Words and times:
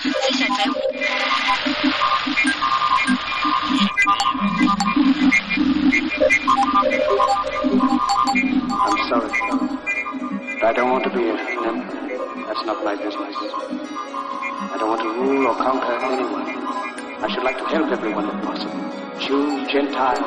I'm 0.00 0.14
sorry, 9.08 9.34
but 10.54 10.62
I 10.62 10.72
don't 10.72 10.90
want 10.90 11.02
to 11.02 11.10
be 11.10 11.28
a 11.28 11.34
limp. 11.34 11.90
That's 12.46 12.64
not 12.64 12.84
my 12.84 12.94
business. 12.94 13.34
I 14.70 14.76
don't 14.78 14.88
want 14.88 15.02
to 15.02 15.08
rule 15.08 15.48
or 15.48 15.56
conquer 15.56 15.98
anyone. 15.98 16.46
I 17.18 17.28
should 17.34 17.42
like 17.42 17.58
to 17.58 17.64
help 17.64 17.90
everyone 17.90 18.26
if 18.26 18.44
possible. 18.44 18.78
Jew, 19.18 19.66
Gentile, 19.66 20.22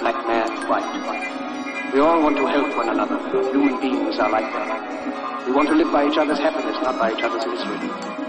black 0.00 0.26
man, 0.26 0.48
white. 0.66 1.92
We 1.92 2.00
all 2.00 2.22
want 2.22 2.38
to 2.38 2.46
help 2.46 2.74
one 2.74 2.88
another. 2.88 3.18
Human 3.52 3.78
beings 3.82 4.18
are 4.18 4.30
like 4.30 4.50
that. 4.54 5.46
We 5.46 5.52
want 5.52 5.68
to 5.68 5.74
live 5.74 5.92
by 5.92 6.08
each 6.08 6.16
other's 6.16 6.38
happiness, 6.38 6.76
not 6.82 6.98
by 6.98 7.12
each 7.12 7.22
other's 7.22 7.44
misery. 7.44 8.19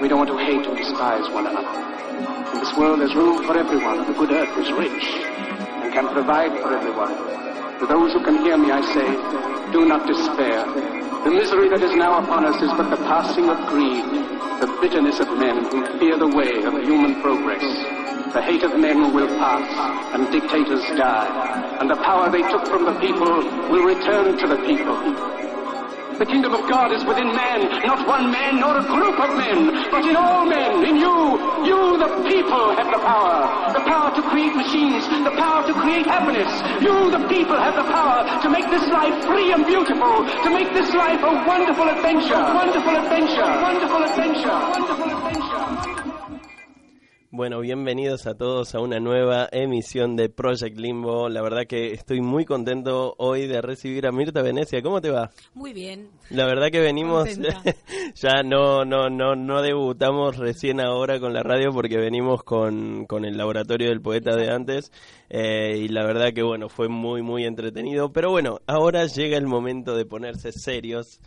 We 0.00 0.08
don't 0.08 0.18
want 0.18 0.30
to 0.30 0.38
hate 0.38 0.66
or 0.66 0.74
despise 0.74 1.30
one 1.30 1.46
another. 1.46 1.70
In 2.52 2.58
this 2.58 2.74
world 2.76 3.00
there's 3.00 3.14
room 3.14 3.46
for 3.46 3.56
everyone. 3.56 4.06
The 4.06 4.12
good 4.18 4.32
earth 4.32 4.56
is 4.58 4.70
rich 4.72 5.04
and 5.82 5.92
can 5.92 6.08
provide 6.12 6.50
for 6.60 6.74
everyone. 6.74 7.14
To 7.78 7.86
those 7.86 8.12
who 8.12 8.22
can 8.24 8.38
hear 8.38 8.58
me, 8.58 8.70
I 8.70 8.82
say, 8.92 9.08
do 9.72 9.86
not 9.86 10.06
despair. 10.06 10.66
The 11.24 11.30
misery 11.30 11.68
that 11.70 11.82
is 11.82 11.94
now 11.94 12.18
upon 12.22 12.44
us 12.44 12.60
is 12.60 12.70
but 12.76 12.90
the 12.90 13.02
passing 13.06 13.48
of 13.48 13.56
greed, 13.68 14.04
the 14.60 14.66
bitterness 14.80 15.20
of 15.20 15.28
men 15.38 15.64
who 15.70 15.86
fear 15.98 16.18
the 16.18 16.28
way 16.28 16.62
of 16.64 16.74
human 16.82 17.22
progress. 17.22 17.64
The 18.34 18.42
hate 18.42 18.64
of 18.64 18.78
men 18.78 19.14
will 19.14 19.28
pass, 19.38 19.64
and 20.12 20.30
dictators 20.32 20.84
die, 20.98 21.78
and 21.80 21.88
the 21.88 21.96
power 21.96 22.30
they 22.30 22.42
took 22.42 22.66
from 22.66 22.84
the 22.84 22.98
people 22.98 23.42
will 23.70 23.84
return 23.86 24.36
to 24.38 24.46
the 24.46 24.58
people. 24.66 24.98
The 26.18 26.26
kingdom 26.26 26.54
of 26.54 26.70
God 26.70 26.92
is 26.92 27.04
within 27.04 27.34
man, 27.34 27.66
not 27.82 28.06
one 28.06 28.30
man 28.30 28.60
nor 28.60 28.78
a 28.78 28.84
group 28.86 29.18
of 29.18 29.36
men, 29.36 29.90
but 29.90 30.06
in 30.06 30.14
all 30.14 30.46
men, 30.46 30.86
in 30.86 30.94
you. 30.94 31.10
You, 31.66 31.98
the 31.98 32.06
people, 32.22 32.70
have 32.76 32.86
the 32.86 33.02
power. 33.02 33.74
The 33.74 33.82
power 33.82 34.14
to 34.14 34.22
create 34.30 34.54
machines, 34.54 35.02
the 35.08 35.34
power 35.34 35.66
to 35.66 35.74
create 35.74 36.06
happiness. 36.06 36.46
You, 36.80 37.10
the 37.10 37.26
people, 37.26 37.58
have 37.58 37.74
the 37.74 37.90
power 37.90 38.22
to 38.42 38.48
make 38.48 38.70
this 38.70 38.86
life 38.94 39.26
free 39.26 39.52
and 39.52 39.66
beautiful, 39.66 40.22
to 40.22 40.50
make 40.54 40.72
this 40.72 40.94
life 40.94 41.18
a 41.18 41.32
wonderful 41.50 41.88
adventure, 41.88 42.38
wonderful 42.54 42.94
adventure, 42.94 43.50
wonderful 43.58 44.02
adventure, 44.04 44.58
wonderful 44.70 45.10
adventure. 45.10 45.43
Bueno, 47.36 47.58
bienvenidos 47.58 48.28
a 48.28 48.36
todos 48.36 48.76
a 48.76 48.80
una 48.80 49.00
nueva 49.00 49.48
emisión 49.50 50.14
de 50.14 50.28
Project 50.28 50.78
Limbo. 50.78 51.28
La 51.28 51.42
verdad 51.42 51.66
que 51.66 51.92
estoy 51.92 52.20
muy 52.20 52.44
contento 52.44 53.16
hoy 53.18 53.48
de 53.48 53.60
recibir 53.60 54.06
a 54.06 54.12
Mirta 54.12 54.40
Venecia. 54.40 54.80
¿Cómo 54.82 55.00
te 55.00 55.10
va? 55.10 55.32
Muy 55.52 55.72
bien. 55.72 56.10
La 56.30 56.46
verdad 56.46 56.68
que 56.70 56.78
venimos, 56.78 57.28
ya 58.14 58.44
no, 58.44 58.84
no, 58.84 59.10
no, 59.10 59.34
no 59.34 59.62
debutamos 59.62 60.36
recién 60.36 60.80
ahora 60.80 61.18
con 61.18 61.32
la 61.32 61.42
radio 61.42 61.72
porque 61.72 61.96
venimos 61.96 62.44
con, 62.44 63.04
con 63.06 63.24
el 63.24 63.36
laboratorio 63.36 63.88
del 63.88 64.00
poeta 64.00 64.36
de 64.36 64.52
antes 64.52 64.92
eh, 65.28 65.76
y 65.76 65.88
la 65.88 66.06
verdad 66.06 66.32
que 66.32 66.44
bueno, 66.44 66.68
fue 66.68 66.88
muy, 66.88 67.22
muy 67.22 67.46
entretenido. 67.46 68.12
Pero 68.12 68.30
bueno, 68.30 68.60
ahora 68.68 69.06
llega 69.06 69.36
el 69.36 69.48
momento 69.48 69.96
de 69.96 70.06
ponerse 70.06 70.52
serios. 70.52 71.20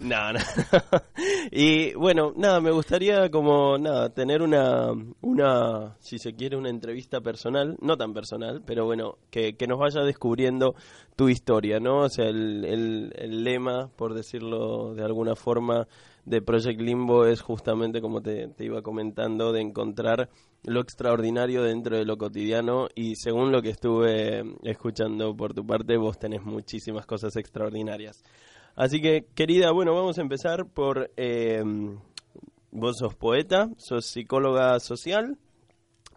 No, 0.00 0.32
no. 0.32 0.40
y 1.52 1.94
bueno, 1.94 2.32
nada, 2.36 2.60
me 2.60 2.72
gustaría 2.72 3.30
como, 3.30 3.78
nada, 3.78 4.10
tener 4.10 4.42
una, 4.42 4.92
una, 5.20 5.96
si 6.00 6.18
se 6.18 6.34
quiere, 6.34 6.56
una 6.56 6.68
entrevista 6.68 7.20
personal, 7.20 7.76
no 7.80 7.96
tan 7.96 8.12
personal, 8.12 8.62
pero 8.66 8.84
bueno, 8.86 9.18
que, 9.30 9.56
que 9.56 9.66
nos 9.68 9.78
vaya 9.78 10.02
descubriendo 10.02 10.74
tu 11.14 11.28
historia, 11.28 11.78
¿no? 11.78 12.00
O 12.00 12.08
sea, 12.08 12.26
el, 12.26 12.64
el, 12.64 13.12
el 13.16 13.44
lema, 13.44 13.88
por 13.96 14.14
decirlo 14.14 14.94
de 14.94 15.04
alguna 15.04 15.36
forma, 15.36 15.86
de 16.24 16.42
Project 16.42 16.80
Limbo 16.80 17.26
es 17.26 17.40
justamente, 17.40 18.00
como 18.00 18.20
te, 18.20 18.48
te 18.48 18.64
iba 18.64 18.82
comentando, 18.82 19.52
de 19.52 19.60
encontrar 19.60 20.28
lo 20.64 20.80
extraordinario 20.80 21.62
dentro 21.62 21.96
de 21.96 22.04
lo 22.04 22.16
cotidiano 22.16 22.88
y 22.94 23.16
según 23.16 23.52
lo 23.52 23.60
que 23.60 23.70
estuve 23.70 24.42
escuchando 24.62 25.36
por 25.36 25.52
tu 25.52 25.66
parte, 25.66 25.96
vos 25.96 26.18
tenés 26.18 26.42
muchísimas 26.42 27.06
cosas 27.06 27.36
extraordinarias. 27.36 28.24
Así 28.76 29.00
que, 29.00 29.26
querida, 29.34 29.70
bueno, 29.72 29.94
vamos 29.94 30.18
a 30.18 30.22
empezar 30.22 30.66
por... 30.66 31.10
eh, 31.16 31.62
vos 32.74 32.96
sos 32.98 33.14
poeta, 33.14 33.70
sos 33.78 34.04
psicóloga 34.04 34.78
social 34.80 35.38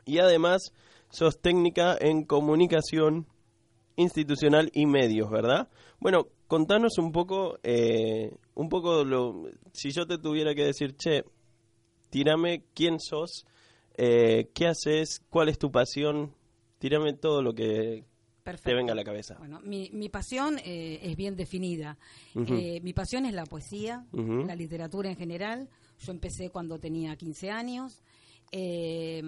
y 0.05 0.17
además 0.17 0.73
sos 1.09 1.39
técnica 1.39 1.95
en 1.99 2.25
comunicación 2.25 3.27
institucional 3.95 4.71
y 4.73 4.87
medios, 4.87 5.29
¿verdad? 5.29 5.69
Bueno, 5.99 6.27
contanos 6.47 6.97
un 6.97 7.11
poco, 7.11 7.59
eh, 7.63 8.35
un 8.55 8.69
poco 8.69 9.03
lo, 9.05 9.43
si 9.71 9.91
yo 9.91 10.07
te 10.07 10.17
tuviera 10.17 10.55
que 10.55 10.65
decir, 10.65 10.95
che, 10.95 11.23
tírame 12.09 12.63
quién 12.73 12.99
sos, 12.99 13.45
eh, 13.95 14.49
qué 14.53 14.67
haces, 14.67 15.21
cuál 15.29 15.49
es 15.49 15.59
tu 15.59 15.71
pasión, 15.71 16.33
tírame 16.79 17.13
todo 17.13 17.43
lo 17.43 17.53
que 17.53 18.03
te 18.55 18.73
venga 18.73 18.93
a 18.93 18.95
la 18.95 19.03
cabeza. 19.03 19.35
Bueno, 19.39 19.59
mi, 19.61 19.89
mi 19.93 20.09
pasión 20.09 20.59
eh, 20.63 20.99
es 21.01 21.15
bien 21.15 21.35
definida. 21.35 21.97
Eh, 22.35 22.79
mi 22.81 22.93
pasión 22.93 23.25
es 23.25 23.33
la 23.33 23.45
poesía, 23.45 24.05
la 24.11 24.55
literatura 24.55 25.09
en 25.09 25.17
general. 25.17 25.69
Yo 25.99 26.11
empecé 26.11 26.49
cuando 26.49 26.79
tenía 26.79 27.15
15 27.15 27.49
años 27.49 28.03
eh, 28.51 29.21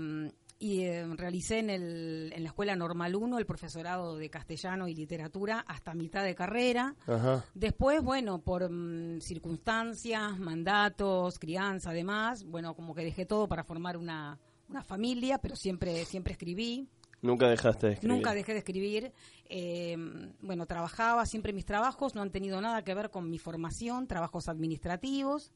y 0.60 0.82
eh, 0.82 1.06
realicé 1.16 1.60
en, 1.60 1.70
el, 1.70 2.34
en 2.36 2.44
la 2.44 2.50
Escuela 2.50 2.76
Normal 2.76 3.16
1 3.16 3.40
el 3.40 3.46
profesorado 3.46 4.18
de 4.18 4.30
castellano 4.30 4.90
y 4.90 4.94
literatura 4.94 5.64
hasta 5.66 5.94
mitad 5.94 6.24
de 6.24 6.36
carrera. 6.36 6.96
Ajá. 7.08 7.46
Después, 7.54 8.04
bueno, 8.04 8.40
por 8.40 8.70
mm, 8.70 9.22
circunstancias, 9.22 10.38
mandatos, 10.38 11.40
crianza, 11.40 11.92
además, 11.92 12.44
bueno, 12.44 12.76
como 12.76 12.94
que 12.94 13.06
dejé 13.06 13.26
todo 13.26 13.48
para 13.48 13.64
formar 13.64 13.96
una, 13.96 14.38
una 14.68 14.84
familia, 14.84 15.38
pero 15.38 15.56
siempre, 15.56 16.04
siempre 16.04 16.34
escribí. 16.34 16.90
Nunca 17.22 17.50
dejaste 17.50 17.88
de 17.88 17.94
escribir. 17.94 18.16
Nunca 18.16 18.34
dejé 18.34 18.54
de 18.54 18.60
escribir. 18.60 19.14
Eh, 19.46 19.98
bueno, 20.42 20.66
trabajaba, 20.66 21.26
siempre 21.26 21.54
mis 21.54 21.66
trabajos 21.66 22.16
no 22.16 22.22
han 22.22 22.32
tenido 22.32 22.62
nada 22.62 22.84
que 22.84 22.94
ver 22.94 23.10
con 23.10 23.30
mi 23.30 23.40
formación, 23.40 24.08
trabajos 24.08 24.48
administrativos. 24.48 25.52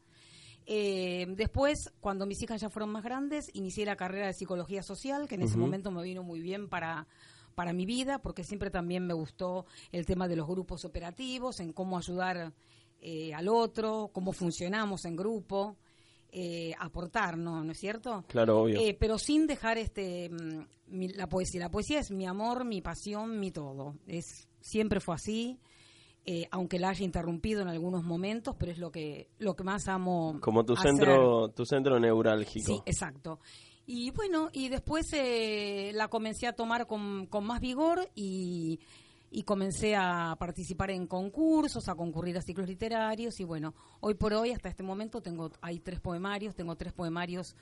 Eh, 0.65 1.25
después, 1.35 1.91
cuando 1.99 2.25
mis 2.25 2.41
hijas 2.41 2.61
ya 2.61 2.69
fueron 2.69 2.89
más 2.91 3.03
grandes, 3.03 3.49
inicié 3.53 3.85
la 3.85 3.95
carrera 3.95 4.27
de 4.27 4.33
psicología 4.33 4.81
social, 4.81 5.27
que 5.27 5.35
en 5.35 5.43
ese 5.43 5.57
momento 5.57 5.91
me 5.91 6.03
vino 6.03 6.23
muy 6.23 6.39
bien 6.39 6.69
para, 6.69 7.07
para 7.55 7.73
mi 7.73 7.85
vida, 7.85 8.19
porque 8.19 8.43
siempre 8.43 8.69
también 8.69 9.05
me 9.05 9.13
gustó 9.13 9.65
el 9.91 10.05
tema 10.05 10.27
de 10.27 10.37
los 10.37 10.47
grupos 10.47 10.85
operativos, 10.85 11.59
en 11.59 11.73
cómo 11.73 11.97
ayudar 11.97 12.53
eh, 13.01 13.33
al 13.33 13.49
otro, 13.49 14.09
cómo 14.13 14.31
funcionamos 14.31 15.03
en 15.05 15.17
grupo, 15.17 15.77
eh, 16.35 16.73
aportar, 16.79 17.37
¿no? 17.37 17.63
¿No 17.63 17.71
es 17.71 17.79
cierto? 17.79 18.25
Claro, 18.27 18.63
obvio. 18.63 18.79
Eh, 18.81 18.97
pero 18.99 19.17
sin 19.19 19.45
dejar 19.45 19.77
este 19.77 20.29
mm, 20.29 20.65
mi- 20.87 21.09
la 21.09 21.27
poesía. 21.29 21.59
La 21.61 21.69
poesía 21.69 21.99
es 21.99 22.09
mi 22.11 22.25
amor, 22.25 22.65
mi 22.65 22.81
pasión, 22.81 23.39
mi 23.39 23.51
todo. 23.51 23.95
Es 24.07 24.47
siempre 24.59 24.99
fue 24.99 25.13
así, 25.15 25.59
eh, 26.25 26.47
aunque 26.51 26.79
la 26.79 26.89
haya 26.89 27.03
interrumpido 27.05 27.61
en 27.61 27.67
algunos 27.67 28.03
momentos, 28.03 28.55
pero 28.57 28.71
es 28.71 28.77
lo 28.79 28.91
que 28.91 29.29
lo 29.37 29.55
que 29.55 29.63
más 29.63 29.87
amo. 29.87 30.39
Como 30.41 30.65
tu 30.65 30.73
hacer. 30.73 30.89
centro, 30.91 31.49
tu 31.49 31.65
centro 31.65 31.99
neurálgico. 31.99 32.65
Sí, 32.65 32.81
exacto. 32.85 33.39
Y 33.85 34.11
bueno, 34.11 34.49
y 34.53 34.69
después 34.69 35.05
eh, 35.13 35.91
la 35.93 36.07
comencé 36.07 36.47
a 36.47 36.53
tomar 36.53 36.87
con, 36.87 37.27
con 37.27 37.45
más 37.45 37.59
vigor 37.59 38.09
y, 38.15 38.79
y 39.35 39.43
comencé 39.43 39.95
a 39.95 40.35
participar 40.37 40.91
en 40.91 41.07
concursos, 41.07 41.89
a 41.89 41.95
concurrir 41.95 42.37
a 42.37 42.41
ciclos 42.41 42.67
literarios 42.67 43.39
y 43.39 43.43
bueno, 43.43 43.73
hoy 43.99 44.13
por 44.13 44.31
hoy, 44.33 44.51
hasta 44.51 44.69
este 44.69 44.83
momento, 44.83 45.21
tengo 45.21 45.49
hay 45.61 45.79
tres 45.79 45.99
poemarios, 45.99 46.53
tengo 46.55 46.75
tres 46.75 46.93
poemarios 46.93 47.55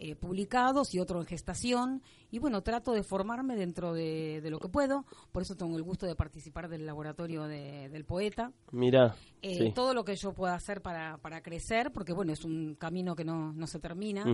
eh, 0.00 0.14
publicados 0.14 0.94
y 0.94 1.00
otro 1.00 1.20
en 1.20 1.26
gestación 1.26 2.02
y 2.30 2.38
bueno, 2.38 2.62
trato 2.62 2.92
de 2.92 3.02
formarme 3.02 3.56
dentro 3.56 3.92
de, 3.92 4.40
de 4.40 4.48
lo 4.50 4.58
que 4.58 4.68
puedo, 4.68 5.04
por 5.32 5.42
eso 5.42 5.54
tengo 5.54 5.76
el 5.76 5.82
gusto 5.82 6.06
de 6.06 6.14
participar 6.14 6.68
del 6.68 6.86
laboratorio 6.86 7.44
de- 7.46 7.88
del 7.90 8.04
poeta. 8.06 8.52
Mira, 8.72 9.14
Eh, 9.42 9.54
sí. 9.66 9.72
Todo 9.74 9.92
lo 9.94 10.04
que 10.04 10.16
yo 10.16 10.32
pueda 10.32 10.54
hacer 10.54 10.80
para, 10.82 11.18
para 11.18 11.42
crecer, 11.42 11.92
porque 11.92 12.12
bueno, 12.14 12.32
es 12.32 12.44
un 12.44 12.74
camino 12.76 13.14
que 13.14 13.24
no, 13.24 13.52
no 13.52 13.66
se 13.66 13.78
termina. 13.80 14.24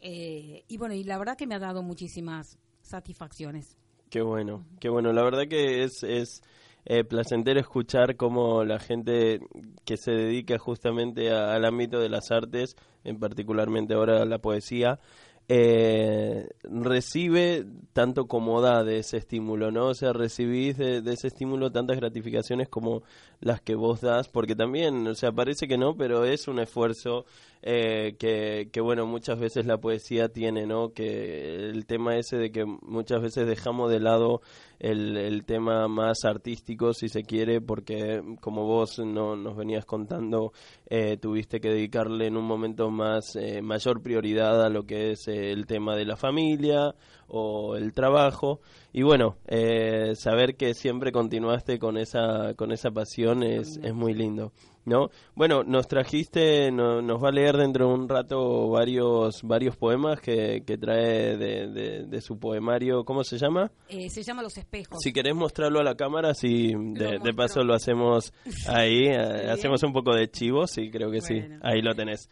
Eh, 0.00 0.64
y 0.66 0.76
bueno, 0.76 0.94
y 0.94 1.04
la 1.04 1.18
verdad 1.18 1.36
que 1.36 1.46
me 1.46 1.54
ha 1.54 1.58
dado 1.58 1.82
muchísimas 1.82 2.58
satisfacciones. 2.82 3.76
Qué 4.10 4.20
bueno, 4.22 4.64
qué 4.80 4.88
bueno. 4.88 5.12
La 5.12 5.22
verdad 5.22 5.48
que 5.48 5.82
es, 5.82 6.02
es 6.04 6.42
eh, 6.84 7.02
placentero 7.04 7.58
escuchar 7.60 8.16
cómo 8.16 8.64
la 8.64 8.78
gente 8.78 9.40
que 9.84 9.96
se 9.96 10.12
dedica 10.12 10.58
justamente 10.58 11.32
a- 11.32 11.54
al 11.54 11.64
ámbito 11.64 11.98
de 12.00 12.08
las 12.08 12.30
artes, 12.30 12.76
en 13.04 13.18
particularmente 13.18 13.94
ahora 13.94 14.24
la 14.24 14.38
poesía, 14.38 15.00
eh, 15.48 16.48
recibe 16.64 17.66
tanto 17.92 18.26
como 18.26 18.60
da 18.60 18.82
de 18.84 18.98
ese 19.00 19.16
estímulo, 19.18 19.70
¿no? 19.70 19.86
O 19.88 19.94
sea, 19.94 20.12
recibís 20.12 20.76
de, 20.78 21.02
de 21.02 21.12
ese 21.12 21.28
estímulo 21.28 21.70
tantas 21.70 21.96
gratificaciones 21.96 22.68
como 22.68 23.02
las 23.40 23.60
que 23.60 23.74
vos 23.76 24.00
das, 24.00 24.28
porque 24.28 24.54
también, 24.56 25.06
o 25.06 25.14
sea, 25.14 25.30
parece 25.32 25.68
que 25.68 25.78
no, 25.78 25.96
pero 25.96 26.24
es 26.24 26.48
un 26.48 26.58
esfuerzo 26.60 27.26
eh, 27.62 28.16
que, 28.18 28.68
que, 28.72 28.80
bueno, 28.80 29.06
muchas 29.06 29.38
veces 29.38 29.66
la 29.66 29.78
poesía 29.78 30.28
tiene, 30.28 30.66
¿no? 30.66 30.90
Que 30.92 31.54
el 31.70 31.86
tema 31.86 32.16
ese 32.16 32.36
de 32.36 32.50
que 32.52 32.64
muchas 32.64 33.22
veces 33.22 33.46
dejamos 33.46 33.90
de 33.90 34.00
lado 34.00 34.40
el, 34.78 35.16
el 35.16 35.44
tema 35.44 35.88
más 35.88 36.24
artístico, 36.24 36.92
si 36.92 37.08
se 37.08 37.22
quiere, 37.22 37.60
porque 37.60 38.22
como 38.40 38.64
vos 38.64 38.98
no, 38.98 39.36
nos 39.36 39.56
venías 39.56 39.84
contando, 39.84 40.52
eh, 40.88 41.16
tuviste 41.16 41.60
que 41.60 41.70
dedicarle 41.70 42.26
en 42.26 42.36
un 42.36 42.44
momento 42.44 42.90
más 42.90 43.36
eh, 43.36 43.62
mayor 43.62 44.02
prioridad 44.02 44.64
a 44.64 44.68
lo 44.68 44.84
que 44.84 45.12
es 45.12 45.28
eh, 45.28 45.52
el 45.52 45.66
tema 45.66 45.96
de 45.96 46.04
la 46.04 46.16
familia 46.16 46.94
o 47.28 47.76
el 47.76 47.92
trabajo. 47.92 48.60
Y 48.92 49.02
bueno 49.02 49.36
eh, 49.46 50.12
saber 50.16 50.56
que 50.56 50.72
siempre 50.74 51.12
continuaste 51.12 51.78
con 51.78 51.98
esa 51.98 52.54
con 52.54 52.72
esa 52.72 52.90
pasión 52.90 53.42
es, 53.42 53.78
es 53.82 53.92
muy 53.94 54.14
lindo 54.14 54.52
no 54.86 55.10
bueno 55.34 55.64
nos 55.64 55.86
trajiste 55.88 56.70
no- 56.70 57.02
nos 57.02 57.22
va 57.22 57.28
a 57.28 57.32
leer 57.32 57.56
dentro 57.58 57.88
de 57.88 57.92
un 57.94 58.08
rato 58.08 58.70
varios 58.70 59.42
varios 59.42 59.76
poemas 59.76 60.20
que, 60.20 60.62
que 60.66 60.78
trae 60.78 61.36
de, 61.36 61.66
de- 61.68 62.04
de 62.06 62.20
su 62.22 62.38
poemario. 62.38 63.04
Cómo 63.04 63.22
se 63.22 63.36
llama 63.36 63.70
Eh, 63.88 64.08
se 64.08 64.22
llama 64.22 64.42
Los 64.42 64.56
Espejos. 64.56 64.96
si 65.02 65.12
querés 65.12 65.34
mostrarlo 65.34 65.80
a 65.80 65.84
la 65.84 65.94
cámara, 65.96 66.32
si 66.32 66.72
de, 66.74 67.34
paso 67.36 67.62
lo 67.64 67.74
hacemos 67.74 68.32
ahí, 68.68 69.08
eh, 69.08 69.50
hacemos 69.50 69.82
un 69.82 69.92
poco 69.92 70.14
de 70.14 70.30
chivo, 70.30 70.66
sí, 70.66 70.88
creo 70.90 71.10
que 71.10 71.20
sí, 71.20 71.42
ahí 71.62 71.82
lo 71.82 71.94
tenés. 71.94 72.30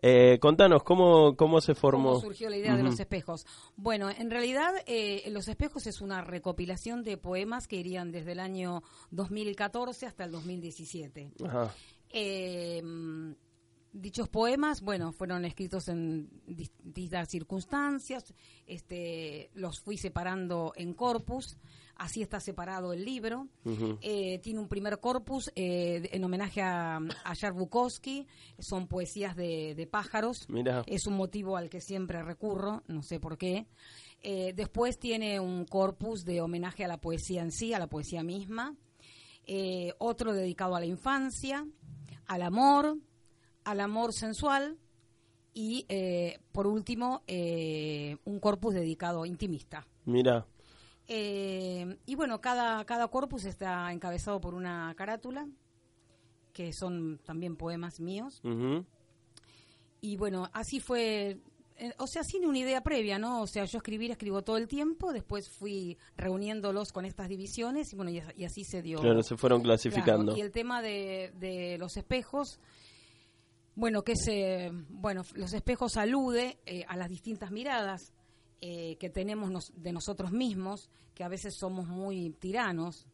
Eh, 0.00 0.38
contanos, 0.40 0.82
¿cómo, 0.82 1.36
¿cómo 1.36 1.60
se 1.60 1.74
formó? 1.74 2.10
¿Cómo 2.10 2.20
surgió 2.20 2.50
la 2.50 2.56
idea 2.56 2.76
de 2.76 2.82
los 2.82 3.00
espejos? 3.00 3.46
Bueno, 3.76 4.10
en 4.10 4.30
realidad 4.30 4.72
eh, 4.86 5.24
Los 5.30 5.48
Espejos 5.48 5.86
es 5.86 6.00
una 6.00 6.22
recopilación 6.22 7.02
de 7.02 7.16
poemas 7.16 7.66
que 7.66 7.76
irían 7.76 8.12
desde 8.12 8.32
el 8.32 8.40
año 8.40 8.82
2014 9.10 10.06
hasta 10.06 10.24
el 10.24 10.32
2017. 10.32 11.32
Ajá. 11.44 11.74
Eh, 12.10 12.82
dichos 13.92 14.28
poemas, 14.28 14.82
bueno, 14.82 15.12
fueron 15.12 15.44
escritos 15.44 15.88
en 15.88 16.28
distintas 16.46 17.28
circunstancias, 17.28 18.34
este, 18.66 19.50
los 19.54 19.80
fui 19.80 19.96
separando 19.96 20.72
en 20.76 20.94
corpus, 20.94 21.56
así 21.96 22.22
está 22.22 22.40
separado 22.40 22.92
el 22.92 23.04
libro. 23.04 23.48
Eh, 24.00 24.38
tiene 24.38 24.60
un 24.60 24.68
primer 24.68 25.00
corpus 25.00 25.50
eh, 25.56 26.08
en 26.12 26.24
homenaje 26.24 26.62
a, 26.62 26.96
a 26.96 27.34
Jar 27.34 27.52
Bukowski, 27.52 28.26
son 28.58 28.86
poesías 28.86 29.34
de, 29.36 29.74
de 29.74 29.86
pájaros. 29.86 30.46
Es 30.86 31.06
un 31.06 31.14
motivo 31.14 31.56
al 31.56 31.68
que 31.68 31.80
siempre 31.80 32.22
recurro, 32.22 32.82
no 32.86 33.02
sé 33.02 33.20
por 33.20 33.36
qué. 33.36 33.66
Eh, 34.20 34.52
después 34.54 34.98
tiene 34.98 35.40
un 35.40 35.64
corpus 35.64 36.24
de 36.24 36.40
homenaje 36.40 36.84
a 36.84 36.88
la 36.88 37.00
poesía 37.00 37.42
en 37.42 37.52
sí, 37.52 37.72
a 37.74 37.78
la 37.78 37.88
poesía 37.88 38.22
misma. 38.22 38.76
Otro 39.98 40.34
dedicado 40.34 40.76
a 40.76 40.80
la 40.80 40.84
infancia, 40.84 41.66
al 42.26 42.42
amor, 42.42 42.98
al 43.70 43.80
amor 43.80 44.12
sensual. 44.12 44.76
Y 45.54 45.86
eh, 45.88 46.38
por 46.52 46.66
último, 46.66 47.22
eh, 47.26 48.16
un 48.24 48.38
corpus 48.38 48.74
dedicado 48.74 49.24
intimista. 49.26 49.86
Mira, 50.04 50.46
Eh, 51.10 51.96
y 52.04 52.14
bueno, 52.16 52.40
cada, 52.40 52.84
cada 52.84 53.08
corpus 53.08 53.44
está 53.46 53.90
encabezado 53.92 54.40
por 54.40 54.54
una 54.54 54.92
carátula, 54.94 55.48
que 56.52 56.72
son 56.74 57.18
también 57.24 57.56
poemas 57.56 57.98
míos. 57.98 58.42
Y 60.00 60.16
bueno, 60.16 60.48
así 60.52 60.80
fue, 60.80 61.38
eh, 61.76 61.92
o 61.98 62.06
sea, 62.06 62.22
sin 62.24 62.44
una 62.44 62.58
idea 62.58 62.82
previa, 62.82 63.18
¿no? 63.18 63.40
O 63.40 63.46
sea, 63.46 63.64
yo 63.64 63.78
escribir, 63.78 64.10
escribo 64.10 64.42
todo 64.42 64.58
el 64.58 64.68
tiempo, 64.68 65.12
después 65.12 65.48
fui 65.48 65.96
reuniéndolos 66.16 66.92
con 66.92 67.04
estas 67.06 67.28
divisiones 67.28 67.92
y 67.92 67.96
bueno, 67.96 68.10
y, 68.10 68.22
y 68.36 68.44
así 68.44 68.62
se 68.64 68.82
dio. 68.82 69.00
claro, 69.00 69.22
se 69.22 69.36
fueron 69.36 69.62
clasificando. 69.62 70.26
Claro, 70.26 70.38
y 70.38 70.42
el 70.42 70.52
tema 70.52 70.82
de, 70.82 71.32
de 71.40 71.78
los 71.78 71.96
espejos, 71.96 72.60
bueno, 73.78 74.02
que 74.02 74.14
se, 74.16 74.70
bueno, 74.90 75.22
los 75.34 75.52
espejos 75.52 75.96
alude 75.96 76.58
eh, 76.66 76.84
a 76.88 76.96
las 76.96 77.08
distintas 77.08 77.50
miradas 77.52 78.12
eh, 78.60 78.96
que 78.98 79.08
tenemos 79.08 79.50
nos- 79.52 79.72
de 79.76 79.92
nosotros 79.92 80.32
mismos, 80.32 80.90
que 81.14 81.22
a 81.22 81.28
veces 81.28 81.54
somos 81.56 81.86
muy 81.86 82.30
tiranos 82.40 83.06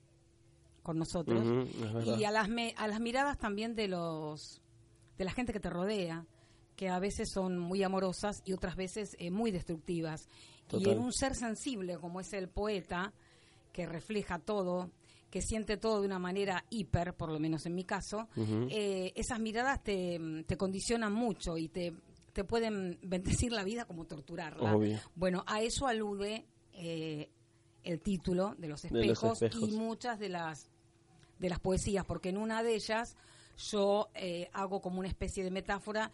con 0.82 0.98
nosotros, 0.98 1.44
y 2.18 2.24
a 2.24 2.30
las, 2.30 2.48
me- 2.48 2.74
a 2.78 2.88
las 2.88 2.98
miradas 3.00 3.36
también 3.38 3.74
de 3.74 3.88
los 3.88 4.62
de 5.18 5.24
la 5.24 5.32
gente 5.32 5.52
que 5.52 5.60
te 5.60 5.68
rodea, 5.70 6.26
que 6.76 6.88
a 6.88 6.98
veces 6.98 7.28
son 7.32 7.58
muy 7.58 7.82
amorosas 7.82 8.42
y 8.44 8.52
otras 8.54 8.74
veces 8.74 9.14
eh, 9.18 9.30
muy 9.30 9.50
destructivas. 9.52 10.28
Y 10.80 10.84
en 10.92 10.98
un 10.98 11.12
ser 11.12 11.34
sensible 11.36 11.98
como 11.98 12.20
es 12.20 12.32
el 12.32 12.48
poeta, 12.48 13.12
que 13.72 13.86
refleja 13.86 14.38
todo, 14.38 14.90
que 15.34 15.42
siente 15.42 15.76
todo 15.78 15.98
de 15.98 16.06
una 16.06 16.20
manera 16.20 16.64
hiper, 16.70 17.16
por 17.16 17.28
lo 17.28 17.40
menos 17.40 17.66
en 17.66 17.74
mi 17.74 17.82
caso, 17.82 18.28
eh, 18.70 19.12
esas 19.16 19.40
miradas 19.40 19.82
te, 19.82 20.44
te 20.46 20.56
condicionan 20.56 21.12
mucho 21.12 21.58
y 21.58 21.68
te, 21.68 21.92
te 22.32 22.44
pueden 22.44 23.00
bendecir 23.02 23.50
la 23.50 23.64
vida 23.64 23.84
como 23.84 24.04
torturarla. 24.04 24.76
Obvio. 24.76 25.00
Bueno, 25.16 25.42
a 25.48 25.60
eso 25.60 25.88
alude 25.88 26.46
eh, 26.72 27.30
el 27.82 28.00
título 28.00 28.54
de 28.58 28.68
los, 28.68 28.82
De 28.82 29.06
los 29.06 29.24
espejos 29.24 29.42
y 29.60 29.72
muchas 29.72 30.20
de 30.20 30.28
las 30.28 30.70
de 31.40 31.48
las 31.48 31.58
poesías, 31.58 32.04
porque 32.04 32.28
en 32.28 32.36
una 32.36 32.62
de 32.62 32.76
ellas 32.76 33.16
yo 33.56 34.10
eh, 34.14 34.50
hago 34.52 34.80
como 34.80 35.00
una 35.00 35.08
especie 35.08 35.42
de 35.42 35.50
metáfora, 35.50 36.12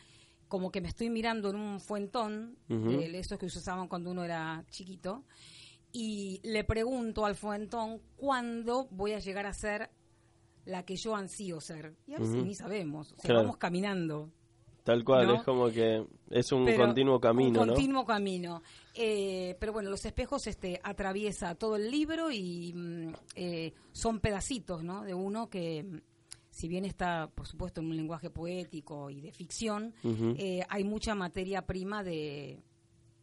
como 0.48 0.72
que 0.72 0.80
me 0.80 0.88
estoy 0.88 1.10
mirando 1.10 1.50
en 1.50 1.56
un 1.56 1.78
fuentón, 1.78 2.56
de 2.68 3.18
esos 3.18 3.38
que 3.38 3.50
se 3.50 3.58
usaban 3.58 3.86
cuando 3.86 4.12
uno 4.12 4.24
era 4.24 4.64
chiquito, 4.70 5.24
y 5.92 6.40
le 6.44 6.64
pregunto 6.64 7.24
al 7.24 7.34
fuentón 7.34 8.00
cuándo 8.16 8.86
voy 8.90 9.12
a 9.12 9.18
llegar 9.18 9.46
a 9.46 9.52
ser 9.52 9.90
la 10.64 10.84
que 10.84 10.96
yo 10.96 11.16
ansío 11.16 11.60
ser. 11.60 11.94
Y 12.06 12.14
a 12.14 12.18
veces 12.18 12.36
ni 12.44 12.54
sabemos, 12.54 13.12
o 13.12 13.16
sea, 13.16 13.28
Claro. 13.28 13.40
vamos 13.42 13.56
caminando. 13.56 14.30
Tal 14.84 15.04
cual, 15.04 15.26
¿no? 15.26 15.34
es 15.36 15.42
como 15.42 15.68
que 15.70 16.04
es 16.30 16.52
un 16.52 16.64
Pero 16.64 16.86
continuo 16.86 17.20
camino, 17.20 17.60
un 17.60 17.66
¿no? 17.66 17.72
continuo 17.74 18.04
camino. 18.04 18.62
Eh, 18.94 19.56
pero 19.60 19.72
bueno, 19.74 19.90
los 19.90 20.04
espejos 20.06 20.46
este, 20.46 20.80
atraviesa 20.82 21.54
todo 21.54 21.76
el 21.76 21.90
libro 21.90 22.30
y 22.30 22.72
mm, 22.74 23.12
eh, 23.36 23.72
son 23.92 24.20
pedacitos 24.20 24.82
¿no? 24.82 25.02
de 25.02 25.12
uno 25.14 25.50
que, 25.50 25.82
mm, 25.82 26.00
si 26.50 26.66
bien 26.66 26.84
está, 26.86 27.28
por 27.34 27.46
supuesto, 27.46 27.80
en 27.80 27.88
un 27.88 27.96
lenguaje 27.96 28.30
poético 28.30 29.10
y 29.10 29.20
de 29.20 29.32
ficción, 29.32 29.94
eh, 30.38 30.62
hay 30.68 30.82
mucha 30.84 31.14
materia 31.14 31.62
prima 31.66 32.02
de, 32.02 32.62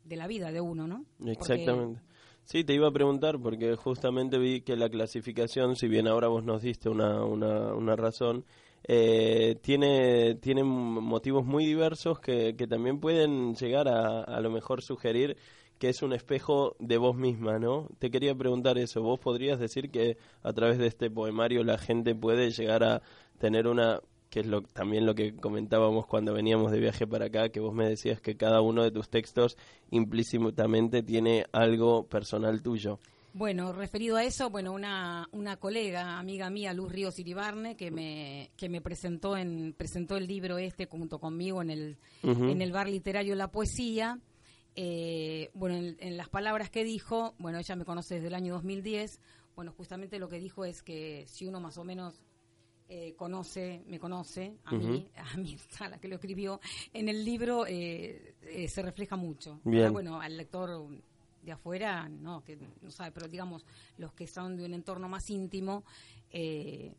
de 0.06 0.16
la 0.16 0.28
vida 0.28 0.52
de 0.52 0.62
uno, 0.62 0.88
¿no? 0.88 1.06
Porque- 1.18 1.32
Exactamente. 1.32 2.02
Sí, 2.48 2.64
te 2.64 2.74
iba 2.74 2.88
a 2.88 2.92
preguntar 2.92 3.40
porque 3.40 3.76
justamente 3.76 4.38
vi 4.38 4.62
que 4.62 4.78
la 4.78 4.88
clasificación, 4.88 5.76
si 5.76 5.90
bien 5.90 6.08
ahora 6.08 6.30
vos 6.30 6.46
nos 6.46 6.62
diste 6.62 6.88
una, 6.88 7.26
una, 7.26 7.74
una 7.74 7.98
razón, 7.98 8.46
eh, 8.86 9.58
tiene, 9.62 10.36
tiene 10.36 10.64
motivos 10.64 11.46
muy 11.46 11.66
diversos 11.66 12.22
que, 12.22 12.56
que 12.56 12.66
también 12.66 13.02
pueden 13.02 13.54
llegar 13.56 13.90
a, 13.90 14.22
a 14.22 14.40
lo 14.40 14.50
mejor 14.50 14.82
sugerir 14.82 15.36
que 15.78 15.90
es 15.90 16.02
un 16.02 16.14
espejo 16.14 16.78
de 16.80 16.98
vos 16.98 17.18
misma, 17.18 17.60
¿no? 17.60 17.90
Te 18.00 18.10
quería 18.10 18.34
preguntar 18.34 18.78
eso. 18.78 19.02
¿Vos 19.02 19.20
podrías 19.20 19.60
decir 19.60 19.92
que 19.92 20.18
a 20.42 20.54
través 20.54 20.78
de 20.78 20.88
este 20.88 21.12
poemario 21.12 21.66
la 21.66 21.78
gente 21.78 22.16
puede 22.16 22.52
llegar 22.52 22.82
a 22.86 23.02
tener 23.40 23.68
una 23.68 24.00
que 24.30 24.42
es 24.42 24.46
lo, 24.46 24.62
también 24.62 25.06
lo 25.06 25.16
que 25.16 25.36
comentábamos 25.36 26.06
cuando 26.06 26.34
veníamos 26.34 26.72
de 26.72 26.80
viaje 26.80 27.08
para 27.08 27.26
acá, 27.26 27.50
que 27.50 27.60
vos 27.60 27.74
me 27.74 27.88
decías 27.88 28.22
que 28.22 28.36
cada 28.36 28.62
uno 28.62 28.84
de 28.84 28.92
tus 28.92 29.10
textos 29.10 29.58
implícitamente 29.92 31.04
tiene 31.04 31.46
algo 31.52 32.06
personal 32.08 32.62
tuyo. 32.62 33.00
Bueno, 33.34 33.72
referido 33.72 34.18
a 34.18 34.24
eso, 34.24 34.50
bueno, 34.50 34.74
una, 34.74 35.30
una 35.32 35.58
colega, 35.58 36.18
amiga 36.18 36.50
mía, 36.50 36.74
Luz 36.74 36.92
Ríos 36.92 37.20
Iribarne, 37.20 37.76
que 37.76 37.92
me, 37.92 38.50
que 38.58 38.68
me 38.68 38.82
presentó 38.82 39.38
en, 39.38 39.74
presentó 39.74 40.18
el 40.18 40.26
libro 40.26 40.58
este 40.58 40.88
junto 40.88 41.20
conmigo 41.20 41.62
en 41.62 41.70
el, 41.70 41.98
en 42.24 42.62
el 42.62 42.72
bar 42.72 42.90
literario 42.90 43.36
La 43.36 43.52
Poesía. 43.52 44.20
Eh, 44.76 45.52
bueno, 45.54 45.76
en, 45.76 45.98
en 46.00 46.18
las 46.18 46.30
palabras 46.30 46.72
que 46.72 46.84
dijo, 46.84 47.36
bueno, 47.38 47.60
ella 47.60 47.76
me 47.76 47.86
conoce 47.86 48.16
desde 48.16 48.28
el 48.28 48.34
año 48.34 48.54
2010, 48.54 49.20
bueno, 49.56 49.72
justamente 49.72 50.20
lo 50.20 50.30
que 50.30 50.40
dijo 50.40 50.66
es 50.66 50.84
que 50.84 51.26
si 51.28 51.48
uno 51.48 51.60
más 51.60 51.78
o 51.78 51.84
menos 51.84 52.22
eh, 52.90 53.14
conoce, 53.16 53.84
me 53.88 54.00
conoce, 54.00 54.58
a 54.66 54.74
mí, 54.74 55.08
a 55.16 55.38
mí, 55.38 55.58
a 55.80 55.90
la 55.90 56.00
que 56.00 56.08
lo 56.08 56.16
escribió, 56.16 56.60
en 56.94 57.10
el 57.10 57.24
libro 57.26 57.66
eh, 57.68 58.36
eh, 58.44 58.68
se 58.68 58.82
refleja 58.82 59.16
mucho. 59.16 59.60
Bueno, 59.64 60.20
al 60.22 60.38
lector 60.38 60.88
de 61.42 61.52
afuera, 61.52 62.08
no, 62.10 62.44
que 62.44 62.58
no 62.82 62.92
sabe, 62.92 63.12
pero 63.12 63.28
digamos, 63.28 63.66
los 63.98 64.14
que 64.14 64.28
son 64.28 64.58
de 64.58 64.66
un 64.66 64.74
entorno 64.74 65.08
más 65.10 65.30
íntimo, 65.30 65.84
eh, 66.32 66.94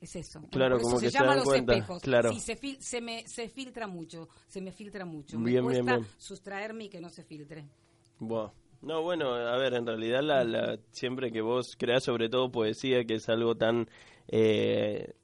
Es 0.00 0.16
eso. 0.16 0.42
Claro, 0.50 0.76
por 0.76 0.82
como 0.82 0.98
que 0.98 1.10
se 1.10 1.18
llama 1.18 1.36
los 1.36 1.44
cuenta, 1.44 1.74
espejos. 1.74 2.02
claro. 2.02 2.32
Sí, 2.32 2.40
se, 2.40 2.56
fil- 2.60 2.80
se 2.80 3.00
me 3.00 3.26
se 3.28 3.48
filtra 3.48 3.86
mucho, 3.86 4.28
se 4.48 4.60
me 4.60 4.72
filtra 4.72 5.04
mucho. 5.04 5.38
Bien, 5.38 5.64
me 5.64 5.70
cuesta 5.70 5.96
bien. 5.98 6.08
sustraerme 6.18 6.84
y 6.84 6.88
que 6.88 7.00
no 7.00 7.08
se 7.08 7.22
filtre. 7.22 7.64
Buah. 8.18 8.50
No, 8.82 9.02
bueno, 9.02 9.32
a 9.34 9.56
ver, 9.58 9.74
en 9.74 9.86
realidad 9.86 10.22
la, 10.22 10.42
la- 10.42 10.78
siempre 10.90 11.30
que 11.30 11.40
vos 11.40 11.76
creas 11.78 12.02
sobre 12.02 12.28
todo 12.28 12.50
poesía, 12.50 13.04
que 13.04 13.14
es 13.14 13.28
algo 13.28 13.54
tan 13.56 13.88
eh, 14.32 15.14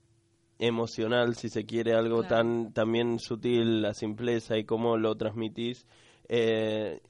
emocional, 0.58 1.34
si 1.34 1.48
se 1.48 1.64
quiere, 1.64 1.94
algo 1.94 2.20
Claro. 2.20 2.36
tan 2.36 2.72
también 2.72 3.18
sutil, 3.18 3.82
la 3.82 3.94
simpleza 3.94 4.58
y 4.58 4.64
cómo 4.64 4.96
lo 4.96 5.16
transmitís, 5.16 5.86
eh, 6.28 7.00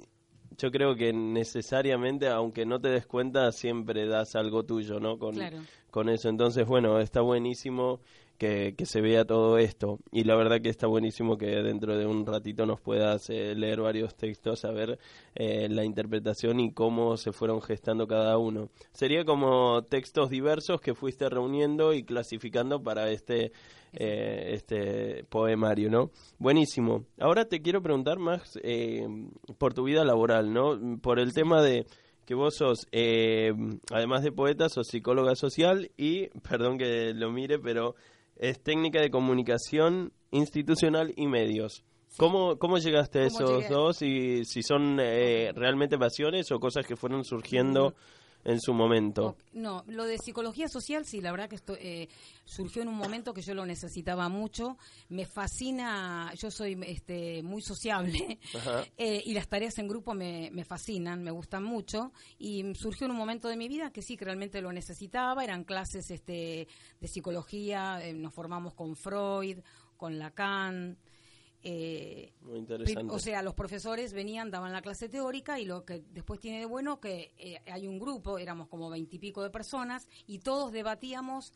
yo 0.57 0.71
creo 0.71 0.95
que 0.97 1.13
necesariamente, 1.13 2.29
aunque 2.29 2.65
no 2.65 2.81
te 2.81 2.89
des 2.89 3.07
cuenta, 3.07 3.53
siempre 3.53 4.07
das 4.07 4.35
algo 4.37 4.65
tuyo, 4.65 5.01
¿no? 5.01 5.19
Con, 5.19 5.35
Claro. 5.35 5.59
con 5.91 6.09
eso. 6.09 6.29
Entonces, 6.29 6.67
bueno, 6.67 7.01
está 7.01 7.21
buenísimo 7.21 8.01
que, 8.39 8.75
que 8.77 8.87
se 8.87 9.01
vea 9.01 9.25
todo 9.25 9.59
esto. 9.59 9.99
Y 10.13 10.25
la 10.25 10.37
verdad 10.37 10.61
que 10.61 10.69
está 10.69 10.87
buenísimo 10.87 11.37
que 11.37 11.47
dentro 11.47 11.99
de 11.99 12.07
un 12.07 12.25
ratito 12.25 12.65
nos 12.65 12.81
puedas 12.81 13.29
eh, 13.31 13.55
leer 13.55 13.81
varios 13.81 14.15
textos, 14.15 14.65
a 14.65 14.71
ver 14.71 14.99
eh, 15.35 15.69
la 15.69 15.85
interpretación 15.85 16.61
y 16.61 16.73
cómo 16.73 17.17
se 17.17 17.33
fueron 17.33 17.61
gestando 17.61 18.07
cada 18.07 18.39
uno. 18.39 18.71
Sería 18.93 19.25
como 19.25 19.83
textos 19.83 20.31
diversos 20.31 20.81
que 20.81 20.95
fuiste 20.95 21.29
reuniendo 21.29 21.93
y 21.93 22.05
clasificando 22.05 22.83
para 22.83 23.11
este, 23.11 23.53
eh, 23.93 24.51
este 24.53 25.25
poemario, 25.25 25.91
¿no? 25.91 26.11
Buenísimo. 26.39 27.07
Ahora 27.19 27.47
te 27.47 27.61
quiero 27.61 27.83
preguntar 27.83 28.19
más 28.19 28.59
eh, 28.63 29.07
por 29.59 29.75
tu 29.75 29.85
vida 29.85 30.05
laboral, 30.05 30.53
¿no? 30.53 30.99
Por 31.01 31.19
el 31.19 31.33
tema 31.33 31.63
de 31.63 31.87
que 32.29 32.35
vos 32.35 32.57
sos, 32.57 32.87
eh, 32.93 33.55
además 33.91 34.23
de 34.23 34.33
poeta, 34.33 34.69
sos 34.69 34.89
psicóloga 34.89 35.35
social 35.35 35.91
y, 35.97 36.27
perdón 36.47 36.77
que 36.77 37.15
lo 37.15 37.33
mire, 37.33 37.59
pero 37.59 37.95
es 38.39 38.61
técnica 38.63 39.01
de 39.01 39.11
comunicación 39.11 40.13
institucional 40.31 41.13
y 41.17 41.27
medios. 41.27 41.85
¿Cómo, 42.17 42.59
¿Cómo 42.59 42.79
llegaste 42.79 43.21
a 43.21 43.29
¿Cómo 43.29 43.37
esos 43.37 43.63
llegué? 43.63 43.75
dos 43.75 44.03
y 44.03 44.45
si 44.45 44.63
son 44.63 44.99
eh, 45.01 45.53
realmente 45.55 45.99
pasiones 45.99 46.51
o 46.53 46.59
cosas 46.59 46.87
que 46.87 46.97
fueron 46.97 47.25
surgiendo 47.25 47.95
en 48.49 48.61
su 48.61 48.73
momento? 48.73 49.37
No, 49.53 49.85
lo 49.89 50.05
de 50.05 50.17
psicología 50.17 50.69
social, 50.69 51.05
sí, 51.05 51.21
la 51.21 51.31
verdad 51.31 51.51
que 51.51 51.57
esto 51.57 51.77
eh, 51.79 52.09
surgió 52.47 52.81
en 52.81 52.89
un 52.89 52.97
momento 52.97 53.35
que 53.35 53.43
yo 53.43 53.53
lo 53.53 53.67
necesitaba 53.67 54.31
mucho. 54.31 54.79
Me 55.11 55.27
fascina, 55.27 56.33
yo 56.35 56.51
soy 56.51 56.79
este, 56.87 57.43
muy 57.43 57.61
sociable 57.61 58.39
eh, 58.97 59.23
y 59.25 59.35
las 59.35 59.49
tareas 59.49 59.79
en 59.79 59.87
grupo 59.87 60.15
me, 60.15 60.51
me 60.51 60.65
fascinan, 60.65 61.23
me 61.23 61.31
gustan 61.31 61.63
mucho. 61.63 62.11
Y 62.39 62.75
surgió 62.75 63.05
en 63.05 63.11
un 63.11 63.19
momento 63.19 63.49
de 63.49 63.57
mi 63.59 63.69
vida 63.69 63.91
que 63.91 64.01
sí, 64.01 64.17
que 64.17 64.25
realmente 64.25 64.63
lo 64.63 64.73
necesitaba. 64.73 65.45
Eran 65.45 65.65
clases 65.65 66.11
este, 66.11 66.69
de 67.01 67.09
psicología, 67.09 68.03
eh, 68.03 68.15
nos 68.15 68.33
formamos 68.33 68.73
con 68.73 68.97
Freud, 68.97 69.59
con 69.99 70.19
Lacan. 70.19 70.97
Eh, 71.63 72.33
Muy 72.43 72.59
interesante. 72.59 73.13
O 73.13 73.19
sea, 73.19 73.43
los 73.43 73.55
profesores 73.55 74.13
venían, 74.13 74.51
daban 74.51 74.73
la 74.73 74.81
clase 74.81 75.09
teórica 75.09 75.59
y 75.59 75.65
lo 75.65 75.85
que 75.85 76.05
después 76.13 76.39
tiene 76.39 76.61
de 76.61 76.67
bueno 76.67 77.01
que 77.01 77.33
eh, 77.37 77.61
hay 77.67 77.87
un 77.89 77.99
grupo, 77.99 78.39
éramos 78.39 78.69
como 78.69 78.89
veintipico 78.89 79.43
de 79.43 79.51
personas 79.51 80.07
y 80.27 80.39
todos 80.39 80.71
debatíamos 80.71 81.53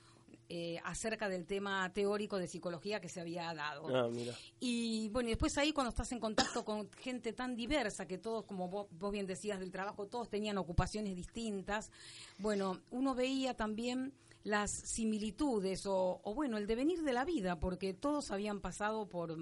eh, 0.48 0.80
acerca 0.84 1.28
del 1.28 1.46
tema 1.46 1.90
teórico 1.94 2.36
de 2.36 2.46
psicología 2.46 3.00
que 3.00 3.08
se 3.08 3.20
había 3.20 3.54
dado. 3.54 3.86
ah, 3.94 4.08
mira. 4.12 4.34
Y 4.60 5.08
bueno, 5.10 5.28
y 5.28 5.32
después 5.32 5.56
ahí 5.56 5.72
cuando 5.72 5.90
estás 5.90 6.10
en 6.12 6.18
contacto 6.18 6.64
con 6.64 6.90
gente 6.92 7.32
tan 7.32 7.54
diversa, 7.54 8.06
que 8.06 8.18
todos, 8.18 8.44
como 8.44 8.68
vos, 8.68 8.88
vos 8.90 9.12
bien 9.12 9.26
decías 9.26 9.60
del 9.60 9.70
trabajo, 9.70 10.08
todos 10.08 10.28
tenían 10.28 10.58
ocupaciones 10.58 11.14
distintas, 11.14 11.90
bueno, 12.38 12.80
uno 12.90 13.14
veía 13.14 13.54
también 13.54 14.12
las 14.42 14.72
similitudes 14.72 15.86
o, 15.86 16.20
o 16.22 16.34
bueno, 16.34 16.58
el 16.58 16.66
devenir 16.66 17.02
de 17.02 17.12
la 17.12 17.24
vida, 17.24 17.60
porque 17.60 17.94
todos 17.94 18.30
habían 18.32 18.60
pasado 18.60 19.08
por 19.08 19.34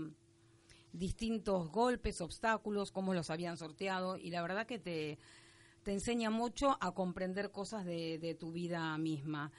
distintos 0.92 1.70
golpes, 1.70 2.20
obstáculos, 2.20 2.90
cómo 2.90 3.14
los 3.14 3.30
habían 3.30 3.56
sorteado 3.56 4.16
y 4.16 4.30
la 4.30 4.42
verdad 4.42 4.66
que 4.66 4.78
te, 4.78 5.18
te 5.82 5.92
enseña 5.92 6.30
mucho 6.30 6.76
a 6.80 6.92
comprender 6.92 7.50
cosas 7.50 7.84
de, 7.84 8.18
de 8.18 8.34
tu 8.34 8.52
vida 8.52 8.96
misma. 8.98 9.50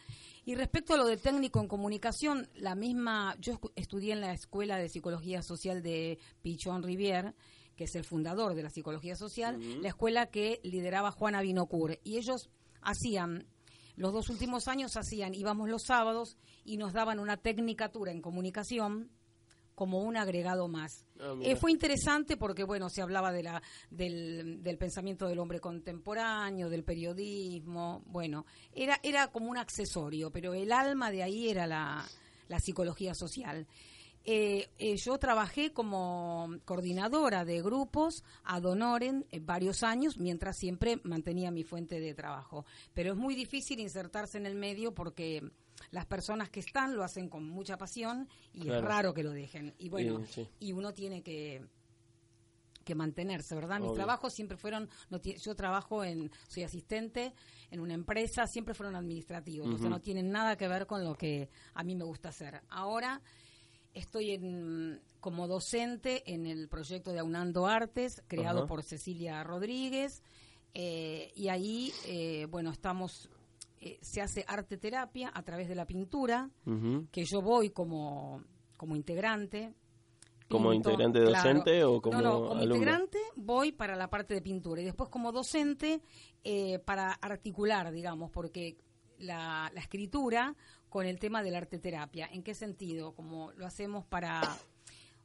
Y 0.45 0.55
respecto 0.55 0.93
a 0.93 0.97
lo 0.97 1.05
de 1.05 1.17
técnico 1.17 1.59
en 1.59 1.67
comunicación, 1.67 2.49
la 2.55 2.75
misma, 2.75 3.35
yo 3.39 3.59
estudié 3.75 4.13
en 4.13 4.21
la 4.21 4.33
Escuela 4.33 4.77
de 4.77 4.89
Psicología 4.89 5.43
Social 5.43 5.83
de 5.83 6.17
Pichón 6.41 6.83
Rivière, 6.83 7.33
que 7.75 7.85
es 7.85 7.95
el 7.95 8.03
fundador 8.03 8.53
de 8.55 8.63
la 8.63 8.69
psicología 8.69 9.15
social, 9.15 9.59
la 9.81 9.89
escuela 9.89 10.27
que 10.27 10.59
lideraba 10.63 11.11
Juana 11.11 11.41
Binocur. 11.41 11.99
Y 12.03 12.17
ellos 12.17 12.49
hacían, 12.81 13.47
los 13.95 14.13
dos 14.13 14.29
últimos 14.29 14.67
años 14.67 14.97
hacían, 14.97 15.33
íbamos 15.33 15.69
los 15.69 15.83
sábados 15.83 16.37
y 16.63 16.77
nos 16.77 16.93
daban 16.93 17.19
una 17.19 17.37
tecnicatura 17.37 18.11
en 18.11 18.21
comunicación 18.21 19.09
como 19.75 19.99
un 19.99 20.17
agregado 20.17 20.67
más. 20.67 21.05
Ah. 21.19 21.35
Eh, 21.41 21.55
fue 21.55 21.71
interesante 21.71 22.37
porque, 22.37 22.63
bueno, 22.63 22.89
se 22.89 23.01
hablaba 23.01 23.31
de 23.31 23.43
la, 23.43 23.61
del, 23.89 24.61
del 24.61 24.77
pensamiento 24.77 25.27
del 25.27 25.39
hombre 25.39 25.59
contemporáneo, 25.59 26.69
del 26.69 26.83
periodismo, 26.83 28.03
bueno, 28.05 28.45
era, 28.73 28.99
era 29.03 29.27
como 29.27 29.49
un 29.49 29.57
accesorio, 29.57 30.31
pero 30.31 30.53
el 30.53 30.71
alma 30.71 31.11
de 31.11 31.23
ahí 31.23 31.49
era 31.49 31.67
la, 31.67 32.05
la 32.47 32.59
psicología 32.59 33.13
social. 33.13 33.67
Eh, 34.23 34.69
eh, 34.77 34.97
yo 34.97 35.17
trabajé 35.17 35.73
como 35.73 36.47
coordinadora 36.65 37.43
de 37.43 37.61
grupos 37.61 38.23
eh, 38.45 39.39
varios 39.41 39.81
años, 39.81 40.17
mientras 40.19 40.57
siempre 40.57 40.99
mantenía 41.03 41.49
mi 41.49 41.63
fuente 41.63 41.99
de 41.99 42.13
trabajo. 42.13 42.65
Pero 42.93 43.13
es 43.13 43.17
muy 43.17 43.33
difícil 43.33 43.79
insertarse 43.79 44.37
en 44.37 44.45
el 44.45 44.55
medio 44.55 44.93
porque 44.93 45.41
las 45.89 46.05
personas 46.05 46.49
que 46.49 46.59
están 46.59 46.95
lo 46.95 47.03
hacen 47.03 47.29
con 47.29 47.47
mucha 47.47 47.77
pasión 47.77 48.29
y 48.53 48.69
es 48.69 48.81
raro 48.81 49.13
que 49.13 49.23
lo 49.23 49.31
dejen. 49.31 49.73
Y 49.79 49.89
bueno, 49.89 50.21
Y, 50.21 50.25
sí. 50.27 50.47
y 50.59 50.71
uno 50.73 50.93
tiene 50.93 51.23
que 51.23 51.65
que 52.83 52.95
mantenerse, 52.95 53.53
¿verdad? 53.55 53.79
Mis 53.79 53.89
Obvio. 53.89 53.97
trabajos 53.97 54.33
siempre 54.33 54.57
fueron, 54.57 54.89
no 55.09 55.21
yo 55.21 55.55
trabajo 55.55 56.03
en, 56.03 56.31
soy 56.47 56.63
asistente 56.63 57.33
en 57.69 57.79
una 57.79 57.93
empresa, 57.93 58.47
siempre 58.47 58.73
fueron 58.73 58.95
administrativos, 58.95 59.69
o 59.75 59.77
sea, 59.77 59.89
no 59.89 60.01
tienen 60.01 60.31
nada 60.31 60.57
que 60.57 60.67
ver 60.67 60.87
con 60.87 61.03
lo 61.03 61.15
que 61.15 61.49
a 61.75 61.83
mí 61.83 61.95
me 61.95 62.03
gusta 62.03 62.29
hacer. 62.29 62.61
Ahora 62.69 63.21
estoy 63.93 64.31
en, 64.31 64.99
como 65.19 65.47
docente 65.47 66.23
en 66.33 66.47
el 66.47 66.67
proyecto 66.69 67.11
de 67.13 67.19
Aunando 67.19 67.67
Artes, 67.67 68.23
creado 68.27 68.65
por 68.65 68.83
Cecilia 68.83 69.43
Rodríguez, 69.43 70.23
eh, 70.73 71.31
y 71.35 71.49
ahí, 71.49 71.91
eh, 72.05 72.47
bueno, 72.49 72.71
estamos, 72.71 73.29
eh, 73.81 73.97
se 74.01 74.21
hace 74.21 74.45
arte 74.47 74.77
terapia 74.77 75.31
a 75.33 75.41
través 75.43 75.67
de 75.67 75.75
la 75.75 75.85
pintura, 75.85 76.49
que 77.11 77.25
yo 77.25 77.41
voy 77.41 77.71
como, 77.71 78.43
como 78.77 78.95
integrante. 78.95 79.73
¿Como 80.47 80.73
integrante 80.73 81.19
docente 81.21 81.83
o 81.83 82.01
como 82.01 82.17
No, 82.21 82.23
no, 82.23 82.39
como 82.39 82.51
alumno? 82.59 82.75
integrante 82.75 83.17
voy 83.37 83.71
para 83.71 83.95
la 83.95 84.09
parte 84.09 84.33
de 84.33 84.41
pintura 84.41 84.81
y 84.81 84.85
después 84.85 85.09
como 85.09 85.31
docente 85.31 86.01
eh, 86.43 86.77
para 86.79 87.13
articular, 87.13 87.91
digamos, 87.91 88.29
porque 88.31 88.77
la, 89.17 89.71
la 89.73 89.79
escritura 89.81 90.55
con 90.89 91.05
el 91.05 91.19
tema 91.19 91.41
de 91.41 91.51
la 91.51 91.59
arte 91.59 91.79
terapia. 91.79 92.27
¿En 92.31 92.43
qué 92.43 92.53
sentido? 92.53 93.13
Como 93.15 93.51
lo 93.53 93.65
hacemos 93.65 94.05
para, 94.05 94.41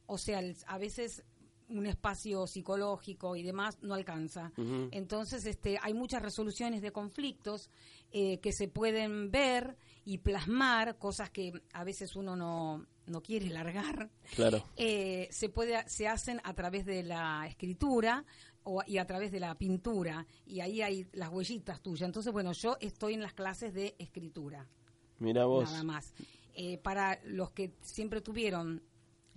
o 0.05 0.17
sea, 0.17 0.39
el- 0.39 0.55
a 0.65 0.77
veces 0.77 1.23
un 1.69 1.85
espacio 1.85 2.47
psicológico 2.47 3.35
y 3.35 3.43
demás 3.43 3.77
no 3.81 3.93
alcanza. 3.93 4.51
Entonces, 4.91 5.45
este, 5.45 5.77
hay 5.81 5.93
muchas 5.93 6.21
resoluciones 6.21 6.81
de 6.81 6.91
conflictos 6.91 7.69
eh, 8.11 8.39
que 8.39 8.53
se 8.53 8.67
pueden 8.67 9.31
ver 9.31 9.77
y 10.05 10.19
plasmar, 10.19 10.97
cosas 10.97 11.29
que 11.29 11.51
a 11.73 11.83
veces 11.83 12.15
uno 12.15 12.35
no, 12.35 12.85
no 13.05 13.21
quiere 13.21 13.49
largar. 13.49 14.09
Claro. 14.35 14.63
Eh, 14.75 15.27
se 15.31 15.49
puede 15.49 15.83
se 15.89 16.07
hacen 16.07 16.39
a 16.43 16.53
través 16.53 16.85
de 16.85 17.03
la 17.03 17.45
escritura 17.47 18.23
o, 18.63 18.83
y 18.85 18.97
a 18.97 19.05
través 19.05 19.31
de 19.31 19.39
la 19.39 19.55
pintura 19.55 20.25
y 20.45 20.61
ahí 20.61 20.81
hay 20.81 21.07
las 21.13 21.29
huellitas 21.29 21.81
tuyas. 21.81 22.07
Entonces, 22.07 22.31
bueno, 22.31 22.53
yo 22.53 22.77
estoy 22.79 23.13
en 23.15 23.21
las 23.21 23.33
clases 23.33 23.73
de 23.73 23.95
escritura 23.99 24.67
Mira 25.19 25.45
vos. 25.45 25.69
nada 25.69 25.83
más. 25.83 26.13
Eh, 26.53 26.77
para 26.79 27.19
los 27.25 27.51
que 27.51 27.73
siempre 27.81 28.21
tuvieron 28.21 28.81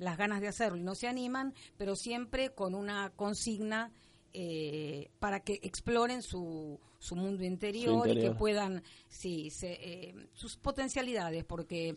las 0.00 0.16
ganas 0.16 0.40
de 0.40 0.48
hacerlo 0.48 0.78
y 0.78 0.82
no 0.82 0.94
se 0.94 1.06
animan, 1.06 1.54
pero 1.76 1.94
siempre 1.94 2.50
con 2.50 2.74
una 2.74 3.10
consigna 3.10 3.92
eh, 4.32 5.10
para 5.18 5.40
que 5.40 5.60
exploren 5.62 6.22
su, 6.22 6.80
su 6.98 7.16
mundo 7.16 7.44
interior, 7.44 8.06
y 8.06 8.10
interior. 8.10 8.32
que 8.32 8.38
puedan, 8.38 8.82
sí, 9.08 9.50
se, 9.50 9.72
eh, 9.72 10.14
sus 10.32 10.56
potencialidades, 10.56 11.44
porque 11.44 11.96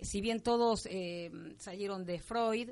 si 0.00 0.20
bien 0.20 0.40
todos 0.40 0.86
eh, 0.90 1.30
salieron 1.58 2.04
de 2.04 2.20
Freud, 2.20 2.70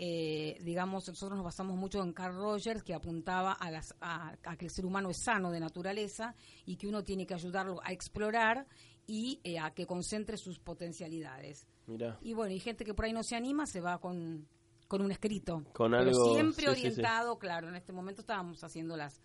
eh, 0.00 0.56
digamos, 0.62 1.08
nosotros 1.08 1.36
nos 1.36 1.44
basamos 1.44 1.76
mucho 1.76 2.02
en 2.02 2.12
Carl 2.12 2.36
Rogers, 2.36 2.82
que 2.82 2.94
apuntaba 2.94 3.52
a, 3.52 3.70
las, 3.70 3.94
a, 4.00 4.36
a 4.44 4.56
que 4.56 4.66
el 4.66 4.70
ser 4.70 4.86
humano 4.86 5.10
es 5.10 5.22
sano 5.24 5.50
de 5.50 5.58
naturaleza 5.58 6.34
y 6.66 6.76
que 6.76 6.86
uno 6.86 7.02
tiene 7.02 7.26
que 7.26 7.34
ayudarlo 7.34 7.80
a 7.82 7.92
explorar 7.92 8.66
y 9.08 9.40
eh, 9.42 9.58
a 9.58 9.72
que 9.72 9.86
concentre 9.86 10.36
sus 10.36 10.60
potencialidades. 10.60 11.66
Y 12.20 12.34
bueno, 12.34 12.54
y 12.54 12.60
gente 12.60 12.84
que 12.84 12.92
por 12.92 13.06
ahí 13.06 13.12
no 13.14 13.22
se 13.22 13.34
anima 13.34 13.66
se 13.66 13.80
va 13.80 13.98
con, 13.98 14.46
con 14.86 15.00
un 15.00 15.10
escrito. 15.10 15.64
Con 15.72 15.92
Pero 15.92 16.10
algo, 16.10 16.34
siempre 16.34 16.66
sí, 16.66 16.74
sí, 16.74 16.80
sí. 16.80 16.86
orientado, 16.86 17.38
claro, 17.38 17.68
en 17.70 17.74
este 17.74 17.92
momento 17.92 18.20
estábamos 18.20 18.62
haciendo 18.62 18.96
las 18.96 19.20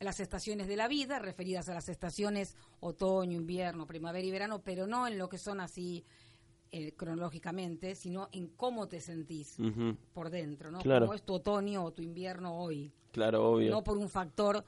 las 0.00 0.20
estaciones 0.20 0.68
de 0.68 0.76
la 0.76 0.88
vida, 0.88 1.18
referidas 1.18 1.70
a 1.70 1.74
las 1.74 1.88
estaciones 1.88 2.54
otoño, 2.80 3.38
invierno, 3.38 3.86
primavera 3.86 4.26
y 4.26 4.30
verano, 4.30 4.60
pero 4.62 4.86
no 4.86 5.06
en 5.06 5.16
lo 5.16 5.30
que 5.30 5.38
son 5.38 5.58
así 5.58 6.04
eh, 6.70 6.92
cronológicamente, 6.92 7.94
sino 7.94 8.28
en 8.32 8.48
cómo 8.48 8.88
te 8.88 9.00
sentís 9.00 9.56
por 10.12 10.28
dentro, 10.28 10.70
¿no? 10.70 10.80
Claro. 10.80 11.06
Cómo 11.06 11.14
es 11.14 11.22
tu 11.22 11.34
otoño 11.34 11.82
o 11.82 11.92
tu 11.92 12.02
invierno 12.02 12.58
hoy. 12.58 12.92
Claro, 13.12 13.52
obvio. 13.52 13.70
No 13.70 13.82
por 13.82 13.96
un 13.96 14.10
factor 14.10 14.62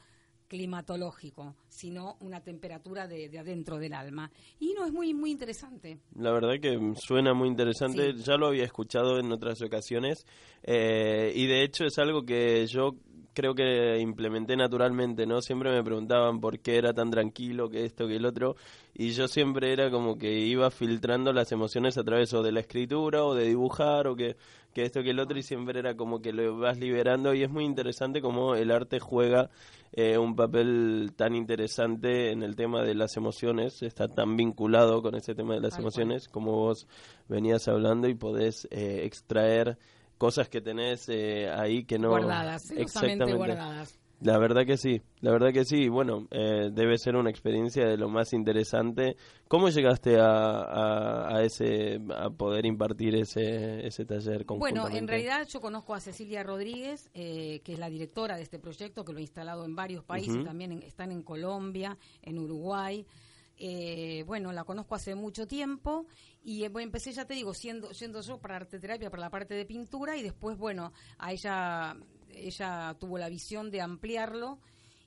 climatológico, 0.49 1.55
sino 1.69 2.17
una 2.21 2.41
temperatura 2.41 3.07
de, 3.07 3.29
de 3.29 3.39
adentro 3.39 3.79
del 3.79 3.93
alma. 3.93 4.31
Y 4.59 4.73
no, 4.73 4.87
es 4.87 4.93
muy, 4.93 5.15
muy 5.15 5.31
interesante. 5.31 5.99
La 6.17 6.33
verdad 6.33 6.59
que 6.61 6.95
suena 6.97 7.35
muy 7.35 7.49
interesante. 7.49 8.13
Sí. 8.15 8.23
Ya 8.25 8.37
lo 8.37 8.49
había 8.49 8.65
escuchado 8.65 9.19
en 9.19 9.31
otras 9.31 9.61
ocasiones 9.63 10.27
eh, 10.63 11.33
y 11.35 11.47
de 11.47 11.63
hecho 11.63 11.85
es 11.85 11.99
algo 11.99 12.23
que 12.23 12.67
yo 12.67 12.95
creo 13.39 13.55
que 13.55 14.01
implementé 14.01 14.57
naturalmente, 14.57 15.25
¿no? 15.25 15.41
Siempre 15.41 15.71
me 15.71 15.85
preguntaban 15.85 16.41
por 16.41 16.59
qué 16.59 16.77
era 16.77 16.93
tan 16.93 17.09
tranquilo, 17.09 17.71
que 17.71 17.85
esto, 17.85 18.09
que 18.09 18.17
el 18.17 18.27
otro, 18.27 18.57
y 18.95 19.11
yo 19.11 19.29
siempre 19.29 19.73
era 19.73 19.93
como 19.93 20.19
que 20.19 20.41
iba 20.41 20.69
filtrando 20.73 21.33
las 21.33 21.53
emociones 21.53 21.97
a 21.99 22.03
través 22.03 22.35
o 22.35 22.43
de 22.43 22.51
la 22.51 22.59
escritura 22.59 23.23
o 23.23 23.37
de 23.37 23.45
dibujar 23.45 24.09
o 24.09 24.17
que, 24.17 24.35
que 24.75 24.83
esto, 24.83 25.05
que 25.05 25.11
el 25.11 25.21
otro, 25.21 25.39
y 25.39 25.45
siempre 25.45 25.79
era 25.79 25.95
como 25.97 26.21
que 26.21 26.33
lo 26.33 26.59
vas 26.59 26.79
liberando 26.81 27.33
y 27.33 27.45
es 27.45 27.49
muy 27.49 27.65
interesante 27.65 28.21
cómo 28.21 28.57
el 28.57 28.73
arte 28.73 28.99
juega 28.99 29.51
eh, 29.93 30.19
un 30.19 30.35
papel 30.35 31.13
tan 31.15 31.37
interesante 31.37 32.33
en 32.33 32.43
el 32.43 32.57
tema 32.57 32.83
de 32.83 32.97
las 32.97 33.17
emociones, 33.17 33.85
está 33.85 34.09
tan 34.09 34.37
vinculado 34.37 35.01
con 35.01 35.15
ese 35.15 35.37
tema 35.37 35.55
de 35.55 35.61
las 35.61 35.79
emociones 35.79 36.27
como 36.27 36.57
vos 36.57 36.89
venías 37.29 37.69
hablando 37.69 38.09
y 38.09 38.15
podés 38.15 38.67
eh, 38.73 39.03
extraer 39.05 39.79
cosas 40.19 40.49
que 40.49 40.61
tenés 40.61 41.09
eh, 41.09 41.49
ahí 41.49 41.85
que 41.85 41.99
no 41.99 42.11
guardadas, 42.11 42.63
celosamente 42.65 43.33
guardadas. 43.33 43.99
la 44.21 44.37
verdad 44.37 44.67
que 44.67 44.77
sí, 44.77 45.01
la 45.21 45.31
verdad 45.31 45.53
que 45.53 45.65
sí. 45.65 45.89
Bueno, 45.89 46.27
eh, 46.33 46.71
debe 46.73 46.99
ser 46.99 47.15
una 47.15 47.31
experiencia 47.31 47.87
de 47.87 47.97
lo 47.97 48.09
más 48.09 48.33
interesante. 48.33 49.17
¿Cómo 49.47 49.69
llegaste 49.69 50.19
a, 50.19 50.27
a, 50.27 51.37
a 51.37 51.43
ese 51.45 52.01
a 52.17 52.29
poder 52.31 52.67
impartir 52.67 53.15
ese 53.15 53.87
ese 53.87 54.05
taller 54.05 54.45
Bueno, 54.45 54.89
en 54.89 55.07
realidad 55.07 55.47
yo 55.49 55.61
conozco 55.61 55.95
a 55.95 56.01
Cecilia 56.01 56.43
Rodríguez, 56.43 57.09
eh, 57.15 57.61
que 57.65 57.75
es 57.75 57.79
la 57.79 57.89
directora 57.89 58.37
de 58.37 58.43
este 58.43 58.59
proyecto, 58.59 59.05
que 59.05 59.13
lo 59.13 59.19
ha 59.19 59.23
instalado 59.23 59.65
en 59.65 59.77
varios 59.77 60.03
países, 60.05 60.45
también 60.45 60.73
en- 60.73 60.83
están 60.83 61.13
en 61.13 61.23
Colombia, 61.23 61.97
en 62.23 62.39
Uruguay. 62.41 63.07
Eh, 63.61 64.23
bueno, 64.27 64.53
la 64.53 64.63
conozco 64.65 64.95
hace 64.95 65.17
mucho 65.17 65.47
tiempo 65.49 66.07
y 66.45 66.65
eh, 66.65 66.71
empecé, 66.79 67.13
ya 67.13 67.25
te 67.25 67.35
digo, 67.35 67.55
siendo, 67.55 67.91
yo 67.93 68.39
para 68.39 68.57
arte 68.57 68.79
terapia, 68.79 69.11
para 69.11 69.23
la 69.23 69.31
parte 69.31 69.55
de 69.55 69.65
pintura 69.65 70.17
y 70.17 70.23
después, 70.23 70.57
bueno, 70.57 70.93
a 71.19 71.33
ella, 71.33 71.97
ella 72.31 72.97
tuvo 73.01 73.19
la 73.19 73.29
visión 73.29 73.71
de 73.71 73.81
ampliarlo 73.81 74.61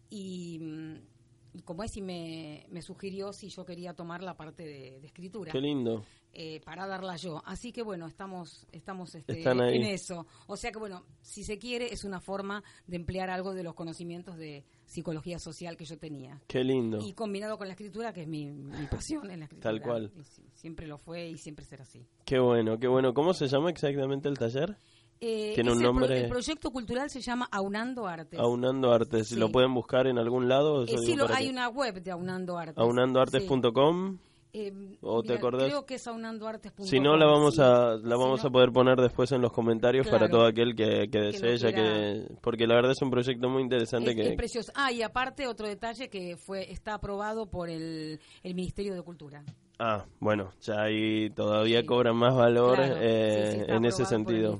y, 0.09 0.59
mm, 0.59 1.61
como 1.63 1.83
es, 1.83 1.95
y 1.95 2.01
me, 2.01 2.65
me 2.69 2.81
sugirió 2.81 3.31
si 3.31 3.47
yo 3.49 3.63
quería 3.63 3.93
tomar 3.93 4.21
la 4.21 4.35
parte 4.35 4.63
de, 4.63 4.99
de 4.99 5.07
escritura 5.07 5.51
Qué 5.51 5.61
lindo. 5.61 6.03
Eh, 6.33 6.61
para 6.63 6.87
darla 6.87 7.15
yo. 7.17 7.41
Así 7.45 7.71
que 7.71 7.81
bueno, 7.83 8.07
estamos 8.07 8.65
estamos 8.71 9.15
este, 9.15 9.41
en 9.43 9.83
eso. 9.83 10.25
O 10.47 10.55
sea 10.55 10.71
que 10.71 10.79
bueno, 10.79 11.03
si 11.21 11.43
se 11.43 11.57
quiere 11.57 11.91
es 11.93 12.03
una 12.03 12.19
forma 12.21 12.63
de 12.87 12.95
emplear 12.95 13.29
algo 13.29 13.53
de 13.53 13.63
los 13.63 13.73
conocimientos 13.73 14.37
de 14.37 14.63
psicología 14.85 15.39
social 15.39 15.75
que 15.77 15.85
yo 15.85 15.97
tenía. 15.97 16.41
Qué 16.47 16.63
lindo. 16.63 16.99
Y 17.01 17.13
combinado 17.13 17.57
con 17.57 17.67
la 17.67 17.73
escritura, 17.73 18.13
que 18.13 18.21
es 18.21 18.27
mi, 18.27 18.51
mi 18.51 18.85
pasión 18.87 19.29
en 19.31 19.39
la 19.39 19.45
escritura. 19.45 19.71
Tal 19.71 19.81
cual. 19.81 20.11
Y 20.17 20.23
sí, 20.23 20.43
siempre 20.53 20.87
lo 20.87 20.97
fue 20.97 21.29
y 21.29 21.37
siempre 21.37 21.65
será 21.65 21.83
así. 21.83 22.05
Qué 22.25 22.39
bueno, 22.39 22.77
qué 22.79 22.87
bueno. 22.87 23.13
¿Cómo 23.13 23.33
se 23.33 23.47
llama 23.47 23.69
exactamente 23.69 24.27
el 24.29 24.37
taller? 24.37 24.77
Eh, 25.23 25.51
Tiene 25.53 25.71
un 25.71 25.77
pro- 25.77 25.87
nombre- 25.93 26.19
el 26.23 26.29
proyecto 26.29 26.71
cultural 26.71 27.09
se 27.11 27.21
llama 27.21 27.47
Aunando 27.51 28.07
Artes. 28.07 28.39
Aunando 28.39 28.91
Artes. 28.91 29.27
Sí. 29.27 29.35
¿Lo 29.35 29.51
pueden 29.51 29.71
buscar 29.73 30.07
en 30.07 30.17
algún 30.17 30.49
lado? 30.49 30.83
Eh, 30.85 30.97
sí, 30.97 31.15
lo- 31.15 31.31
hay 31.31 31.45
que- 31.45 31.51
una 31.51 31.69
web 31.69 32.01
de 32.01 32.09
Aunando 32.09 32.57
Artes. 32.57 32.77
Aunandoartes.com. 32.79 34.17
Sí. 34.17 34.30
Eh, 34.53 34.97
¿O 35.01 35.21
te 35.21 35.29
mira, 35.29 35.39
acordás? 35.39 35.63
Creo 35.65 35.85
que 35.85 35.95
es 35.95 36.07
aunandoartes.com. 36.07 36.85
Si 36.85 36.99
no, 36.99 37.15
la 37.15 37.25
vamos 37.25 37.55
sí. 37.55 37.61
a 37.61 37.91
la 37.95 37.97
Si 38.01 38.07
vamos 38.21 38.43
no- 38.43 38.49
a 38.49 38.51
poder 38.51 38.71
poner 38.71 38.99
después 38.99 39.31
en 39.31 39.41
los 39.41 39.51
comentarios 39.53 40.07
para 40.09 40.27
todo 40.29 40.45
aquel 40.45 40.75
que, 40.75 41.07
que 41.09 41.19
desee, 41.19 41.57
quiera. 41.57 41.71
que 41.73 42.27
porque 42.41 42.67
la 42.67 42.75
verdad 42.75 42.91
es 42.91 43.01
un 43.01 43.11
proyecto 43.11 43.49
muy 43.49 43.61
interesante 43.63 44.09
Es, 44.11 44.15
que 44.15 44.21
es 44.29 44.35
precioso. 44.35 44.71
Ah, 44.75 44.91
y 44.91 45.01
aparte 45.01 45.47
otro 45.47 45.67
detalle 45.67 46.09
que 46.09 46.35
fue 46.37 46.71
está 46.71 46.95
aprobado 46.95 47.45
por 47.49 47.69
el, 47.69 48.19
el 48.43 48.55
Ministerio 48.55 48.93
de 48.93 49.01
Cultura. 49.03 49.43
Ah 49.83 50.05
bueno 50.19 50.51
ya 50.61 50.83
ahí 50.83 51.29
todavía 51.31 51.79
Sí. 51.81 51.85
cobra 51.87 52.13
más 52.13 52.35
valor 52.35 52.75
Claro, 52.75 52.95
eh, 52.99 53.63
sí, 53.65 53.71
en 53.73 53.85
ese 53.85 54.05
sentido. 54.05 54.59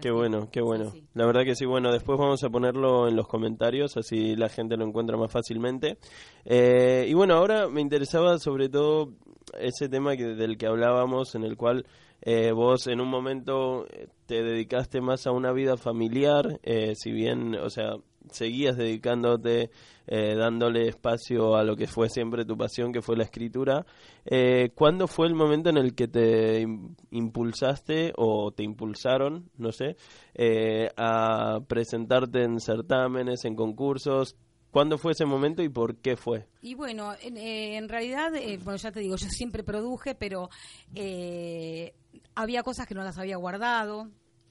Qué 0.00 0.10
bueno, 0.10 0.48
qué 0.50 0.60
bueno. 0.62 0.90
sí. 0.90 1.04
La 1.12 1.26
verdad 1.26 1.44
que 1.44 1.54
sí, 1.54 1.66
bueno, 1.66 1.92
después 1.92 2.18
vamos 2.18 2.42
a 2.44 2.48
ponerlo 2.48 3.06
en 3.08 3.14
los 3.16 3.26
comentarios, 3.28 3.96
así 3.98 4.34
la 4.36 4.48
gente 4.48 4.76
lo 4.76 4.84
encuentra 4.86 5.16
más 5.18 5.30
fácilmente. 5.30 5.98
Eh, 6.44 7.06
y 7.08 7.12
bueno, 7.14 7.34
ahora 7.34 7.68
me 7.68 7.80
interesaba 7.82 8.38
sobre 8.38 8.68
todo 8.68 9.12
ese 9.60 9.88
tema 9.88 10.16
que, 10.16 10.24
del 10.24 10.56
que 10.56 10.66
hablábamos, 10.66 11.34
en 11.34 11.44
el 11.44 11.56
cual 11.56 11.84
eh, 12.22 12.52
vos 12.52 12.86
en 12.86 13.00
un 13.02 13.08
momento 13.08 13.86
eh, 13.90 14.08
te 14.26 14.42
dedicaste 14.42 15.00
más 15.02 15.26
a 15.26 15.32
una 15.32 15.52
vida 15.52 15.76
familiar, 15.76 16.58
eh, 16.62 16.94
si 16.96 17.12
bien, 17.12 17.54
o 17.56 17.68
sea, 17.68 17.96
seguías 18.30 18.76
dedicándote, 18.76 19.70
eh, 20.06 20.34
dándole 20.36 20.88
espacio 20.88 21.56
a 21.56 21.64
lo 21.64 21.76
que 21.76 21.86
fue 21.86 22.08
siempre 22.08 22.44
tu 22.44 22.56
pasión, 22.56 22.92
que 22.92 23.02
fue 23.02 23.16
la 23.16 23.24
escritura. 23.24 23.84
Eh, 24.24 24.70
¿Cuándo 24.74 25.06
fue 25.06 25.26
el 25.26 25.34
momento 25.34 25.70
en 25.70 25.76
el 25.76 25.94
que 25.94 26.08
te 26.08 26.62
im- 26.62 26.94
impulsaste 27.10 28.12
o 28.16 28.50
te 28.52 28.62
impulsaron, 28.62 29.50
no 29.56 29.72
sé, 29.72 29.96
eh, 30.34 30.90
a 30.96 31.60
presentarte 31.66 32.42
en 32.42 32.60
certámenes, 32.60 33.44
en 33.44 33.54
concursos? 33.56 34.36
¿Cuándo 34.70 34.98
fue 34.98 35.12
ese 35.12 35.24
momento 35.24 35.62
y 35.62 35.68
por 35.68 35.96
qué 35.98 36.16
fue? 36.16 36.48
Y 36.60 36.74
bueno, 36.74 37.12
en, 37.22 37.36
eh, 37.36 37.76
en 37.76 37.88
realidad, 37.88 38.34
eh, 38.34 38.58
bueno, 38.64 38.76
ya 38.76 38.90
te 38.90 38.98
digo, 39.00 39.14
yo 39.16 39.28
siempre 39.28 39.62
produje, 39.62 40.16
pero 40.16 40.48
eh, 40.96 41.94
había 42.34 42.62
cosas 42.64 42.86
que 42.86 42.94
no 42.94 43.04
las 43.04 43.16
había 43.18 43.36
guardado. 43.36 44.08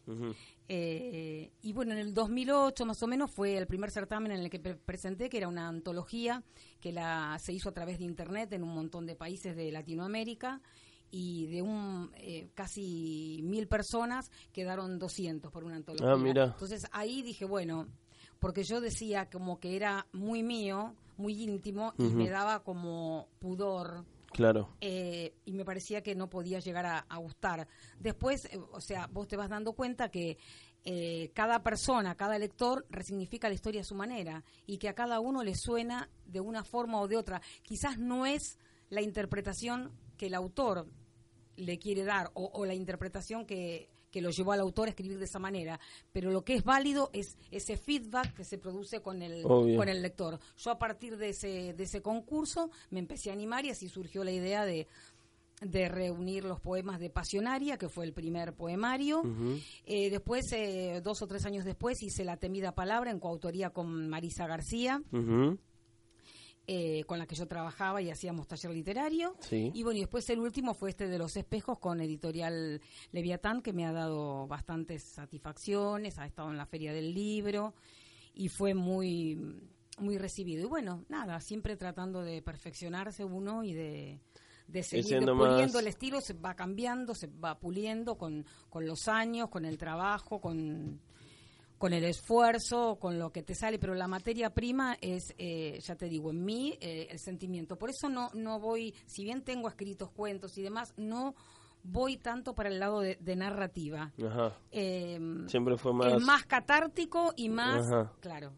Ujú. 0.08 0.34
Eh, 0.70 1.52
y 1.62 1.74
bueno, 1.74 1.92
en 1.92 1.98
el 2.00 2.14
2008 2.14 2.86
más 2.86 3.04
o 3.04 3.08
menos 3.08 3.30
fue 3.32 3.58
el 3.58 3.68
primer 3.68 3.92
certamen 3.92 4.32
en 4.32 4.40
el 4.40 4.50
que 4.50 4.60
pre- 4.60 4.76
presenté, 4.76 5.30
que 5.30 5.38
era 5.38 5.48
una 5.48 5.68
antología 5.68 6.42
que 6.80 6.92
la, 6.92 7.38
se 7.40 7.52
hizo 7.54 7.70
a 7.70 7.74
través 7.74 8.00
de 8.00 8.06
internet 8.06 8.52
en 8.54 8.64
un 8.64 8.74
montón 8.74 9.06
de 9.06 9.16
países 9.16 9.56
de 9.56 9.72
Latinoamérica 9.72 10.62
y 11.12 11.46
de 11.48 11.62
un 11.62 12.12
eh, 12.16 12.50
casi 12.56 13.42
mil 13.44 13.68
personas 13.68 14.32
quedaron 14.52 14.98
200 15.00 15.52
por 15.52 15.64
una 15.64 15.76
antología. 15.76 16.12
Ah, 16.12 16.18
mira. 16.18 16.46
Entonces 16.46 16.88
ahí 16.92 17.22
dije, 17.22 17.46
bueno, 17.46 17.88
porque 18.40 18.64
yo 18.64 18.82
decía 18.82 19.30
como 19.30 19.60
que 19.60 19.76
era 19.76 20.08
muy 20.14 20.44
mío, 20.44 20.96
muy 21.18 21.44
íntimo 21.44 21.94
y 22.00 22.04
me 22.16 22.30
daba 22.30 22.64
como 22.64 23.28
pudor 23.40 24.06
Claro, 24.34 24.70
eh, 24.82 25.34
y 25.46 25.54
me 25.54 25.66
parecía 25.66 26.02
que 26.02 26.16
no 26.16 26.30
podía 26.30 26.60
llegar 26.60 26.86
a, 26.86 27.18
gustar. 27.18 27.68
Después, 28.00 28.46
eh, 28.46 28.58
o 28.72 28.82
sea, 28.82 29.08
vos 29.08 29.28
te 29.28 29.38
vas 29.38 29.50
dando 29.50 29.74
cuenta 29.74 30.10
que 30.10 30.38
eh, 30.84 31.32
cada 31.34 31.64
persona, 31.64 32.16
cada 32.16 32.38
lector 32.38 32.86
resignifica 32.90 33.48
la 33.48 33.56
historia 33.56 33.82
a 33.82 33.86
su 33.86 33.96
manera 33.96 34.44
y 34.66 34.78
que 34.78 34.90
a 34.90 34.96
cada 34.96 35.20
uno 35.20 35.44
le 35.44 35.56
suena 35.56 36.10
de 36.26 36.42
una 36.42 36.64
forma 36.64 37.00
o 37.00 37.08
de 37.08 37.18
otra. 37.18 37.42
Quizás 37.62 37.98
no 37.98 38.26
es 38.26 38.58
la 38.90 39.02
interpretación 39.02 39.92
que 40.18 40.28
el 40.28 40.34
autor 40.34 40.88
le 41.56 41.78
quiere 41.78 42.04
dar 42.04 42.32
o 42.34 42.66
la 42.66 42.74
interpretación 42.74 43.46
que, 43.46 43.93
que 44.14 44.22
lo 44.22 44.30
llevó 44.30 44.52
al 44.52 44.60
autor 44.62 44.88
a 44.88 44.92
escribir 44.92 45.18
de 45.18 45.26
esa 45.26 45.40
manera, 45.40 45.80
pero 46.12 46.32
lo 46.32 46.44
que 46.44 46.54
es 46.54 46.64
válido 46.64 47.10
es 47.14 47.36
ese 47.50 47.78
feedback 47.78 48.36
que 48.36 48.46
se 48.46 48.60
produce 48.60 49.02
con 49.02 49.24
el, 49.24 49.44
Obvio. 49.44 49.76
con 49.76 49.90
el 49.90 50.04
lector. 50.04 50.40
Yo 50.56 50.72
a 50.72 50.78
partir 50.78 51.18
de 51.18 51.30
ese, 51.30 51.74
de 51.74 51.84
ese 51.84 52.02
concurso 52.02 52.70
me 52.92 53.00
empecé 53.00 53.32
a 53.32 53.34
animar 53.34 53.66
y 53.66 53.72
así 53.72 53.90
surgió 53.90 54.24
la 54.24 54.32
idea 54.32 54.66
de, 54.66 54.88
de 55.62 55.90
reunir 55.90 56.44
los 56.44 56.60
poemas 56.60 57.00
de 57.00 57.10
Pasionaria, 57.10 57.78
que 57.78 57.90
fue 57.90 58.06
el 58.06 58.14
primer 58.14 58.54
poemario. 58.54 59.24
Eh, 59.86 60.12
después, 60.12 60.46
eh, 60.54 61.02
dos 61.04 61.24
o 61.24 61.28
tres 61.28 61.46
años 61.46 61.66
después, 61.66 62.02
hice 62.04 62.24
La 62.24 62.38
temida 62.38 62.74
palabra 62.76 63.10
en 63.10 63.20
coautoría 63.20 63.72
con 63.72 64.10
Marisa 64.10 64.46
García. 64.46 65.02
Eh, 66.66 67.04
con 67.06 67.20
la 67.20 67.26
que 67.26 67.36
yo 67.36 67.48
trabajaba 67.48 68.02
y 68.02 68.10
hacíamos 68.10 68.48
taller 68.48 68.72
literario. 68.72 69.36
Sí. 69.40 69.72
Y 69.74 69.84
bueno, 69.84 69.98
y 69.98 70.02
después 70.02 70.30
el 70.30 70.40
último 70.40 70.74
fue 70.74 70.92
este 70.92 71.08
de 71.08 71.18
los 71.18 71.36
espejos 71.36 71.80
con 71.80 72.00
editorial 72.00 72.82
Leviatán, 73.12 73.62
que 73.62 73.74
me 73.74 73.86
ha 73.86 73.92
dado 73.92 74.48
bastantes 74.48 75.04
satisfacciones, 75.04 76.20
ha 76.20 76.26
estado 76.26 76.52
en 76.52 76.58
la 76.58 76.66
feria 76.66 76.94
del 76.94 77.14
libro 77.14 77.74
y 78.34 78.48
fue 78.48 78.74
muy 78.74 79.60
muy 80.00 80.18
recibido. 80.18 80.64
Y 80.64 80.68
bueno, 80.68 81.06
nada, 81.10 81.40
siempre 81.40 81.76
tratando 81.76 82.24
de 82.24 82.42
perfeccionarse 82.42 83.24
uno 83.24 83.64
y 83.64 83.74
de, 83.74 84.20
de 84.68 84.84
seguir 84.84 85.20
puliendo 85.26 85.80
el 85.80 85.88
estilo, 85.88 86.22
se 86.22 86.34
va 86.34 86.56
cambiando, 86.56 87.14
se 87.14 87.28
va 87.28 87.60
puliendo 87.60 88.18
con, 88.18 88.46
con 88.70 88.86
los 88.86 89.08
años, 89.08 89.50
con 89.50 89.66
el 89.66 89.78
trabajo, 89.78 90.40
con 90.40 91.00
con 91.84 91.92
el 91.92 92.06
esfuerzo, 92.06 92.96
con 92.98 93.20
lo 93.20 93.34
que 93.34 93.44
te 93.44 93.56
sale, 93.56 93.78
pero 93.78 93.94
la 93.94 94.08
materia 94.08 94.50
prima 94.52 94.98
es, 95.02 95.36
eh, 95.38 95.82
ya 95.84 95.98
te 95.98 96.08
digo, 96.08 96.32
en 96.32 96.46
mí 96.46 96.78
eh, 96.80 97.08
el 97.12 97.20
sentimiento. 97.20 97.76
Por 97.78 97.90
eso 97.90 98.08
no, 98.08 98.30
no 98.34 98.58
voy, 98.58 98.96
si 99.06 99.26
bien 99.26 99.42
tengo 99.44 99.68
escritos 99.68 100.10
cuentos 100.10 100.58
y 100.58 100.62
demás, 100.62 100.94
no 100.96 101.36
voy 101.84 102.16
tanto 102.16 102.56
para 102.56 102.70
el 102.70 102.80
lado 102.80 103.02
de, 103.02 103.18
de 103.20 103.36
narrativa. 103.36 104.14
Ajá. 104.26 104.58
Eh, 104.72 105.20
Siempre 105.48 105.76
fue 105.78 105.94
más... 105.94 106.14
es 106.14 106.22
más 106.22 106.46
catártico 106.46 107.34
y 107.36 107.50
más, 107.50 107.86
Ajá. 107.92 108.14
claro. 108.22 108.54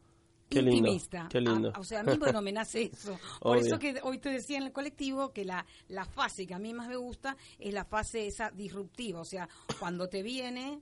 Qué 0.47 0.61
lindo, 0.61 0.77
intimista. 0.77 1.27
qué 1.31 1.41
lindo. 1.41 1.71
A- 1.73 1.79
o 1.79 1.83
sea, 1.83 2.01
a 2.01 2.03
mí, 2.03 2.19
bueno, 2.19 2.43
me 2.43 2.51
nace 2.51 2.91
eso. 2.93 3.17
Por 3.39 3.57
Obvio. 3.57 3.65
eso 3.65 3.79
que 3.79 3.99
hoy 4.03 4.19
te 4.19 4.29
decía 4.29 4.57
en 4.59 4.65
el 4.65 4.71
colectivo 4.71 5.33
que 5.33 5.45
la, 5.45 5.65
la 5.87 6.05
fase 6.05 6.45
que 6.45 6.53
a 6.53 6.59
mí 6.59 6.75
más 6.75 6.87
me 6.87 6.95
gusta 6.97 7.35
es 7.57 7.73
la 7.73 7.85
fase 7.85 8.27
esa 8.27 8.51
disruptiva. 8.51 9.19
O 9.19 9.25
sea, 9.25 9.49
cuando 9.79 10.07
te 10.09 10.21
viene 10.21 10.79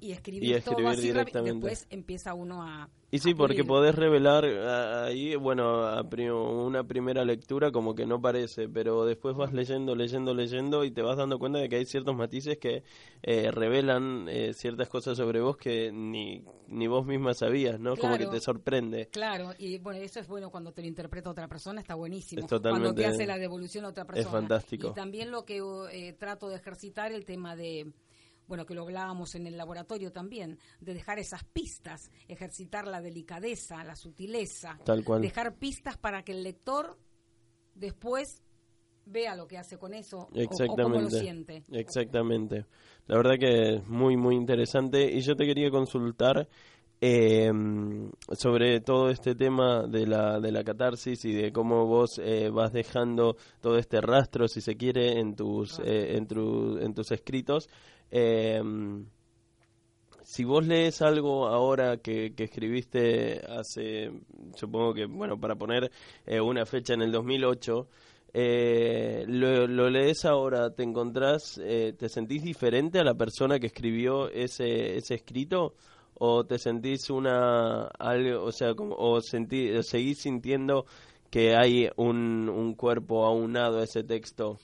y 0.00 0.12
escribir, 0.12 0.44
Y 0.56 0.60
todo 0.60 0.76
escribir 0.76 0.86
así 0.86 1.12
rápido, 1.12 1.14
directamente. 1.42 1.66
después 1.66 1.86
empieza 1.90 2.34
uno 2.34 2.62
a. 2.62 2.88
Y 3.10 3.20
sí, 3.20 3.30
a 3.32 3.36
porque 3.36 3.64
podés 3.64 3.94
revelar 3.94 4.44
ah, 4.44 5.06
ahí, 5.06 5.34
bueno, 5.34 5.86
a 5.86 6.04
pri- 6.08 6.28
una 6.28 6.84
primera 6.84 7.24
lectura 7.24 7.72
como 7.72 7.94
que 7.94 8.04
no 8.06 8.20
parece, 8.20 8.68
pero 8.68 9.06
después 9.06 9.34
vas 9.34 9.52
leyendo, 9.54 9.96
leyendo, 9.96 10.34
leyendo 10.34 10.84
y 10.84 10.90
te 10.90 11.00
vas 11.02 11.16
dando 11.16 11.38
cuenta 11.38 11.58
de 11.58 11.68
que 11.70 11.76
hay 11.76 11.86
ciertos 11.86 12.14
matices 12.14 12.58
que 12.58 12.84
eh, 13.22 13.50
revelan 13.50 14.28
eh, 14.28 14.52
ciertas 14.52 14.88
cosas 14.90 15.16
sobre 15.16 15.40
vos 15.40 15.56
que 15.56 15.90
ni, 15.90 16.44
ni 16.68 16.86
vos 16.86 17.06
misma 17.06 17.32
sabías, 17.32 17.80
¿no? 17.80 17.96
Como 17.96 18.18
que 18.18 18.26
te 18.26 18.40
sorprende. 18.40 19.08
Claro, 19.08 19.52
y 19.58 19.78
bueno, 19.78 20.00
eso 20.00 20.20
es 20.20 20.28
bueno 20.28 20.50
cuando 20.50 20.72
te 20.72 20.82
lo 20.82 20.88
interpreta 20.88 21.30
otra 21.30 21.48
persona, 21.48 21.80
está 21.80 21.94
buenísimo. 21.94 22.42
Es 22.42 22.46
totalmente- 22.46 22.84
cuando 22.88 23.00
te 23.00 23.06
hace 23.06 23.26
la 23.26 23.38
devolución 23.38 23.86
a 23.86 23.88
otra 23.88 24.04
persona. 24.04 24.30
fantástico. 24.30 24.88
Y 24.88 24.92
también 24.94 25.30
lo 25.30 25.44
que 25.46 25.62
eh, 25.92 26.12
trato 26.12 26.48
de 26.50 26.56
ejercitar, 26.56 27.10
el 27.12 27.24
tema 27.24 27.56
de, 27.56 27.90
bueno, 28.48 28.66
que 28.66 28.74
lo 28.74 28.82
hablábamos 28.82 29.34
en 29.36 29.46
el 29.46 29.56
laboratorio 29.56 30.10
también, 30.10 30.58
de 30.80 30.94
dejar 30.94 31.18
esas 31.18 31.44
pistas, 31.44 32.10
ejercitar 32.26 32.86
la 32.88 33.00
delicadeza, 33.00 33.84
la 33.84 33.94
sutileza. 33.94 34.78
Tal 34.84 35.04
cual. 35.04 35.20
Dejar 35.22 35.54
pistas 35.56 35.96
para 35.98 36.22
que 36.24 36.32
el 36.32 36.42
lector 36.42 36.98
después 37.74 38.42
vea 39.04 39.36
lo 39.36 39.46
que 39.46 39.56
hace 39.58 39.78
con 39.78 39.94
eso 39.94 40.18
o- 40.18 40.22
o, 40.22 40.28
cómo 40.28 40.40
lo 40.40 40.42
Exactamente. 40.42 41.18
siente. 41.18 41.62
Exactamente. 41.70 42.66
La 43.06 43.16
verdad 43.16 43.38
que 43.38 43.76
es 43.76 43.86
muy, 43.88 44.16
muy 44.16 44.34
interesante. 44.34 45.10
Y 45.12 45.20
yo 45.20 45.36
te 45.36 45.46
quería 45.46 45.70
consultar 45.70 46.48
eh, 47.00 47.50
sobre 48.32 48.80
todo 48.80 49.08
este 49.10 49.34
tema 49.36 49.84
de 49.86 50.04
la, 50.06 50.40
de 50.40 50.50
la 50.50 50.64
catarsis 50.64 51.24
y 51.24 51.32
de 51.32 51.52
cómo 51.52 51.86
vos 51.86 52.18
eh, 52.18 52.50
vas 52.50 52.72
dejando 52.72 53.36
todo 53.60 53.78
este 53.78 54.00
rastro, 54.00 54.48
si 54.48 54.60
se 54.60 54.76
quiere, 54.76 55.18
en 55.20 55.36
tus, 55.36 55.78
eh, 55.78 56.16
en, 56.16 56.26
tu- 56.26 56.76
en 56.78 56.92
tus 56.94 57.12
escritos. 57.12 57.68
Eh, 58.10 58.62
si 60.28 60.44
vos 60.44 60.66
lees 60.66 61.00
algo 61.00 61.46
ahora 61.48 61.96
que, 61.96 62.34
que 62.34 62.44
escribiste 62.44 63.40
hace, 63.48 64.12
supongo 64.54 64.92
que, 64.92 65.06
bueno, 65.06 65.40
para 65.40 65.56
poner 65.56 65.90
eh, 66.26 66.38
una 66.38 66.66
fecha 66.66 66.92
en 66.92 67.00
el 67.00 67.10
2008, 67.10 67.88
eh, 68.34 69.24
lo, 69.26 69.88
lees 69.88 70.26
ahora, 70.26 70.68
te 70.74 70.82
encontrás, 70.82 71.58
eh, 71.64 71.94
te 71.98 72.10
sentís 72.10 72.42
diferente 72.42 72.98
a 72.98 73.04
la 73.04 73.14
persona 73.14 73.58
que 73.58 73.68
escribió 73.68 74.28
ese, 74.28 74.98
ese 74.98 75.14
escrito 75.14 75.74
o 76.12 76.44
te 76.44 76.58
sentís 76.58 77.08
una, 77.08 77.86
algo, 77.98 78.44
o 78.44 78.52
sea, 78.52 78.74
como, 78.74 78.96
o, 78.96 79.22
sentí, 79.22 79.82
seguís 79.82 80.18
sintiendo 80.20 80.84
que 81.30 81.56
hay 81.56 81.88
un, 81.96 82.50
un 82.50 82.74
cuerpo 82.74 83.24
aunado 83.24 83.78
a 83.78 83.84
ese 83.84 84.04
texto. 84.04 84.58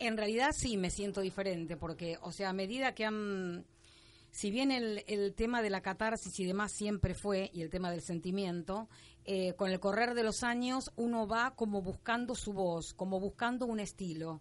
En 0.00 0.16
realidad 0.16 0.50
sí 0.52 0.76
me 0.76 0.90
siento 0.90 1.20
diferente, 1.20 1.76
porque, 1.76 2.18
o 2.22 2.32
sea, 2.32 2.48
a 2.48 2.52
medida 2.52 2.94
que 2.94 3.04
han... 3.04 3.64
Si 4.32 4.50
bien 4.50 4.70
el, 4.70 5.04
el 5.08 5.34
tema 5.34 5.60
de 5.60 5.70
la 5.70 5.82
catarsis 5.82 6.38
y 6.40 6.44
demás 6.44 6.72
siempre 6.72 7.14
fue, 7.14 7.50
y 7.52 7.62
el 7.62 7.70
tema 7.70 7.90
del 7.90 8.00
sentimiento, 8.00 8.88
eh, 9.24 9.54
con 9.54 9.70
el 9.70 9.78
correr 9.78 10.14
de 10.14 10.22
los 10.22 10.42
años 10.42 10.90
uno 10.96 11.26
va 11.26 11.54
como 11.54 11.82
buscando 11.82 12.34
su 12.34 12.52
voz, 12.52 12.94
como 12.94 13.20
buscando 13.20 13.66
un 13.66 13.78
estilo. 13.78 14.40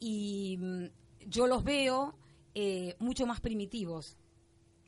Y 0.00 0.56
mm, 0.58 0.84
yo 1.26 1.46
los 1.46 1.64
veo 1.64 2.16
eh, 2.54 2.96
mucho 2.98 3.26
más 3.26 3.40
primitivos, 3.40 4.16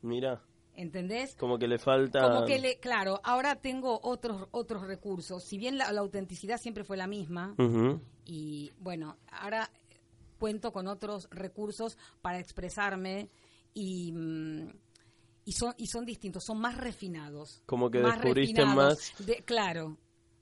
Mira, 0.01 0.41
¿entendés? 0.73 1.35
como 1.35 1.59
que 1.59 1.67
le 1.67 1.77
falta... 1.77 2.21
Como 2.21 2.45
que, 2.45 2.57
le, 2.59 2.79
claro, 2.79 3.19
ahora 3.23 3.55
tengo 3.55 3.99
otros 4.01 4.47
otros 4.51 4.87
recursos. 4.87 5.43
Si 5.43 5.57
bien 5.57 5.77
la, 5.77 5.91
la 5.91 6.01
autenticidad 6.01 6.57
siempre 6.57 6.83
fue 6.83 6.97
la 6.97 7.07
misma, 7.07 7.55
y 8.25 8.71
bueno, 8.79 9.17
ahora 9.31 9.69
cuento 10.37 10.71
con 10.71 10.87
otros 10.87 11.27
recursos 11.31 11.97
para 12.21 12.39
expresarme 12.39 13.29
y, 13.73 14.11
mm, 14.11 14.69
y, 15.45 15.51
son, 15.53 15.73
y 15.77 15.87
son 15.87 16.05
distintos, 16.05 16.43
son 16.45 16.59
más 16.59 16.77
refinados. 16.77 17.61
Como 17.65 17.89
que 17.89 17.99
más 18.01 18.15
descubriste 18.19 18.61
refinados. 18.61 19.13
De- 19.19 19.43
claro, 19.43 19.97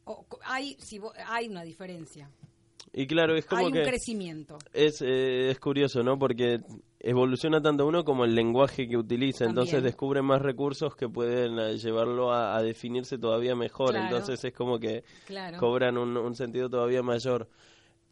O- 0.06 0.26
hay, 0.44 0.76
si 0.80 1.00
hay 1.28 1.48
una 1.48 1.64
diferencia, 1.64 2.30
Y 2.94 3.08
claro, 3.08 3.36
es 3.36 3.46
como 3.46 3.62
hay 3.62 3.66
un 3.68 3.74
que... 3.74 3.84
crecimiento. 3.84 4.58
Es, 4.72 5.02
eh, 5.02 5.50
es 5.50 5.60
curioso, 5.60 6.04
¿no? 6.04 6.18
Porque 6.20 6.60
evoluciona 7.00 7.60
tanto 7.62 7.86
uno 7.88 8.04
como 8.06 8.24
el 8.24 8.36
lenguaje 8.36 8.88
que 8.88 8.98
utiliza, 8.98 9.46
entonces 9.46 9.82
descubre 9.84 10.22
más 10.22 10.42
recursos 10.42 10.96
que 10.96 11.10
pueden 11.10 11.58
eh, 11.60 11.78
llevarlo 11.78 12.32
a, 12.32 12.56
a 12.56 12.62
definirse 12.62 13.18
todavía 13.18 13.56
mejor, 13.56 13.92
Claro. 13.92 14.06
entonces 14.06 14.44
es 14.46 14.54
como 14.54 14.80
que 14.80 15.04
Claro. 15.26 15.58
cobran 15.58 15.98
un, 15.98 16.16
un 16.18 16.36
sentido 16.36 16.70
todavía 16.70 17.02
mayor. 17.04 17.50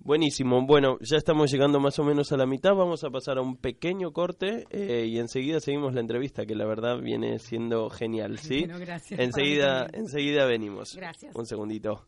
Buenísimo, 0.05 0.65
bueno, 0.65 0.97
ya 0.99 1.15
estamos 1.15 1.49
llegando 1.49 1.79
más 1.79 1.97
o 1.97 2.03
menos 2.03 2.33
a 2.33 2.37
la 2.37 2.45
mitad, 2.45 2.75
vamos 2.75 3.05
a 3.05 3.09
pasar 3.09 3.37
a 3.37 3.41
un 3.41 3.55
pequeño 3.55 4.11
corte 4.11 4.65
eh, 4.69 5.05
y 5.07 5.17
enseguida 5.17 5.61
seguimos 5.61 5.93
la 5.93 6.01
entrevista, 6.01 6.45
que 6.45 6.55
la 6.55 6.65
verdad 6.65 6.99
viene 6.99 7.39
siendo 7.39 7.89
genial, 7.89 8.37
¿sí? 8.37 8.65
Bueno, 8.65 8.79
gracias. 8.79 9.17
Enseguida, 9.17 9.87
enseguida 9.93 10.45
venimos. 10.45 10.93
Gracias. 10.93 11.33
Un 11.33 11.45
segundito. 11.45 12.05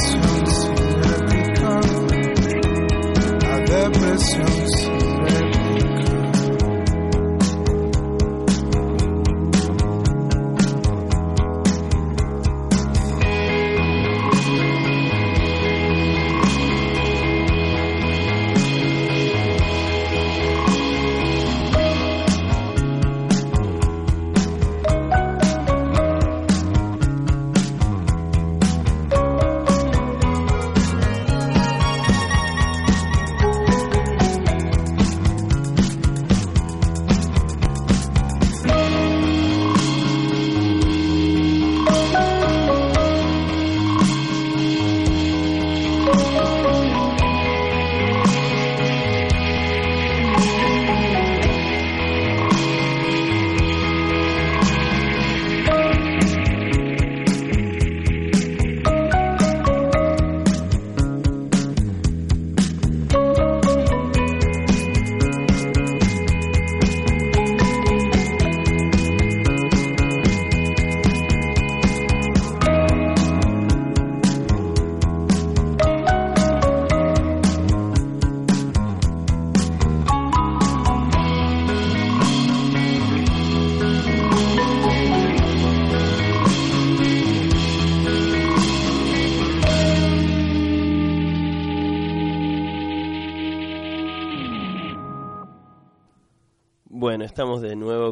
to 0.00 0.39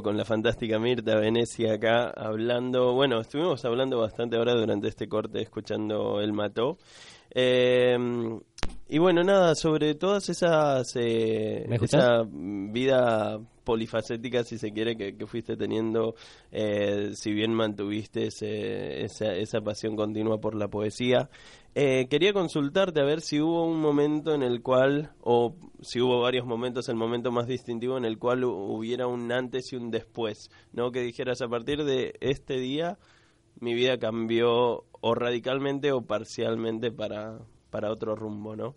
con 0.03 0.17
la 0.17 0.25
fantástica 0.25 0.79
Mirta 0.79 1.17
Venecia 1.17 1.75
acá 1.75 2.11
hablando. 2.11 2.93
Bueno, 2.95 3.21
estuvimos 3.21 3.65
hablando 3.65 3.99
bastante 3.99 4.37
ahora 4.37 4.55
durante 4.55 4.89
este 4.89 5.09
corte, 5.09 5.41
escuchando 5.43 6.21
El 6.21 6.33
Mató. 6.33 6.79
Eh, 7.31 7.97
y 8.88 8.99
bueno, 8.99 9.23
nada, 9.23 9.55
sobre 9.55 9.94
todas 9.94 10.29
esas. 10.29 10.94
Eh, 10.97 11.66
esa 11.85 12.23
vida 12.31 13.38
polifacética, 13.64 14.44
si 14.44 14.57
se 14.57 14.73
quiere, 14.73 14.97
que, 14.97 15.14
que 15.16 15.27
fuiste 15.27 15.57
teniendo, 15.57 16.14
eh, 16.51 17.11
si 17.12 17.33
bien 17.35 17.53
mantuviste 17.53 18.29
ese- 18.29 19.05
esa, 19.05 19.35
esa 19.35 19.61
pasión 19.61 19.94
continua 19.94 20.40
por 20.40 20.55
la 20.55 20.68
poesía. 20.68 21.29
Eh, 21.75 22.07
quería 22.09 22.33
consultarte 22.33 23.01
a 23.01 23.05
ver 23.05 23.21
si 23.21 23.40
hubo 23.42 23.66
un 23.66 23.79
momento 23.79 24.35
en 24.35 24.42
el 24.42 24.62
cual, 24.62 25.12
o 25.21 25.55
si 25.83 26.01
hubo 26.01 26.21
varios 26.23 26.47
momentos, 26.47 26.88
el 26.88 26.97
momento 26.97 27.31
más 27.31 27.47
distintivo 27.47 27.99
en 27.99 28.07
el 28.07 28.18
cual 28.18 28.42
hu- 28.44 28.75
hubiera 28.75 29.07
un 29.07 29.31
antes 29.31 29.71
y 29.73 29.77
un 29.77 29.90
después, 29.90 30.51
¿no? 30.73 30.90
Que 30.90 31.03
dijeras, 31.03 31.42
a 31.42 31.49
partir 31.49 31.85
de 31.85 32.14
este 32.21 32.59
día, 32.59 32.99
mi 33.61 33.75
vida 33.75 33.99
cambió 33.99 34.85
o 35.01 35.14
radicalmente 35.14 35.92
o 35.92 36.01
parcialmente 36.03 36.90
para, 36.90 37.38
para 37.71 37.91
otro 37.91 38.15
rumbo, 38.15 38.57
¿no? 38.57 38.75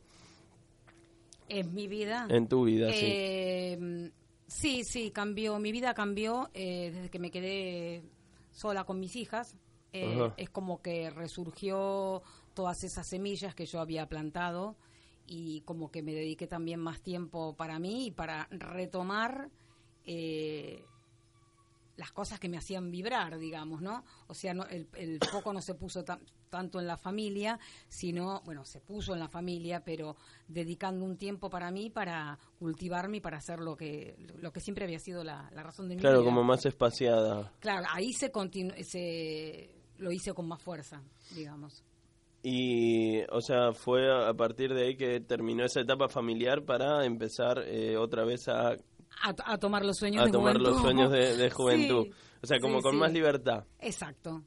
En 1.50 1.74
mi 1.74 1.88
vida. 1.88 2.28
En 2.30 2.48
tu 2.48 2.64
vida, 2.64 2.92
sí. 2.92 3.06
Eh, 3.08 4.12
sí, 4.48 4.84
sí, 4.84 5.12
cambió. 5.12 5.60
Mi 5.60 5.72
vida 5.72 5.94
cambió 5.94 6.50
eh, 6.54 6.92
desde 6.94 7.10
que 7.10 7.20
me 7.20 7.32
quedé 7.32 8.04
sola 8.52 8.84
con 8.84 9.00
mis 9.00 9.16
hijas. 9.16 9.56
Eh, 9.94 10.32
es 10.38 10.50
como 10.50 10.82
que 10.82 11.10
resurgió 11.10 12.22
todas 12.54 12.84
esas 12.84 13.08
semillas 13.08 13.54
que 13.54 13.66
yo 13.66 13.82
había 13.82 14.08
plantado 14.08 14.78
y 15.28 15.62
como 15.62 15.92
que 15.92 16.02
me 16.02 16.14
dediqué 16.14 16.48
también 16.48 16.80
más 16.80 17.02
tiempo 17.02 17.56
para 17.56 17.80
mí 17.80 18.08
y 18.08 18.12
para 18.12 18.48
retomar 18.52 19.50
eh, 20.06 20.84
las 21.98 22.12
cosas 22.12 22.40
que 22.40 22.50
me 22.50 22.58
hacían 22.58 22.90
vibrar, 22.92 23.38
digamos, 23.38 23.82
¿no? 23.82 24.04
O 24.28 24.34
sea, 24.34 24.54
no, 24.54 24.66
el, 24.66 24.88
el 24.96 25.20
foco 25.30 25.54
no 25.54 25.62
se 25.62 25.76
puso 25.76 26.04
tan- 26.04 26.22
tanto 26.50 26.80
en 26.80 26.88
la 26.88 26.98
familia, 26.98 27.60
sino, 27.88 28.42
bueno, 28.46 28.66
se 28.66 28.82
puso 28.82 29.14
en 29.14 29.20
la 29.20 29.28
familia, 29.30 29.84
pero 29.84 30.16
dedicando 30.48 31.06
un 31.06 31.18
tiempo 31.18 31.50
para 31.50 31.72
mí, 31.72 31.90
para 31.90 32.38
cultivarme 32.60 33.18
y 33.18 33.22
para 33.22 33.38
hacer 33.38 33.60
lo 33.60 33.76
que, 33.78 34.16
lo 34.38 34.52
que 34.52 34.60
siempre 34.60 34.86
había 34.86 35.00
sido 35.00 35.24
la, 35.24 35.50
la 35.54 35.64
razón 35.64 35.88
de 35.90 35.96
mi 35.96 36.02
Claro, 36.02 36.20
vida. 36.20 36.26
como 36.30 36.44
más 36.44 36.66
espaciada. 36.66 37.52
Claro, 37.60 37.86
ahí 37.92 38.12
se, 38.14 38.32
se 38.84 39.76
lo 39.98 40.12
hice 40.12 40.34
con 40.34 40.48
más 40.48 40.62
fuerza, 40.62 41.02
digamos. 41.36 41.84
Y, 42.44 43.22
o 43.30 43.40
sea, 43.40 43.72
fue 43.72 44.12
a 44.12 44.30
a 44.30 44.34
partir 44.34 44.74
de 44.74 44.88
ahí 44.88 44.98
que 44.98 45.20
terminó 45.20 45.64
esa 45.64 45.82
etapa 45.82 46.10
familiar 46.10 46.64
para 46.66 47.06
empezar 47.06 47.60
eh, 47.68 47.98
otra 47.98 48.26
vez 48.26 48.48
a, 48.48 48.76
A, 49.24 49.54
a 49.54 49.58
tomar 49.58 49.86
los 49.86 49.98
sueños 49.98 50.24
a 50.24 50.26
de 50.26 50.32
tomar 50.32 50.56
los 50.58 50.78
juventud. 50.80 50.82
sueños 50.84 51.12
de, 51.12 51.38
de 51.38 51.50
juventud. 51.52 52.06
Sí, 52.06 52.12
o 52.44 52.48
sea, 52.48 52.60
como 52.60 52.78
sí, 52.78 52.84
con 52.84 52.92
sí. 52.94 52.98
más 52.98 53.12
libertad. 53.14 53.66
Exacto. 53.80 54.44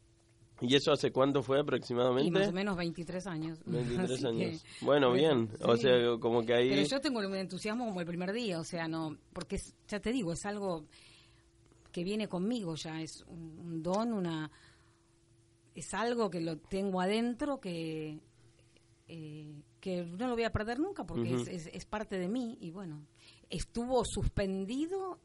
¿Y 0.60 0.74
eso 0.76 0.92
hace 0.92 1.10
cuánto 1.12 1.42
fue 1.42 1.60
aproximadamente? 1.60 2.28
Y 2.28 2.30
más 2.30 2.48
o 2.48 2.52
menos 2.52 2.76
23 2.76 3.26
años. 3.26 3.60
23 3.66 4.10
Así 4.10 4.26
años. 4.26 4.62
que- 4.62 4.84
Bueno, 4.84 5.12
bien. 5.12 5.50
O 5.60 5.76
sea, 5.76 5.92
como 6.20 6.44
que 6.46 6.54
ahí... 6.54 6.70
Pero 6.70 6.82
yo 6.88 7.00
tengo 7.00 7.18
un 7.20 7.34
entusiasmo 7.34 7.84
como 7.86 8.00
el 8.00 8.06
primer 8.06 8.32
día, 8.32 8.58
o 8.60 8.64
sea, 8.64 8.88
no, 8.88 9.16
porque 9.32 9.56
es- 9.56 9.74
ya 9.88 10.00
te 10.00 10.12
digo, 10.12 10.32
es 10.32 10.44
algo 10.46 10.86
que 11.92 12.02
viene 12.02 12.26
conmigo 12.28 12.74
ya, 12.76 13.00
es 13.00 13.22
un, 13.28 13.58
un 13.60 13.82
don, 13.82 14.12
una, 14.12 14.50
es 15.74 15.94
algo 15.94 16.30
que 16.30 16.40
lo 16.40 16.56
tengo 16.58 17.00
adentro 17.00 17.60
que, 17.60 18.18
eh, 19.06 19.62
que 19.80 20.04
no 20.04 20.26
lo 20.28 20.34
voy 20.34 20.44
a 20.44 20.50
perder 20.50 20.78
nunca 20.80 21.04
porque 21.04 21.34
es, 21.34 21.46
es- 21.48 21.66
es 21.72 21.84
parte 21.84 22.18
de 22.18 22.28
mí 22.28 22.56
y 22.60 22.70
bueno, 22.70 23.06
estuvo 23.50 24.04
suspendido 24.04 25.18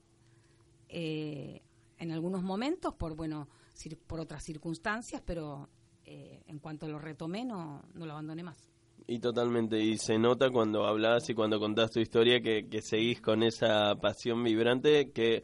eh, 0.88 1.62
en 1.98 2.12
algunos 2.12 2.44
momentos 2.44 2.94
por, 2.96 3.16
bueno, 3.16 3.48
por 4.08 4.20
otras 4.20 4.44
circunstancias, 4.44 5.22
pero 5.26 5.70
eh, 6.06 6.42
en 6.48 6.60
cuanto 6.60 6.88
lo 6.88 7.00
retomé 7.00 7.46
no, 7.46 7.84
no 7.94 8.06
lo 8.06 8.12
abandoné 8.14 8.44
más. 8.44 8.58
Y 9.08 9.20
totalmente, 9.20 9.80
y 9.80 9.98
se 9.98 10.20
nota 10.20 10.50
cuando 10.50 10.86
hablas 10.86 11.30
y 11.30 11.34
cuando 11.34 11.60
contás 11.60 11.92
tu 11.92 12.00
historia 12.00 12.42
que, 12.42 12.68
que 12.70 12.82
seguís 12.82 13.22
con 13.22 13.44
esa 13.44 13.96
pasión 13.96 14.44
vibrante 14.44 15.12
que 15.12 15.44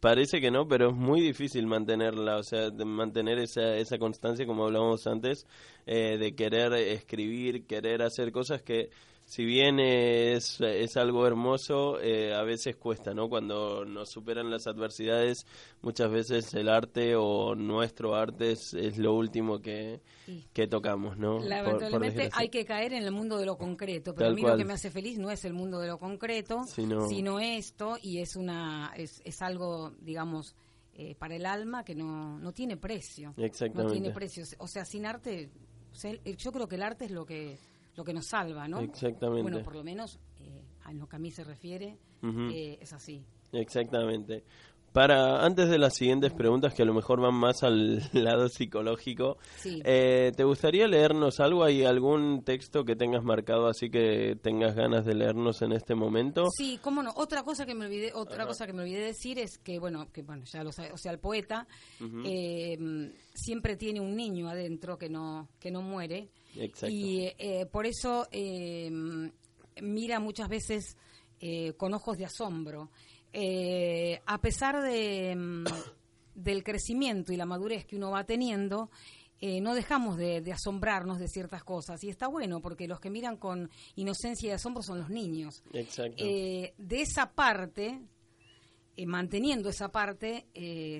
parece 0.00 0.40
que 0.40 0.50
no, 0.50 0.68
pero 0.68 0.90
es 0.90 0.94
muy 0.94 1.20
difícil 1.20 1.66
mantenerla, 1.66 2.38
o 2.38 2.42
sea, 2.42 2.70
de 2.70 2.84
mantener 2.84 3.38
esa, 3.38 3.76
esa 3.76 3.98
constancia, 3.98 4.46
como 4.46 4.64
hablábamos 4.64 5.06
antes, 5.06 5.46
eh, 5.86 6.16
de 6.18 6.34
querer 6.34 6.72
escribir, 6.74 7.66
querer 7.66 8.02
hacer 8.02 8.32
cosas 8.32 8.62
que, 8.62 8.90
si 9.28 9.44
bien 9.44 9.80
es, 9.80 10.60
es 10.60 10.96
algo 10.96 11.26
hermoso, 11.26 12.00
eh, 12.00 12.32
a 12.32 12.42
veces 12.44 12.76
cuesta, 12.76 13.12
¿no? 13.12 13.28
Cuando 13.28 13.84
nos 13.84 14.08
superan 14.08 14.50
las 14.50 14.68
adversidades, 14.68 15.46
muchas 15.82 16.10
veces 16.12 16.54
el 16.54 16.68
arte 16.68 17.16
o 17.16 17.56
nuestro 17.56 18.14
arte 18.14 18.52
es, 18.52 18.72
es 18.72 18.98
lo 18.98 19.14
último 19.14 19.58
que, 19.60 20.00
Sí. 20.26 20.44
que 20.52 20.68
tocamos, 20.68 21.18
¿no? 21.18 21.40
Lamentablemente 21.40 22.30
hay 22.32 22.48
que 22.50 22.64
caer 22.64 22.92
en 22.92 23.02
el 23.02 23.10
mundo 23.12 23.36
de 23.38 23.46
lo 23.46 23.58
concreto, 23.58 24.14
pero 24.14 24.26
Tal 24.26 24.32
a 24.32 24.36
mí 24.36 24.42
lo 24.42 24.56
que 24.56 24.64
me 24.64 24.72
hace 24.74 24.90
feliz 24.92 25.18
no 25.18 25.30
es 25.30 25.44
el 25.44 25.52
mundo 25.54 25.80
de 25.80 25.88
lo 25.88 25.98
concreto, 25.98 26.64
Sino- 26.64 27.08
sino, 27.08 27.40
esto, 27.40 27.98
y 28.00 28.18
es 28.20 28.36
una 28.36 28.92
es, 28.96 29.20
es 29.24 29.42
algo, 29.42 29.92
digamos, 30.00 30.54
eh, 30.94 31.14
para 31.16 31.34
el 31.34 31.46
alma 31.46 31.84
que 31.84 31.94
no, 31.96 32.38
no 32.38 32.52
tiene 32.52 32.76
precio. 32.76 33.34
No 33.36 33.44
Exactamente. 33.44 33.92
tiene 33.92 34.10
precio. 34.12 34.44
O 34.58 34.66
sea, 34.68 34.84
sin 34.84 35.04
arte, 35.04 35.50
o 35.92 35.94
sea, 35.96 36.12
yo 36.24 36.52
creo 36.52 36.68
que 36.68 36.76
el 36.76 36.82
arte 36.82 37.04
es 37.06 37.10
lo 37.10 37.26
que 37.26 37.58
lo 37.96 38.04
que 38.04 38.12
nos 38.12 38.26
salva, 38.26 38.68
¿no? 38.68 38.80
Exactamente. 38.80 39.42
Bueno, 39.42 39.62
por 39.64 39.74
lo 39.74 39.82
menos 39.84 40.18
eh, 40.40 40.62
a 40.84 40.92
lo 40.92 41.08
que 41.08 41.16
a 41.16 41.18
mí 41.18 41.30
se 41.30 41.44
refiere, 41.44 41.98
eh, 42.22 42.78
es 42.80 42.92
así. 42.92 43.24
Exactamente. 43.52 44.44
Para 44.92 45.44
antes 45.44 45.68
de 45.68 45.76
las 45.76 45.94
siguientes 45.94 46.32
preguntas 46.32 46.72
que 46.72 46.80
a 46.82 46.86
lo 46.86 46.94
mejor 46.94 47.20
van 47.20 47.34
más 47.34 47.62
al 47.62 48.00
lado 48.14 48.48
psicológico, 48.48 49.36
Sí. 49.56 49.82
eh, 49.84 50.32
¿te 50.34 50.42
gustaría 50.44 50.88
leernos 50.88 51.38
algo? 51.38 51.64
¿Hay 51.64 51.84
algún 51.84 52.42
texto 52.44 52.82
que 52.84 52.96
tengas 52.96 53.22
marcado 53.22 53.66
así 53.66 53.90
que 53.90 54.38
tengas 54.42 54.74
ganas 54.74 55.04
de 55.04 55.14
leernos 55.14 55.60
en 55.60 55.72
este 55.72 55.94
momento? 55.94 56.44
Sí, 56.56 56.78
cómo 56.82 57.02
no. 57.02 57.12
Otra 57.16 57.42
cosa 57.42 57.66
que 57.66 57.74
me 57.74 57.84
olvidé, 57.84 58.12
otra 58.14 58.46
cosa 58.46 58.66
que 58.66 58.72
me 58.72 58.82
olvidé 58.84 59.00
decir 59.04 59.38
es 59.38 59.58
que 59.58 59.78
bueno, 59.78 60.10
que 60.12 60.22
bueno, 60.22 60.44
ya 60.46 60.64
lo 60.64 60.72
sabe, 60.72 60.90
o 60.92 60.96
sea, 60.96 61.12
el 61.12 61.18
poeta 61.18 61.66
eh, 62.24 62.78
siempre 63.34 63.76
tiene 63.76 64.00
un 64.00 64.16
niño 64.16 64.48
adentro 64.48 64.96
que 64.96 65.10
no 65.10 65.48
que 65.60 65.70
no 65.70 65.82
muere 65.82 66.30
Exacto. 66.58 66.88
y 66.88 67.32
eh, 67.38 67.66
por 67.70 67.86
eso 67.86 68.26
eh, 68.30 68.90
mira 69.82 70.20
muchas 70.20 70.48
veces 70.48 70.96
eh, 71.40 71.74
con 71.74 71.94
ojos 71.94 72.18
de 72.18 72.24
asombro. 72.24 72.90
A 74.24 74.40
pesar 74.40 74.80
de, 74.80 75.36
mm, 75.36 75.64
del 76.34 76.64
crecimiento 76.64 77.32
y 77.32 77.36
la 77.36 77.44
madurez 77.44 77.84
que 77.84 77.96
uno 77.96 78.10
va 78.10 78.24
teniendo, 78.24 78.90
eh, 79.38 79.60
no 79.60 79.74
dejamos 79.74 80.16
de, 80.16 80.40
de 80.40 80.52
asombrarnos 80.52 81.18
de 81.18 81.28
ciertas 81.28 81.62
cosas. 81.62 82.02
Y 82.04 82.08
está 82.08 82.26
bueno, 82.28 82.60
porque 82.60 82.88
los 82.88 83.00
que 83.00 83.10
miran 83.10 83.36
con 83.36 83.70
inocencia 83.96 84.48
y 84.48 84.52
asombro 84.52 84.82
son 84.82 84.98
los 84.98 85.10
niños. 85.10 85.62
Exacto. 85.72 86.24
Eh, 86.24 86.72
de 86.78 87.00
esa 87.02 87.32
parte, 87.32 88.00
eh, 88.96 89.06
manteniendo 89.06 89.68
esa 89.68 89.90
parte, 89.90 90.46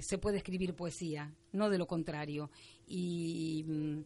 se 0.02 0.18
puede 0.18 0.38
escribir 0.38 0.74
poesía, 0.74 1.32
no 1.52 1.70
de 1.70 1.78
lo 1.78 1.86
contrario. 1.86 2.50
Y 2.86 3.64
mm, 3.66 4.00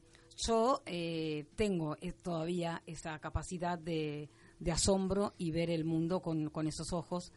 yo 0.47 0.83
eh, 0.87 1.45
tengo 1.57 1.97
eh, 2.01 2.13
todavía 2.13 2.83
esa 2.87 3.19
capacidad 3.19 3.79
de, 3.79 4.29
de 4.59 4.73
asombro 4.73 5.35
y 5.39 5.51
ver 5.51 5.71
el 5.71 5.85
mundo 5.85 6.21
con, 6.21 6.51
con 6.51 6.67
esos 6.67 6.93
ojos 6.93 7.33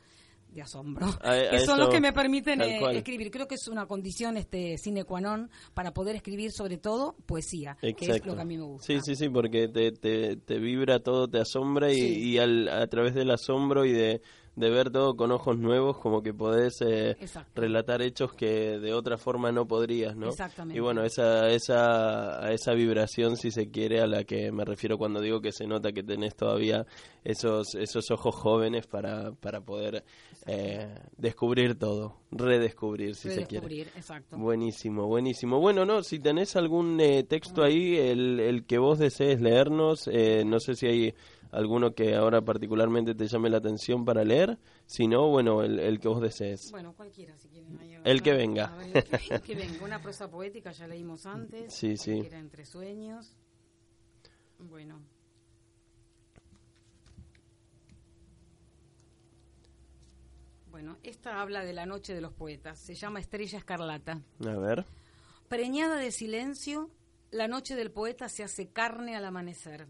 de 0.49 0.61
asombro, 0.61 1.07
A- 1.23 1.31
a 1.31 1.49
que 1.49 1.65
son 1.65 1.79
los 1.79 1.89
que 1.89 1.99
me 1.99 2.13
permiten 2.13 2.61
eh, 2.61 2.79
escribir. 2.95 3.31
Creo 3.31 3.47
que 3.47 3.55
es 3.55 3.67
una 3.67 3.87
condición 3.87 4.37
este 4.37 4.77
sine 4.77 5.03
qua 5.03 5.19
non 5.19 5.49
para 5.73 5.95
poder 5.95 6.15
escribir 6.15 6.51
sobre 6.51 6.77
todo 6.77 7.15
poesía, 7.25 7.75
que 7.81 7.89
es 8.05 8.23
lo 8.23 8.35
que 8.35 8.41
a 8.41 8.45
mí 8.45 8.57
me 8.57 8.63
gusta. 8.63 8.85
Sí, 8.85 8.99
sí, 9.01 9.15
sí, 9.15 9.29
porque 9.29 9.67
te, 9.67 9.91
te, 9.93 10.35
te 10.37 10.59
vibra 10.59 10.99
todo, 10.99 11.27
te 11.27 11.39
asombra 11.39 11.91
y, 11.91 11.95
Sí. 11.95 12.29
y 12.29 12.37
al, 12.37 12.67
a 12.69 12.85
través 12.85 13.15
del 13.15 13.31
asombro 13.31 13.83
y 13.83 13.93
de, 13.93 14.21
de 14.55 14.69
ver 14.69 14.91
todo 14.91 15.15
con 15.15 15.31
ojos 15.31 15.57
nuevos, 15.57 15.97
como 15.97 16.21
que 16.21 16.33
podés 16.33 16.79
eh, 16.81 17.17
relatar 17.55 18.01
hechos 18.01 18.33
que 18.33 18.79
de 18.79 18.93
otra 18.93 19.17
forma 19.17 19.51
no 19.51 19.67
podrías, 19.67 20.15
¿no? 20.15 20.29
Exactamente. 20.29 20.77
Y 20.77 20.81
bueno, 20.81 21.03
esa, 21.03 21.49
esa, 21.49 22.45
a 22.45 22.51
esa 22.51 22.73
vibración, 22.73 23.35
si 23.35 23.49
se 23.49 23.71
quiere, 23.71 24.01
a 24.01 24.07
la 24.07 24.23
que 24.23 24.51
me 24.51 24.63
refiero 24.63 24.97
cuando 24.97 25.21
digo 25.21 25.41
que 25.41 25.51
se 25.51 25.65
nota 25.65 25.91
que 25.91 26.03
tenés 26.03 26.35
todavía 26.35 26.85
esos, 27.23 27.73
esos 27.75 28.11
ojos 28.11 28.35
jóvenes 28.35 28.85
para, 28.85 29.31
para 29.31 29.61
poder 29.61 30.03
eh, 30.45 30.93
descubrir 31.17 31.79
todo, 31.79 32.17
redescubrir, 32.31 33.15
si 33.15 33.29
se 33.29 33.47
quiere. 33.47 33.67
Redescubrir, 33.67 33.87
exacto. 33.95 34.37
Buenísimo, 34.37 35.07
buenísimo. 35.07 35.59
Bueno, 35.59 35.83
no, 35.83 36.03
si 36.03 36.19
tenés 36.19 36.55
algún 36.55 36.99
eh, 36.99 37.23
texto 37.23 37.63
ahí, 37.63 37.95
el, 37.95 38.39
el 38.39 38.65
que 38.65 38.77
vos 38.77 38.99
desees 38.99 39.41
leernos, 39.41 40.07
eh, 40.11 40.43
no 40.45 40.59
sé 40.59 40.75
si 40.75 40.85
hay 40.85 41.13
alguno 41.53 41.93
que 41.93 42.15
ahora 42.15 42.41
particularmente 42.41 43.15
te 43.15 43.27
llame 43.27 43.49
la 43.49 43.57
atención 43.57 44.03
para 44.05 44.23
leer, 44.23 44.57
si 44.85 45.07
no, 45.07 45.29
bueno, 45.29 45.63
el, 45.63 45.79
el 45.79 45.99
que 45.99 46.07
vos 46.07 46.21
desees. 46.21 46.71
Bueno, 46.71 46.93
cualquiera, 46.93 47.37
si 47.37 47.47
quieren. 47.47 47.79
ahí 47.79 47.97
El 48.03 48.21
que 48.21 48.33
venga. 48.33 48.75
Ver, 48.75 48.97
el 48.97 49.03
que, 49.03 49.35
el 49.35 49.41
que 49.41 49.55
venga. 49.55 49.83
Una 49.83 50.01
prosa 50.01 50.29
poética, 50.29 50.71
ya 50.71 50.87
leímos 50.87 51.25
antes. 51.27 51.73
Sí, 51.73 51.95
sí. 51.97 52.27
Entre 52.31 52.65
Sueños. 52.65 53.35
Bueno. 54.57 55.01
Bueno, 60.71 60.97
esta 61.03 61.39
habla 61.39 61.63
de 61.63 61.73
la 61.73 61.85
noche 61.85 62.15
de 62.15 62.21
los 62.21 62.33
poetas. 62.33 62.79
Se 62.79 62.95
llama 62.95 63.19
Estrella 63.19 63.59
Escarlata. 63.59 64.21
A 64.43 64.57
ver. 64.57 64.85
Preñada 65.47 65.97
de 65.97 66.09
silencio, 66.09 66.89
la 67.29 67.47
noche 67.47 67.75
del 67.75 67.91
poeta 67.91 68.27
se 68.27 68.43
hace 68.43 68.69
carne 68.71 69.15
al 69.15 69.25
amanecer. 69.25 69.87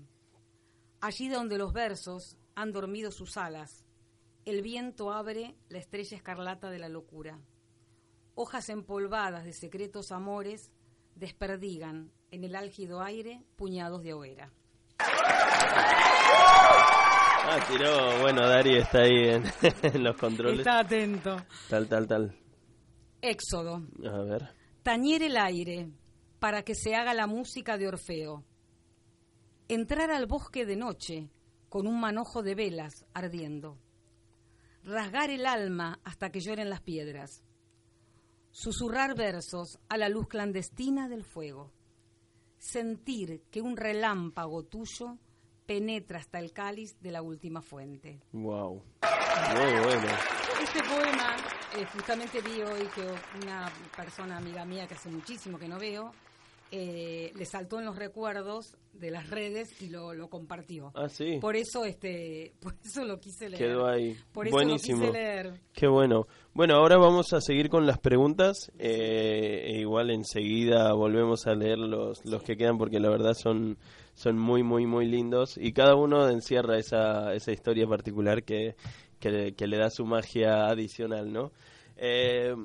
Allí 1.04 1.28
donde 1.28 1.58
los 1.58 1.74
versos 1.74 2.38
han 2.56 2.72
dormido 2.72 3.12
sus 3.12 3.36
alas, 3.36 3.84
el 4.46 4.62
viento 4.62 5.12
abre 5.12 5.54
la 5.68 5.80
estrella 5.80 6.16
escarlata 6.16 6.70
de 6.70 6.80
la 6.80 6.88
locura. 6.88 7.42
Hojas 8.36 8.70
empolvadas 8.70 9.44
de 9.44 9.52
secretos 9.52 10.14
amores 10.14 10.72
desperdigan 11.16 12.14
en 12.32 12.46
el 12.46 12.56
álgido 12.56 13.02
aire 13.02 13.44
puñados 13.58 14.02
de 14.02 14.14
hoguera. 14.14 14.54
Ah, 17.46 17.60
tiró, 17.68 18.22
bueno, 18.22 18.48
Dari 18.48 18.78
está 18.78 19.00
ahí 19.00 19.28
en, 19.28 19.44
en 19.82 20.04
los 20.06 20.16
controles. 20.16 20.60
Está 20.60 20.80
atento. 20.80 21.36
Tal, 21.68 21.90
tal, 21.90 22.08
tal. 22.08 22.34
Éxodo. 23.22 23.82
A 24.10 24.22
ver. 24.24 24.54
Tañer 24.84 25.24
el 25.24 25.36
aire 25.36 25.90
para 26.40 26.64
que 26.64 26.76
se 26.76 26.96
haga 26.96 27.14
la 27.14 27.28
música 27.28 27.78
de 27.78 27.90
Orfeo. 27.90 28.46
Entrar 29.70 30.12
al 30.12 30.26
bosque 30.26 30.66
de 30.66 30.76
noche 30.76 31.30
con 31.70 31.88
un 31.88 32.00
manojo 32.00 32.44
de 32.44 32.54
velas 32.54 33.06
ardiendo. 33.14 33.80
Rasgar 34.84 35.30
el 35.30 35.46
alma 35.46 36.00
hasta 36.04 36.32
que 36.32 36.42
lloren 36.42 36.70
las 36.70 36.82
piedras. 36.82 37.44
Susurrar 38.52 39.16
versos 39.16 39.80
a 39.88 39.98
la 39.98 40.10
luz 40.10 40.28
clandestina 40.28 41.08
del 41.08 41.24
fuego. 41.24 41.72
Sentir 42.58 43.44
que 43.50 43.62
un 43.62 43.78
relámpago 43.78 44.64
tuyo 44.64 45.18
penetra 45.66 46.20
hasta 46.20 46.40
el 46.40 46.52
cáliz 46.52 47.00
de 47.00 47.12
la 47.12 47.22
última 47.22 47.62
fuente. 47.62 48.22
Wow. 48.34 48.84
Muy 49.56 49.84
bueno. 49.84 50.08
Este 50.62 50.84
poema, 50.84 51.36
eh, 51.78 51.86
justamente 51.94 52.42
vi 52.42 52.62
hoy 52.62 52.88
que 52.94 53.08
una 53.42 53.72
persona 53.96 54.38
amiga 54.38 54.66
mía 54.66 54.88
que 54.88 54.96
hace 54.96 55.10
muchísimo 55.10 55.58
que 55.58 55.68
no 55.68 55.80
veo, 55.80 56.12
eh, 56.76 57.32
le 57.36 57.46
saltó 57.46 57.78
en 57.78 57.86
los 57.86 57.98
recuerdos 57.98 58.76
de 58.94 59.12
las 59.12 59.30
redes 59.30 59.80
y 59.80 59.90
lo, 59.90 60.16
lo 60.16 60.28
compartió. 60.28 60.92
Ah, 60.96 61.08
sí. 61.08 61.38
Por 61.40 61.56
eso, 61.56 61.86
este, 61.86 62.56
por 62.60 62.74
eso 62.84 63.06
lo 63.06 63.20
quise 63.20 63.48
leer. 63.48 63.62
Quedó 63.62 63.86
ahí. 63.86 64.18
Por 64.32 64.48
eso 64.48 64.56
Buenísimo. 64.56 65.06
lo 65.06 65.12
quise 65.12 65.14
leer. 65.14 65.54
Qué 65.72 65.86
bueno. 65.86 66.26
Bueno, 66.56 66.74
ahora 66.78 66.98
vamos 66.98 67.32
a 67.34 67.42
seguir 67.42 67.70
con 67.70 67.86
las 67.86 68.00
preguntas. 68.00 68.72
Eh, 68.80 69.66
e 69.68 69.82
igual 69.82 70.10
enseguida 70.10 70.92
volvemos 70.94 71.46
a 71.46 71.54
leer 71.54 71.78
los, 71.78 72.26
los 72.26 72.42
que 72.42 72.58
quedan 72.58 72.80
porque 72.80 73.00
la 73.00 73.10
verdad 73.10 73.36
son, 73.36 73.78
son 74.16 74.40
muy, 74.40 74.64
muy, 74.64 74.88
muy 74.88 75.06
lindos. 75.06 75.60
Y 75.60 75.74
cada 75.74 75.94
uno 75.94 76.28
encierra 76.28 76.80
esa, 76.80 77.36
esa 77.36 77.52
historia 77.52 77.86
particular 77.86 78.42
que, 78.42 78.76
que 79.20 79.68
le 79.68 79.78
da 79.78 79.92
su 79.92 80.06
magia 80.06 80.66
adicional, 80.66 81.32
¿no? 81.32 81.52
Eh, 81.98 82.56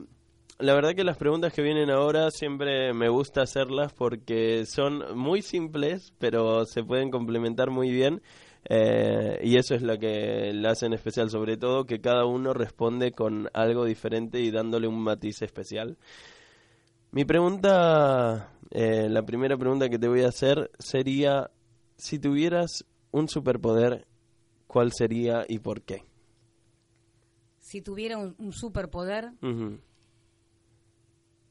la 0.59 0.75
verdad 0.75 0.94
que 0.94 1.05
las 1.05 1.16
preguntas 1.16 1.53
que 1.53 1.62
vienen 1.62 1.90
ahora 1.90 2.31
siempre 2.31 2.92
me 2.92 3.09
gusta 3.09 3.42
hacerlas 3.42 3.92
porque 3.92 4.66
son 4.66 5.16
muy 5.16 5.42
simples, 5.42 6.12
pero 6.18 6.64
se 6.64 6.83
pueden 6.83 7.11
complementar 7.11 7.71
muy 7.71 7.90
bien. 7.90 8.23
eh, 8.68 9.38
y 9.42 9.57
eso 9.57 9.75
es 9.75 9.83
lo 9.83 9.99
que 9.99 10.53
la 10.53 10.71
hacen 10.73 10.92
especial, 10.92 11.31
sobre 11.31 11.57
todo 11.57 11.87
que 11.87 12.01
cada 12.01 12.27
uno 12.27 12.53
responde 12.53 13.12
con 13.12 13.49
algo 13.55 13.85
diferente 13.85 14.40
y 14.40 14.51
dándole 14.51 14.88
un 14.88 15.01
matiz 15.01 15.40
especial. 15.42 15.97
Mi 17.12 17.25
pregunta, 17.25 18.53
eh, 18.71 19.09
la 19.09 19.23
primera 19.25 19.57
pregunta 19.57 19.88
que 19.88 19.99
te 19.99 20.09
voy 20.09 20.23
a 20.23 20.29
hacer 20.29 20.71
sería, 20.79 21.51
si 21.96 22.19
tuvieras 22.19 22.85
un 23.11 23.29
superpoder, 23.29 24.06
¿cuál 24.67 24.92
sería 24.92 25.46
y 25.48 25.61
por 25.61 25.83
qué? 25.83 26.02
Si 27.59 27.81
tuviera 27.81 28.19
un, 28.19 28.35
un 28.38 28.52
superpoder. 28.52 29.31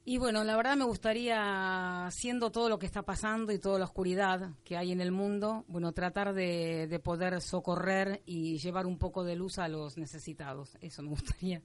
Y 0.10 0.20
bueno, 0.20 0.46
la 0.46 0.56
verdad 0.56 0.78
me 0.78 0.86
gustaría, 0.86 2.08
siendo 2.12 2.50
todo 2.50 2.70
lo 2.70 2.80
que 2.80 2.86
está 2.86 3.02
pasando 3.02 3.52
y 3.52 3.60
toda 3.60 3.78
la 3.78 3.84
oscuridad 3.84 4.52
que 4.64 4.78
hay 4.78 4.94
en 4.94 5.02
el 5.02 5.12
mundo, 5.12 5.66
bueno, 5.68 5.92
tratar 5.92 6.34
de, 6.34 6.88
de 6.88 7.00
poder 7.00 7.42
socorrer 7.42 8.22
y 8.26 8.58
llevar 8.58 8.86
un 8.86 8.98
poco 8.98 9.26
de 9.26 9.36
luz 9.36 9.60
a 9.60 9.68
los 9.68 9.98
necesitados. 9.98 10.78
Eso 10.80 11.04
me 11.04 11.10
gustaría. 11.10 11.62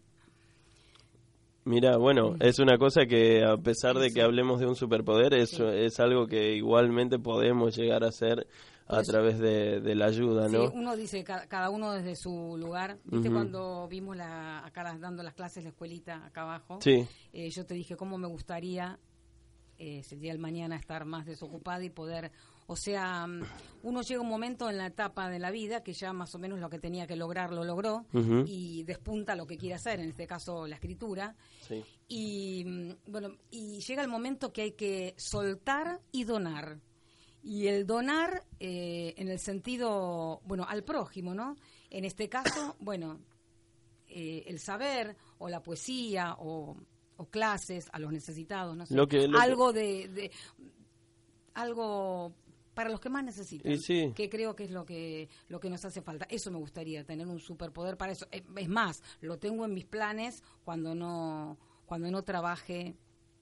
Mira, 1.65 1.97
bueno, 1.99 2.35
es 2.41 2.59
una 2.59 2.79
cosa 2.79 3.07
que 3.07 3.45
a 3.45 3.59
pesar 3.59 3.97
de 3.97 4.11
que 4.11 4.23
hablemos 4.23 4.59
de 4.59 4.67
un 4.67 4.75
superpoder, 4.75 5.35
es, 5.35 5.61
es 5.61 6.01
algo 6.01 6.27
que 6.27 6.57
igualmente 6.57 7.21
podemos 7.21 7.77
llegar 7.77 8.03
a 8.03 8.09
hacer 8.09 8.49
a 8.87 8.95
Por 8.95 9.01
eso- 9.03 9.13
través 9.13 9.39
de, 9.39 9.81
de 9.81 9.95
la 9.95 10.07
ayuda, 10.07 10.49
Sí, 10.49 10.55
¿no? 10.57 10.71
uno 10.73 10.97
dice 10.97 11.23
ca- 11.25 11.47
cada 11.47 11.71
uno 11.71 11.93
desde 11.93 12.17
su 12.17 12.57
lugar. 12.59 12.99
¿Viste 13.05 13.31
cuando 13.31 13.87
vimos 13.89 14.17
la, 14.17 14.65
acá 14.65 14.83
las- 14.83 15.01
dando 15.01 15.23
las 15.23 15.35
clases, 15.35 15.63
la 15.65 15.71
escuelita 15.71 16.25
acá 16.27 16.43
abajo? 16.43 16.79
Sí, 16.83 17.07
Eh, 17.33 17.51
yo 17.51 17.65
te 17.65 17.75
dije 17.75 17.97
cómo 17.97 18.19
me 18.19 18.27
gustaría 18.29 18.99
eh, 19.79 20.03
el 20.11 20.21
día 20.21 20.31
del 20.33 20.41
mañana 20.41 20.77
estar 20.77 21.05
más 21.05 21.27
desocupada 21.27 21.83
y 21.83 21.91
poder, 21.91 22.31
o 22.69 22.77
sea, 22.77 23.27
mm, 23.27 23.43
uno 23.83 24.03
llega 24.03 24.21
un 24.21 24.29
momento 24.29 24.71
en 24.71 24.77
la 24.79 24.87
etapa 24.87 25.29
de 25.29 25.41
la 25.41 25.51
vida 25.51 25.83
que 25.83 25.93
ya 25.93 26.13
más 26.13 26.33
o 26.37 26.39
menos 26.39 26.61
lo 26.61 26.71
que 26.71 26.79
tenía 26.79 27.07
que 27.09 27.17
lograr 27.17 27.53
lo 27.53 27.65
logró 27.65 28.05
y 28.47 28.85
despunta 28.85 29.35
lo 29.35 29.45
que 29.47 29.57
quiere 29.57 29.75
hacer, 29.75 29.99
en 29.99 30.11
este 30.11 30.27
caso 30.29 30.69
la 30.69 30.77
escritura. 30.77 31.35
Sí. 31.67 31.83
Y 32.07 32.65
mm, 32.65 33.11
bueno, 33.11 33.31
y 33.51 33.81
llega 33.81 34.03
el 34.03 34.09
momento 34.09 34.53
que 34.53 34.63
hay 34.63 34.73
que 34.73 35.15
soltar 35.17 36.01
y 36.13 36.25
donar. 36.25 36.79
Y 37.43 37.67
el 37.67 37.87
donar 37.87 38.45
eh, 38.61 39.15
en 39.17 39.29
el 39.29 39.39
sentido, 39.39 40.41
bueno, 40.45 40.65
al 40.69 40.85
prójimo, 40.85 41.35
¿no? 41.35 41.57
En 41.91 42.05
este 42.05 42.29
caso, 42.29 42.77
bueno, 42.81 43.19
eh, 44.09 44.45
el 44.47 44.59
saber 44.61 45.17
o 45.39 45.49
la 45.49 45.63
poesía 45.63 46.37
o, 46.39 46.77
o 47.17 47.27
clases 47.27 47.89
a 47.93 47.99
los 47.99 48.13
necesitados, 48.13 48.77
no 48.77 48.87
sé. 48.87 48.95
Lo 48.95 49.09
que- 49.09 49.27
lo 49.27 49.39
que- 49.39 49.45
algo 49.45 49.73
de, 49.73 50.09
de- 50.09 50.31
algo 51.55 52.35
para 52.75 52.89
los 52.91 53.01
que 53.01 53.11
más 53.11 53.23
necesitan. 53.25 53.77
Sí. 53.79 54.13
Que 54.15 54.29
creo 54.31 54.57
que 54.57 54.65
es 54.65 54.71
lo 54.71 54.87
que 54.87 55.29
lo 55.49 55.61
que 55.61 55.69
nos 55.69 55.85
hace 55.85 56.01
falta. 56.01 56.27
Eso 56.31 56.51
me 56.51 56.59
gustaría 56.59 57.05
tener 57.05 57.27
un 57.27 57.39
superpoder 57.39 57.97
para 57.99 58.13
eso. 58.13 58.27
Eh, 58.33 58.43
Es 58.57 58.69
más, 58.69 59.03
lo 59.21 59.39
tengo 59.39 59.65
en 59.65 59.75
mis 59.75 59.85
planes 59.85 60.43
cuando 60.65 60.95
no 60.95 61.59
cuando 61.85 62.11
no 62.11 62.23
trabaje 62.23 62.97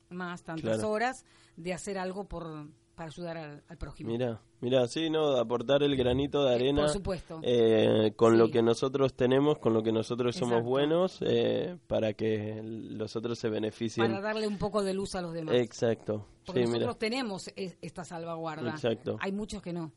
más 0.09 0.43
tantas 0.43 0.79
Claro. 0.79 0.91
horas 0.91 1.25
de 1.57 1.73
hacer 1.73 1.97
algo 1.99 2.25
por 2.25 2.69
para 3.01 3.09
ayudar 3.09 3.39
al, 3.39 3.63
al 3.67 3.79
prójimo. 3.79 4.11
Mira, 4.11 4.43
mira, 4.61 4.87
sí, 4.87 5.09
no, 5.09 5.37
aportar 5.39 5.83
el 5.83 5.97
granito 5.97 6.45
de 6.45 6.53
Eh, 6.53 6.55
arena. 6.57 6.83
por 6.83 6.91
supuesto. 6.91 7.41
eh, 7.43 8.13
con 8.15 8.37
lo 8.37 8.51
que 8.51 8.63
nosotros 8.63 9.15
tenemos, 9.15 9.59
con 9.59 9.73
lo 9.73 9.83
que 9.83 9.91
nosotros 9.91 10.37
somos 10.37 10.59
Exacto. 10.59 10.69
buenos, 10.69 11.19
eh, 11.23 11.79
para 11.87 12.13
que 12.13 12.61
los 12.63 13.17
otros 13.17 13.39
se 13.39 13.49
beneficien. 13.49 14.07
para 14.07 14.21
darle 14.21 14.47
un 14.47 14.59
poco 14.59 14.83
de 14.83 14.93
luz 14.93 15.15
a 15.15 15.23
los 15.23 15.33
demás. 15.33 15.55
Exacto. 15.55 16.27
Porque 16.45 16.61
Sí, 16.61 16.67
nosotros 16.67 16.89
mira, 16.89 16.99
tenemos 16.99 17.49
es- 17.57 17.79
esta 17.81 18.05
salvaguarda. 18.05 18.69
Exacto. 18.71 19.17
Hay 19.21 19.33
muchos 19.33 19.63
que 19.63 19.73
no. 19.73 19.93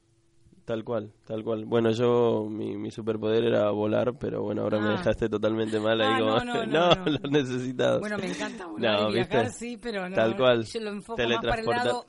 tal 0.66 0.86
cual, 0.86 1.12
tal 1.28 1.44
cual. 1.44 1.66
Bueno, 1.66 1.92
yo, 1.92 2.48
mi, 2.50 2.78
mi 2.78 2.90
superpoder 2.90 3.44
era 3.44 3.70
volar, 3.72 4.18
pero 4.18 4.44
bueno, 4.44 4.62
ahora 4.62 4.80
me 4.80 4.88
Ah. 4.88 4.92
dejaste 4.92 5.28
totalmente 5.28 5.78
mal 5.78 6.00
ahí 6.00 6.08
Ah, 6.10 6.20
como, 6.20 6.32
no, 6.46 6.66
no, 6.66 6.90
no, 6.96 6.96
no. 6.96 7.12
lo 7.22 7.30
necesitas. 7.30 8.00
Bueno, 8.00 8.18
me 8.18 8.28
encanta 8.28 8.66
volar 8.68 9.02
No, 9.02 9.10
y 9.10 9.14
viajar, 9.16 9.44
¿viste? 9.48 9.60
sí, 9.60 9.76
pero 9.78 10.08
no. 10.08 10.16
Tal 10.16 10.38
cual. 10.38 10.64
Yo 10.64 10.80
lo 10.80 10.92
enfoco 10.92 11.22
más 11.22 11.38
para 11.44 11.60
el 11.62 11.66
lado 11.68 12.06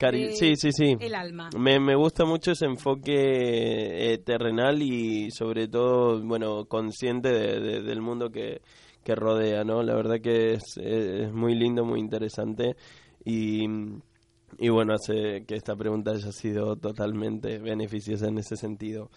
Cari- 0.00 0.32
sí, 0.32 0.56
sí, 0.56 0.72
sí. 0.72 0.96
el 0.98 1.14
alma. 1.14 1.50
Me, 1.56 1.78
me 1.78 1.94
gusta 1.94 2.24
mucho 2.24 2.52
ese 2.52 2.64
enfoque 2.64 4.12
eh, 4.14 4.18
terrenal 4.18 4.80
y 4.80 5.30
sobre 5.30 5.68
todo, 5.68 6.20
bueno, 6.22 6.64
consciente 6.64 7.28
de- 7.30 7.60
de- 7.60 7.82
del 7.82 8.00
mundo 8.00 8.30
que, 8.30 8.62
que 9.04 9.14
rodea, 9.14 9.62
¿no? 9.62 9.82
La 9.82 9.94
verdad 9.94 10.20
que 10.22 10.54
es, 10.54 10.62
es 10.78 11.26
es 11.26 11.32
muy 11.32 11.54
lindo, 11.54 11.84
muy 11.84 12.00
interesante 12.00 12.76
y, 13.24 13.66
y 14.58 14.68
bueno, 14.70 14.94
hace 14.94 15.44
que 15.46 15.54
esta 15.56 15.76
pregunta 15.76 16.12
haya 16.12 16.32
sido 16.32 16.76
totalmente 16.76 17.58
beneficiosa 17.58 18.28
en 18.28 18.38
ese 18.38 18.56
sentido. 18.56 19.10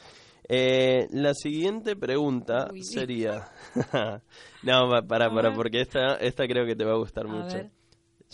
Eh, 0.49 1.07
la 1.11 1.33
siguiente 1.33 1.95
pregunta 1.95 2.67
Uy. 2.71 2.83
sería... 2.83 3.47
no, 4.63 4.89
pa- 4.89 5.01
para, 5.01 5.33
para, 5.33 5.53
porque 5.53 5.79
esta, 5.79 6.15
esta 6.15 6.45
creo 6.47 6.65
que 6.65 6.75
te 6.75 6.83
va 6.83 6.91
a 6.91 6.97
gustar 6.97 7.25
A 7.27 7.29
mucho. 7.29 7.57
ver. 7.57 7.71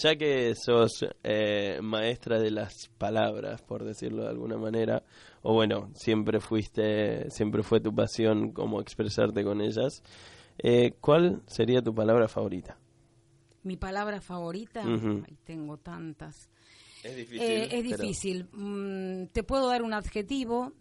Ya 0.01 0.15
que 0.15 0.55
sos 0.55 1.05
eh, 1.23 1.79
maestra 1.81 2.39
de 2.39 2.51
las 2.51 2.87
palabras, 2.97 3.61
por 3.61 3.83
decirlo 3.83 4.23
de 4.23 4.29
alguna 4.29 4.57
manera, 4.57 5.03
o 5.41 5.53
bueno, 5.53 5.91
siempre 5.93 6.39
fuiste, 6.39 7.29
siempre 7.29 7.63
fue 7.63 7.81
tu 7.81 7.93
pasión 7.93 8.53
como 8.53 8.79
expresarte 8.79 9.43
con 9.43 9.59
ellas, 9.59 10.01
eh, 10.57 10.93
¿cuál 11.01 11.41
sería 11.47 11.81
tu 11.81 11.93
palabra 11.93 12.29
favorita? 12.29 12.77
Mi 13.63 13.75
palabra 13.75 14.21
favorita, 14.21 14.83
ay, 14.85 15.37
tengo 15.43 15.75
tantas. 15.77 16.49
Es 17.03 17.15
difícil. 17.17 17.41
Eh, 17.41 17.69
es 17.69 17.83
difícil. 17.83 18.47
Mm, 18.53 19.25
te 19.33 19.43
puedo 19.43 19.67
dar 19.67 19.81
un 19.81 19.93
adjetivo 19.93 20.71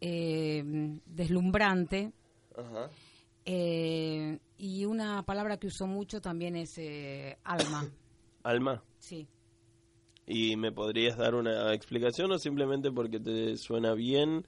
eh, 0.00 0.62
deslumbrante 1.06 2.12
eh, 3.44 4.38
y 4.58 4.84
una 4.84 5.24
palabra 5.24 5.56
que 5.58 5.66
uso 5.66 5.86
mucho 5.86 6.20
también 6.20 6.54
es 6.56 6.78
eh, 6.78 7.36
alma. 7.42 7.90
Alma. 8.42 8.82
Sí. 8.98 9.26
¿Y 10.26 10.56
me 10.56 10.70
podrías 10.72 11.16
dar 11.16 11.34
una 11.34 11.74
explicación 11.74 12.30
o 12.32 12.38
simplemente 12.38 12.90
porque 12.92 13.18
te 13.18 13.56
suena 13.56 13.94
bien 13.94 14.46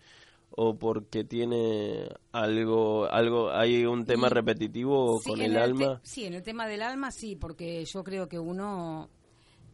o 0.50 0.76
porque 0.78 1.24
tiene 1.24 2.08
algo, 2.30 3.06
algo 3.06 3.50
hay 3.50 3.84
un 3.86 4.04
tema 4.04 4.28
repetitivo 4.28 5.18
Sí, 5.20 5.30
con 5.30 5.40
el 5.40 5.56
alma? 5.56 6.00
sí, 6.04 6.24
en 6.26 6.34
el 6.34 6.42
tema 6.42 6.68
del 6.68 6.82
alma 6.82 7.10
sí, 7.10 7.36
porque 7.36 7.84
yo 7.86 8.04
creo 8.04 8.28
que 8.28 8.38
uno 8.38 9.08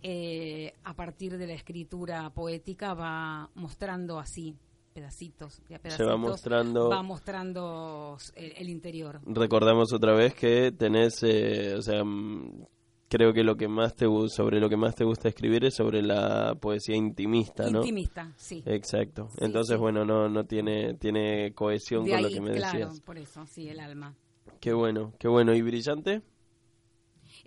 eh, 0.03 0.73
a 0.85 0.95
partir 0.95 1.37
de 1.37 1.47
la 1.49 1.55
escritura 1.55 2.31
poética 2.31 2.95
va 2.95 3.51
mostrando 3.57 4.19
así 4.21 4.55
pedacitos, 4.95 5.61
de 5.69 5.75
a 5.75 5.79
Se 5.79 5.83
va 6.05 6.13
pedacitos, 6.13 6.17
mostrando- 6.19 6.89
va 6.89 7.03
mostrando 7.03 8.17
el, 8.35 8.53
el 8.57 8.69
interior. 8.69 9.21
recordamos 9.27 9.93
otra 9.93 10.15
vez 10.15 10.35
que 10.35 10.73
tenés, 10.73 11.23
eh, 11.25 11.75
o 11.77 11.83
sea, 11.83 12.03
mm, 12.05 12.65
creo 13.09 13.33
que 13.33 13.43
lo 13.45 13.57
que 13.57 13.69
más 13.69 13.95
te 13.97 14.07
sobre 14.29 14.61
lo 14.61 14.69
que 14.69 14.77
más 14.77 14.95
te 14.95 15.05
gusta 15.05 15.29
escribir 15.29 15.65
es 15.65 15.75
sobre 15.75 16.03
la 16.03 16.55
poesía 16.61 16.97
intimista, 16.97 17.71
¿no? 17.71 17.79
Intimista, 17.81 18.33
sí. 18.37 18.63
Exacto. 18.67 19.29
Sí, 19.31 19.45
Entonces, 19.45 19.77
sí. 19.77 19.81
bueno, 19.81 20.05
no 20.05 20.29
no 20.29 20.45
tiene 20.45 20.95
tiene 20.95 21.53
cohesión 21.55 22.05
de 22.05 22.11
con 22.11 22.19
ahí, 22.19 22.23
lo 22.25 22.31
que 22.31 22.41
me 22.41 22.53
claro, 22.53 22.79
decías. 22.79 23.01
por 23.01 23.19
eso, 23.19 23.47
sí, 23.47 23.69
el 23.69 23.81
alma. 23.81 24.15
Qué 24.61 24.73
bueno, 24.73 25.13
qué 25.19 25.29
bueno 25.29 25.55
y 25.55 25.63
brillante. 25.63 26.23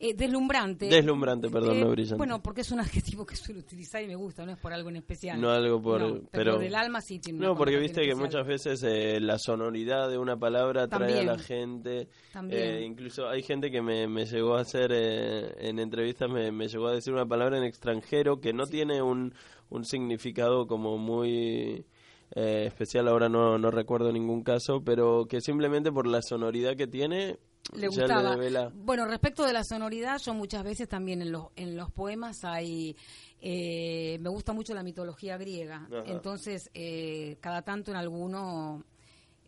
Eh, 0.04 0.16
deslumbrante. 0.16 0.88
Deslumbrante, 0.88 1.48
perdón, 1.50 1.78
Eh, 1.78 1.82
no 1.82 1.92
brillante. 1.92 2.18
Bueno, 2.18 2.42
porque 2.42 2.62
es 2.62 2.72
un 2.72 2.80
adjetivo 2.80 3.24
que 3.26 3.36
suelo 3.36 3.60
utilizar 3.60 4.02
y 4.02 4.08
me 4.08 4.16
gusta, 4.16 4.44
no 4.46 4.52
es 4.54 4.58
por 4.58 4.74
algo 4.74 4.90
en 4.90 4.96
especial. 4.96 5.40
No 5.40 5.52
algo 5.52 5.80
por- 5.82 6.02
No, 6.02 6.22
pero- 6.32 6.58
del 6.58 6.74
alma 6.74 7.02
sí 7.02 7.20
tiene 7.20 7.38
No, 7.40 7.56
porque 7.56 7.78
viste 7.78 8.02
que 8.02 8.16
muchas 8.16 8.48
veces 8.48 8.82
eh, 8.84 9.20
la 9.22 9.38
sonoridad 9.38 10.10
de 10.10 10.18
una 10.18 10.38
palabra 10.38 10.84
atrae 10.84 11.20
a 11.20 11.24
la 11.24 11.38
gente. 11.38 12.08
También. 12.34 12.62
Eh, 12.62 12.86
incluso 12.86 13.30
hay 13.30 13.44
gente 13.44 13.70
que 13.70 13.82
me, 13.82 14.08
me 14.08 14.26
llegó 14.26 14.56
a 14.56 14.62
hacer 14.62 14.92
eh, 14.92 15.54
en 15.60 15.78
entrevistas, 15.78 16.30
me, 16.30 16.52
me 16.52 16.68
llegó 16.68 16.88
a 16.88 16.94
decir 16.94 17.14
una 17.14 17.26
palabra 17.28 17.58
en 17.60 17.64
extranjero 17.64 18.40
que 18.42 18.54
no 18.54 18.66
tiene 18.66 19.02
un, 19.04 19.34
un 19.70 19.86
significado 19.86 20.66
como 20.66 20.98
muy 20.98 21.86
eh, 22.34 22.64
especial, 22.66 23.08
ahora 23.08 23.30
no, 23.30 23.58
no 23.60 23.70
recuerdo 23.70 24.12
ningún 24.12 24.42
caso, 24.44 24.82
pero 24.84 25.26
que 25.30 25.42
simplemente 25.42 25.92
por 25.92 26.08
la 26.08 26.22
sonoridad 26.22 26.76
que 26.76 26.88
tiene, 26.88 27.38
le 27.76 27.88
gustaba. 27.88 28.32
devela. 28.36 28.72
Bueno, 28.74 29.06
respecto 29.06 29.46
de 29.46 29.54
la 29.54 29.64
sonoridad, 29.64 30.18
yo 30.20 30.34
muchas 30.34 30.64
veces 30.64 30.88
también 30.90 31.22
en 31.22 31.32
los, 31.32 31.48
en 31.56 31.76
los 31.76 31.92
poemas 31.92 32.44
hay... 32.44 32.96
eh, 33.40 34.18
me 34.20 34.30
gusta 34.30 34.54
mucho 34.54 34.74
la 34.74 34.84
mitología 34.84 35.38
griega. 35.38 35.88
Ajá. 35.92 36.04
Entonces, 36.08 36.70
eh, 36.74 37.38
cada 37.40 37.62
tanto 37.62 37.92
en 37.92 37.98
alguno, 37.98 38.84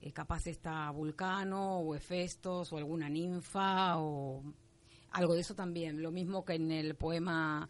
eh, 0.02 0.12
capaz 0.12 0.48
está 0.48 0.90
Vulcano 0.92 1.80
o 1.80 1.96
Hefestos 1.96 2.72
o 2.72 2.78
alguna 2.78 3.10
ninfa 3.10 3.98
o 4.00 4.44
algo 5.12 5.34
de 5.36 5.42
eso 5.42 5.54
también. 5.56 6.02
Lo 6.02 6.12
mismo 6.12 6.44
que 6.46 6.54
en 6.56 6.72
el 6.72 6.96
poema 6.96 7.68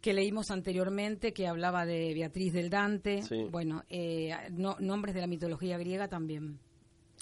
que 0.00 0.12
leímos 0.12 0.50
anteriormente, 0.50 1.32
que 1.32 1.46
hablaba 1.46 1.86
de 1.86 2.12
Beatriz 2.12 2.52
del 2.52 2.70
Dante. 2.70 3.22
Sí. 3.22 3.44
Bueno, 3.50 3.84
eh, 3.88 4.34
no- 4.50 4.76
nombres 4.80 5.14
de 5.14 5.20
la 5.20 5.28
mitología 5.28 5.78
griega 5.78 6.08
también. 6.08 6.58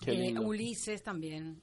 Eh. 0.07 0.34
Ulises 0.38 1.03
también. 1.03 1.61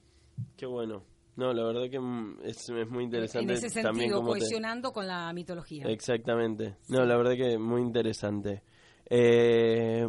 Qué 0.56 0.66
bueno. 0.66 1.02
No, 1.36 1.52
la 1.52 1.64
verdad 1.64 1.88
que 1.88 2.00
mm, 2.00 2.38
es, 2.44 2.68
es 2.68 2.88
muy 2.90 3.04
interesante 3.04 3.52
en 3.52 3.58
ese 3.58 3.82
también 3.82 4.08
sentido, 4.08 4.16
cómo 4.18 4.32
te- 4.32 4.38
cohesionando 4.40 4.92
con 4.92 5.06
la 5.06 5.32
mitología. 5.32 5.84
Exactamente. 5.86 6.76
No, 6.88 7.04
la 7.04 7.16
verdad 7.16 7.36
que 7.36 7.58
muy 7.58 7.80
interesante. 7.82 8.62
Eh, 9.08 10.08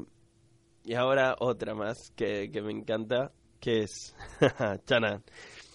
y 0.84 0.94
ahora 0.96 1.36
otra 1.40 1.76
más 1.76 1.98
que, 2.16 2.50
que 2.52 2.62
me 2.62 2.72
encanta, 2.72 3.32
que 3.60 3.84
es... 3.84 4.16
Chana, 4.86 5.22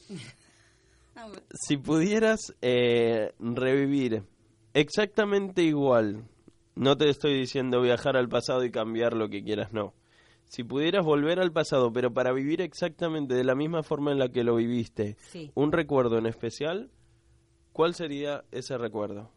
Ah, 1.16 1.28
si 1.52 1.76
pudieras 1.76 2.40
eh, 2.61 3.32
revivir 3.38 4.24
exactamente 4.72 5.62
igual, 5.62 6.24
no 6.74 6.96
te 6.96 7.09
estoy 7.09 7.38
diciendo 7.38 7.80
viajar 7.80 8.16
al 8.16 8.28
pasado 8.28 8.64
y 8.64 8.72
cambiar 8.72 9.12
lo 9.14 9.28
que 9.28 9.44
quieras, 9.44 9.72
no. 9.72 9.94
Si 10.47 10.62
pudieras 10.62 11.05
volver 11.05 11.40
al 11.40 11.53
pasado, 11.53 11.92
pero 11.92 12.12
para 12.12 12.32
vivir 12.32 12.61
exactamente 12.61 13.34
de 13.34 13.45
la 13.45 13.55
misma 13.55 13.82
forma 13.82 14.12
en 14.12 14.18
la 14.18 14.28
que 14.28 14.45
lo 14.45 14.55
viviste, 14.57 15.16
Sí. 15.30 15.51
un 15.55 15.72
recuerdo 15.72 16.18
en 16.18 16.26
especial, 16.26 16.90
¿cuál 17.72 17.95
sería 17.95 18.45
ese 18.53 18.78
recuerdo? 18.78 19.30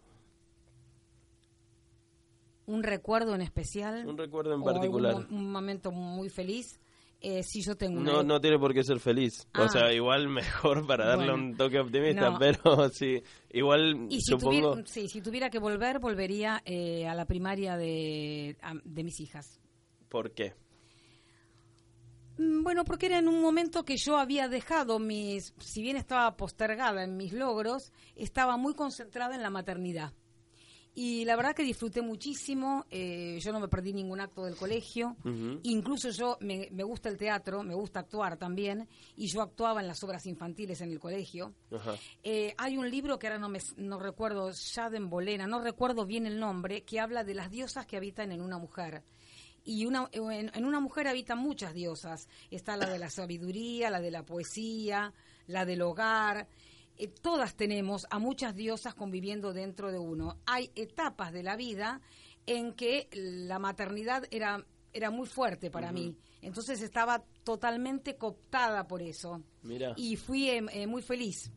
Un 2.65 2.83
recuerdo 2.83 3.33
en 3.33 3.41
especial. 3.41 4.05
Un 4.05 4.17
recuerdo 4.17 4.51
en 4.53 4.59
algún 4.59 4.73
particular. 4.73 5.15
un 5.29 5.51
momento 5.51 5.91
muy 5.91 6.29
feliz. 6.29 6.79
Eh, 7.19 7.41
si 7.41 7.63
yo 7.63 7.75
tengo 7.75 7.99
una 7.99 8.11
No, 8.11 8.23
no 8.23 8.39
tiene 8.41 8.59
por 8.59 8.73
qué 8.75 8.83
ser 8.83 8.99
feliz. 8.99 9.47
O 9.57 9.63
Ah. 9.63 9.69
sea, 9.69 9.91
igual 9.93 10.27
mejor 10.27 10.85
para 10.85 11.07
darle 11.07 11.31
Bueno. 11.31 11.43
un 11.45 11.57
toque 11.57 11.79
optimista, 11.79 12.29
No. 12.29 12.37
pero 12.37 12.59
sí, 12.93 13.23
igual 13.53 14.05
Y 14.09 14.19
si 14.21 14.33
supongo... 14.33 14.71
tuviera, 14.73 14.87
sí, 14.87 15.07
si 15.07 15.21
tuviera 15.21 15.49
que 15.49 15.57
volver, 15.57 15.97
volvería 15.99 16.61
eh, 16.65 17.07
a 17.07 17.15
la 17.15 17.25
primaria 17.25 17.75
de, 17.75 18.55
a- 18.61 18.75
de 18.83 19.03
mis 19.03 19.19
hijas. 19.19 19.59
¿Por 20.09 20.31
qué? 20.31 20.53
Mm, 22.37 22.63
Bueno, 22.63 22.83
porque 22.85 23.07
era 23.07 23.19
en 23.19 23.27
un 23.27 23.41
momento 23.41 23.83
que 23.83 23.95
yo 23.97 24.17
había 24.17 24.47
dejado 24.47 24.99
mis, 24.99 25.53
si 25.59 25.81
bien 25.81 25.97
estaba 25.97 26.35
postergada 26.37 27.03
en 27.03 27.17
mis 27.17 27.33
logros, 27.33 27.91
estaba 28.15 28.57
muy 28.57 28.73
concentrada 28.73 29.35
en 29.35 29.41
la 29.41 29.49
maternidad. 29.49 30.13
Y 30.99 31.25
la 31.25 31.35
verdad 31.35 31.53
que 31.53 31.61
disfruté 31.61 32.01
muchísimo, 32.01 32.83
eh, 32.89 33.37
yo 33.39 33.51
no 33.51 33.59
me 33.59 33.67
perdí 33.67 33.93
ningún 33.93 34.19
acto 34.19 34.45
del 34.45 34.55
colegio, 34.55 35.15
incluso 35.61 36.09
yo 36.09 36.37
me, 36.41 36.69
me 36.71 36.81
gusta 36.83 37.07
el 37.07 37.17
teatro, 37.17 37.61
me 37.61 37.75
gusta 37.75 37.99
actuar 37.99 38.37
también, 38.37 38.89
y 39.15 39.27
yo 39.27 39.43
actuaba 39.43 39.79
en 39.79 39.87
las 39.87 40.03
obras 40.03 40.25
infantiles 40.25 40.81
en 40.81 40.89
el 40.91 40.99
colegio. 40.99 41.53
Eh, 42.23 42.55
hay 42.57 42.77
un 42.77 42.89
libro 42.89 43.19
que 43.19 43.27
ahora 43.27 43.37
no 43.37 43.47
me 43.47 43.59
no 43.75 43.99
recuerdo, 43.99 44.51
Shaden 44.51 45.07
Bolena, 45.07 45.45
no 45.45 45.61
recuerdo 45.61 46.07
bien 46.07 46.25
el 46.25 46.39
nombre, 46.39 46.81
que 46.83 46.99
habla 46.99 47.23
de 47.23 47.35
las 47.35 47.51
diosas 47.51 47.85
que 47.85 47.97
habitan 47.97 48.31
en 48.31 48.41
una 48.41 48.57
mujer. 48.57 49.03
Y 49.69 49.85
una, 49.85 50.07
en, 50.13 50.49
en 50.55 50.63
una 50.63 50.79
mujer 50.79 51.09
habitan 51.09 51.39
muchas 51.39 51.73
diosas. 51.73 52.29
Está 52.49 52.77
la 52.77 52.89
de 52.89 52.97
la 52.97 53.09
sabiduría, 53.09 53.89
la 53.89 53.99
de 53.99 54.11
la 54.11 54.23
poesía, 54.23 55.13
la 55.45 55.65
del 55.65 55.81
hogar. 55.81 56.47
Eh, 56.95 57.09
todas 57.09 57.53
tenemos 57.55 58.07
a 58.09 58.17
muchas 58.17 58.55
diosas 58.55 58.95
conviviendo 58.95 59.51
dentro 59.51 59.91
de 59.91 59.99
uno. 59.99 60.37
Hay 60.45 60.71
etapas 60.73 61.33
de 61.33 61.43
la 61.43 61.57
vida 61.57 61.99
en 62.45 62.75
que 62.75 63.09
la 63.11 63.59
maternidad 63.59 64.23
era, 64.31 64.65
era 64.93 65.11
muy 65.11 65.27
fuerte 65.27 65.69
para 65.69 65.91
mí. 65.91 66.15
Entonces 66.41 66.81
estaba 66.81 67.25
totalmente 67.43 68.15
cooptada 68.15 68.87
por 68.87 69.01
eso. 69.01 69.43
Mira. 69.63 69.93
Y 69.97 70.15
fui 70.15 70.49
eh, 70.49 70.65
eh, 70.71 70.87
muy 70.87 71.01
feliz. 71.01 71.51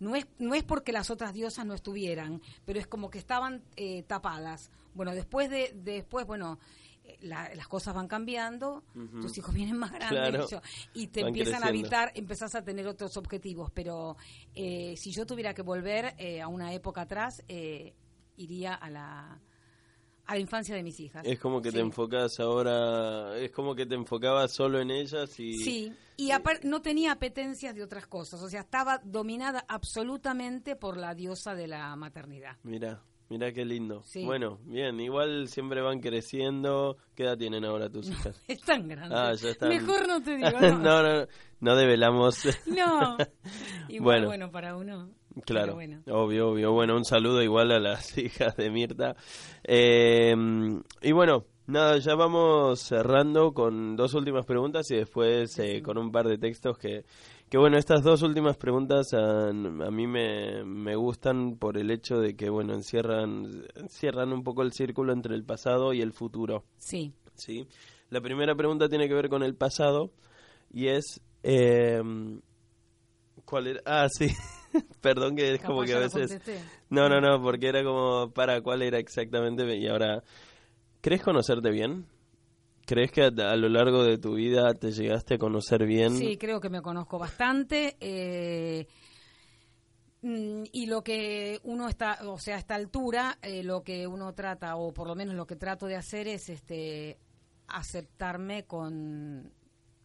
No 0.00 0.16
es, 0.16 0.26
no 0.40 0.54
es 0.54 0.64
porque 0.64 0.90
las 0.90 1.10
otras 1.10 1.32
diosas 1.32 1.64
no 1.64 1.74
estuvieran, 1.74 2.42
pero 2.64 2.80
es 2.80 2.88
como 2.88 3.10
que 3.10 3.18
estaban 3.18 3.62
eh, 3.76 4.02
tapadas. 4.02 4.72
Bueno, 4.94 5.14
después 5.14 5.48
de, 5.48 5.72
después, 5.76 6.26
bueno, 6.26 6.58
eh, 6.58 6.81
la- 7.20 7.54
las 7.54 7.68
cosas 7.68 7.94
van 7.94 8.08
cambiando, 8.08 8.82
tus 9.20 9.36
hijos 9.38 9.54
vienen 9.54 9.76
más 9.78 9.92
grandes 9.92 10.18
Claro. 10.30 10.48
yo- 10.48 10.60
y 10.94 11.08
te 11.08 11.20
Van 11.22 11.28
empiezan 11.28 11.62
a 11.64 11.66
habitar, 11.68 12.12
empezás 12.14 12.54
a 12.54 12.62
tener 12.64 12.86
otros 12.86 13.16
objetivos. 13.16 13.70
Pero 13.72 14.16
eh, 14.54 14.94
si 14.96 15.12
yo 15.12 15.26
tuviera 15.26 15.54
que 15.54 15.62
volver 15.62 16.14
eh, 16.18 16.40
a 16.40 16.48
una 16.48 16.72
época 16.72 17.02
atrás, 17.02 17.42
eh, 17.48 17.94
iría 18.36 18.74
a 18.74 18.88
la, 18.90 19.40
a 20.26 20.34
la 20.34 20.40
infancia 20.40 20.74
de 20.74 20.82
mis 20.82 20.98
hijas. 21.00 21.22
Es 21.26 21.38
como 21.38 21.60
que 21.60 21.70
Sí. 21.70 21.76
te 21.76 21.80
enfocas 21.82 22.38
ahora, 22.40 23.36
es 23.38 23.50
como 23.52 23.74
que 23.74 23.86
te 23.86 23.94
enfocabas 23.94 24.52
solo 24.52 24.80
en 24.80 24.90
ellas 24.90 25.38
y... 25.40 25.54
Sí, 25.58 25.92
y 26.16 26.30
aparte 26.30 26.66
no 26.68 26.80
tenía 26.80 27.12
apetencias 27.12 27.74
de 27.74 27.82
otras 27.82 28.06
cosas, 28.06 28.40
o 28.42 28.48
sea, 28.48 28.60
estaba 28.60 29.00
dominada 29.04 29.64
absolutamente 29.68 30.76
por 30.76 30.96
la 30.96 31.14
diosa 31.14 31.54
de 31.54 31.66
la 31.66 31.94
maternidad. 31.96 32.56
Mira, 32.62 33.02
mira 33.32 33.50
qué 33.50 33.64
lindo. 33.64 34.02
Sí. 34.02 34.24
Bueno, 34.26 34.58
bien, 34.66 35.00
igual 35.00 35.48
siempre 35.48 35.80
van 35.80 36.00
creciendo. 36.00 36.98
¿Qué 37.14 37.22
edad 37.24 37.38
tienen 37.38 37.64
ahora 37.64 37.88
tus 37.88 38.08
hijas? 38.10 38.38
Ah, 39.10 39.32
ya 39.34 39.48
están. 39.48 39.70
Mejor 39.70 40.06
no 40.06 40.22
te 40.22 40.36
digo, 40.36 40.50
no, 40.60 40.78
no. 40.78 41.02
no, 41.02 41.26
no 41.60 41.76
develamos. 41.76 42.44
No. 42.66 43.16
Igual, 43.88 44.00
Bueno. 44.00 44.26
bueno. 44.26 44.50
para 44.52 44.76
uno. 44.76 45.10
Claro, 45.46 45.74
bueno. 45.76 46.02
obvio, 46.10 46.50
obvio. 46.50 46.72
Bueno, 46.72 46.94
un 46.94 47.06
saludo 47.06 47.42
igual 47.42 47.72
a 47.72 47.80
las 47.80 48.18
hijas 48.18 48.54
de 48.56 48.70
Mirta. 48.70 49.16
Eh, 49.64 50.34
y 51.00 51.12
bueno, 51.12 51.46
nada, 51.66 51.96
ya 51.98 52.14
vamos 52.14 52.80
cerrando 52.80 53.54
con 53.54 53.96
dos 53.96 54.12
últimas 54.12 54.44
preguntas 54.44 54.90
y 54.90 54.96
después 54.96 55.58
eh, 55.58 55.80
con 55.82 55.96
un 55.96 56.12
par 56.12 56.26
de 56.28 56.36
textos 56.36 56.76
que, 56.76 57.06
que 57.52 57.58
bueno, 57.58 57.76
estas 57.76 58.02
dos 58.02 58.22
últimas 58.22 58.56
preguntas 58.56 59.12
a, 59.12 59.48
a 59.50 59.52
mí 59.52 60.06
me, 60.06 60.64
me 60.64 60.96
gustan 60.96 61.58
por 61.58 61.76
el 61.76 61.90
hecho 61.90 62.18
de 62.18 62.34
que, 62.34 62.48
bueno, 62.48 62.72
encierran, 62.72 63.66
encierran 63.74 64.32
un 64.32 64.42
poco 64.42 64.62
el 64.62 64.72
círculo 64.72 65.12
entre 65.12 65.34
el 65.34 65.44
pasado 65.44 65.92
y 65.92 66.00
el 66.00 66.14
futuro. 66.14 66.64
Sí. 66.78 67.12
¿sí? 67.34 67.68
La 68.08 68.22
primera 68.22 68.54
pregunta 68.54 68.88
tiene 68.88 69.06
que 69.06 69.12
ver 69.12 69.28
con 69.28 69.42
el 69.42 69.54
pasado 69.54 70.12
y 70.72 70.88
es... 70.88 71.20
eh, 71.42 72.00
¿Cuál 73.44 73.66
era? 73.66 73.82
Ah, 73.84 74.06
sí. 74.08 74.28
Perdón 75.02 75.36
que 75.36 75.52
es 75.52 75.60
Capaz 75.60 75.74
como 75.74 75.82
que 75.84 75.92
a 75.92 75.98
veces... 75.98 76.40
No, 76.88 77.10
no, 77.10 77.20
no, 77.20 77.42
porque 77.42 77.68
era 77.68 77.84
como 77.84 78.30
para 78.30 78.62
cuál 78.62 78.80
era 78.80 78.98
exactamente 78.98 79.76
y 79.76 79.88
ahora... 79.88 80.24
¿Crees 81.02 81.22
conocerte 81.22 81.70
bien? 81.70 82.06
¿Crees 82.84 83.12
que 83.12 83.22
a, 83.22 83.56
lo 83.56 83.68
largo 83.68 84.04
de 84.04 84.18
tu 84.18 84.34
vida 84.34 84.74
te 84.74 84.90
llegaste 84.90 85.34
a 85.34 85.38
conocer 85.38 85.86
bien? 85.86 86.16
Sí, 86.16 86.36
creo 86.36 86.60
que 86.60 86.68
me 86.68 86.82
conozco 86.82 87.18
bastante. 87.18 87.96
eh, 88.00 88.86
mm, 90.22 90.64
y 90.72 90.86
lo 90.86 91.02
que 91.02 91.60
uno 91.62 91.88
está, 91.88 92.18
o 92.28 92.38
sea, 92.38 92.56
a 92.56 92.58
esta 92.58 92.74
altura, 92.74 93.38
eh, 93.42 93.62
lo 93.62 93.82
que 93.82 94.06
uno 94.06 94.34
trata, 94.34 94.76
o 94.76 94.92
por 94.92 95.06
lo 95.06 95.14
menos 95.14 95.34
lo 95.34 95.46
que 95.46 95.56
trato 95.56 95.86
de 95.86 95.96
hacer 95.96 96.26
es 96.26 96.48
este 96.48 97.18
aceptarme 97.68 98.64
con, 98.64 99.52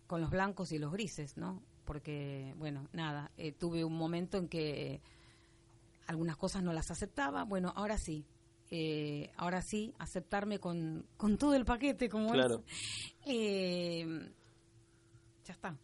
con 0.06 0.22
los 0.22 0.30
blancos 0.30 0.72
y 0.72 0.78
los 0.78 0.92
grises, 0.92 1.36
¿no? 1.36 1.64
Porque, 1.84 2.54
bueno, 2.58 2.88
nada, 2.94 3.32
eh, 3.38 3.52
tuve 3.54 3.84
un 3.84 3.98
momento 3.98 4.38
en 4.38 4.48
que 4.48 5.02
algunas 6.06 6.38
cosas 6.38 6.64
no 6.64 6.74
las 6.74 6.92
aceptaba, 6.92 7.44
bueno, 7.44 7.74
ahora 7.76 7.98
sí. 7.98 8.26
Eh, 8.72 9.32
ahora 9.38 9.62
sí, 9.62 9.94
aceptarme 9.98 10.60
con, 10.60 11.06
con 11.18 11.38
todo 11.38 11.54
el 11.56 11.66
paquete, 11.66 12.10
como 12.10 12.32
Claro. 12.32 12.64
es. 12.68 13.14
Eh, 13.26 14.06
ya 15.46 15.54
está. 15.54 15.78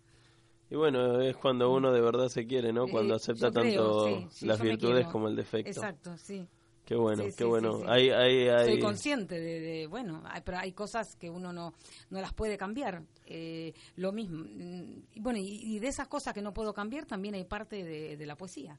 Y 0.69 0.75
bueno, 0.75 1.21
es 1.21 1.35
cuando 1.37 1.71
uno 1.71 1.91
de 1.91 2.01
verdad 2.01 2.29
se 2.29 2.45
quiere, 2.47 2.73
¿no? 2.73 2.87
Cuando 2.87 3.13
Eh, 3.13 3.17
acepta 3.17 3.51
creo, 3.51 3.63
tanto 4.05 4.07
sí, 4.07 4.27
sí, 4.39 4.45
las 4.47 4.59
virtudes 4.59 5.05
como 5.07 5.27
el 5.27 5.35
defecto. 5.35 5.69
Exacto, 5.69 6.17
sí. 6.17 6.47
Qué 6.85 6.95
bueno, 6.95 7.23
Sí, 7.23 7.31
qué 7.37 7.45
bueno. 7.45 7.81
Hay, 7.87 8.09
hay, 8.09 8.49
hay... 8.49 8.65
Soy 8.71 8.79
consciente 8.81 9.39
de, 9.39 9.59
de, 9.61 9.87
bueno, 9.87 10.21
hay, 10.25 10.41
pero 10.43 10.57
hay 10.57 10.73
cosas 10.73 11.15
que 11.15 11.29
uno 11.29 11.53
no, 11.53 11.73
no 12.09 12.19
las 12.21 12.33
puede 12.33 12.57
cambiar. 12.57 13.03
Eh, 13.25 13.73
lo 13.95 14.11
mismo. 14.11 14.43
mm, 14.43 15.03
y 15.13 15.19
Bueno, 15.21 15.39
y, 15.39 15.75
y 15.75 15.79
de 15.79 15.87
esas 15.87 16.09
cosas 16.09 16.33
que 16.33 16.41
no 16.41 16.53
puedo 16.53 16.73
cambiar 16.73 17.05
también 17.05 17.35
hay 17.35 17.45
parte 17.45 17.83
de, 17.85 18.17
de 18.17 18.25
la 18.25 18.35
poesía. 18.35 18.77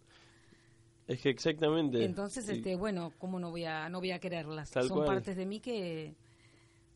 Es 1.06 1.20
que 1.20 1.30
exactamente. 1.30 2.04
Entonces, 2.04 2.48
Y 2.48 2.52
este, 2.52 2.76
bueno, 2.76 3.12
¿cómo 3.18 3.38
no 3.38 3.50
voy 3.50 3.64
a, 3.64 3.88
no 3.88 4.00
voy 4.00 4.12
a 4.12 4.18
quererlas? 4.18 4.70
Son 4.70 4.88
cual. 4.88 5.06
partes 5.06 5.36
de 5.36 5.46
mí 5.46 5.60
que, 5.60 6.14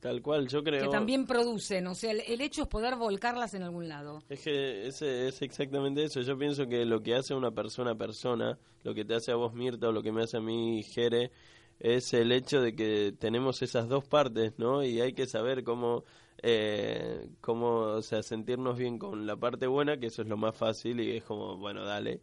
Tal 0.01 0.23
cual, 0.23 0.47
yo 0.47 0.63
creo... 0.63 0.85
que 0.85 0.91
también 0.91 1.27
producen. 1.27 1.87
O 1.89 1.95
sea, 1.95 2.13
el, 2.13 2.21
el 2.21 2.41
hecho 2.41 2.63
es 2.63 2.69
poder 2.69 2.95
volcarlas 2.95 3.55
en 3.55 3.65
algún 3.65 3.89
lado. 3.89 4.23
Es 4.29 4.41
que 4.41 4.87
ese 4.87 5.27
es 5.27 5.43
exactamente 5.43 6.05
eso. 6.05 6.21
Yo 6.21 6.39
pienso 6.39 6.69
que 6.69 6.85
lo 6.85 7.03
que 7.03 7.17
hace 7.17 7.35
a 7.35 7.37
una 7.37 7.51
persona 7.51 7.97
persona, 7.97 8.59
lo 8.85 8.95
que 8.95 9.05
te 9.05 9.15
hace 9.15 9.33
a 9.33 9.35
vos 9.35 9.55
Mirta 9.55 9.89
o 9.89 9.93
lo 9.93 10.03
que 10.03 10.13
me 10.13 10.23
hace 10.23 10.37
a 10.37 10.41
mí 10.41 10.85
Jere, 10.85 11.33
es 11.81 12.15
el 12.15 12.31
hecho 12.31 12.61
de 12.61 12.77
que 12.77 13.13
tenemos 13.19 13.61
esas 13.63 13.89
dos 13.89 14.05
partes, 14.05 14.53
¿no? 14.57 14.85
Y 14.85 15.01
hay 15.01 15.15
que 15.15 15.27
saber 15.27 15.65
cómo, 15.65 16.05
eh, 16.43 17.29
cómo, 17.41 17.81
o 17.81 18.03
sea, 18.03 18.23
sentirnos 18.23 18.79
bien 18.79 18.99
con 18.99 19.27
la 19.27 19.37
parte 19.37 19.67
buena, 19.67 19.99
que 19.99 20.07
eso 20.07 20.23
es 20.23 20.29
lo 20.29 20.37
más 20.37 20.57
fácil 20.57 21.01
y 21.01 21.17
es 21.17 21.25
como, 21.25 21.57
bueno, 21.57 21.85
dale, 21.85 22.21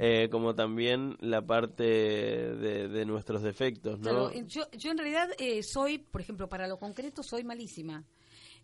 eh, 0.00 0.28
como 0.30 0.54
también 0.54 1.16
la 1.18 1.44
parte 1.44 1.82
de, 1.82 2.86
de 2.86 3.04
nuestros 3.04 3.42
defectos, 3.42 3.98
¿no? 3.98 4.30
Eh, 4.30 4.44
yo, 4.46 4.70
yo 4.70 4.92
en 4.92 4.98
realidad 4.98 5.28
eh, 5.38 5.64
soy, 5.64 5.98
por 5.98 6.20
ejemplo, 6.20 6.48
para 6.48 6.68
lo 6.68 6.78
concreto 6.78 7.24
soy 7.24 7.42
malísima. 7.42 8.04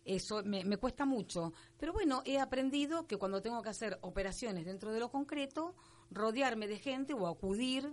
Eso 0.04 0.44
me, 0.44 0.62
me 0.64 0.76
cuesta 0.76 1.04
mucho. 1.04 1.52
Pero 1.76 1.92
bueno, 1.92 2.22
he 2.24 2.38
aprendido 2.38 3.08
que 3.08 3.16
cuando 3.16 3.42
tengo 3.42 3.60
que 3.62 3.70
hacer 3.70 3.98
operaciones 4.02 4.64
dentro 4.64 4.92
de 4.92 5.00
lo 5.00 5.10
concreto, 5.10 5.74
rodearme 6.12 6.68
de 6.68 6.78
gente 6.78 7.14
o 7.14 7.26
acudir 7.26 7.92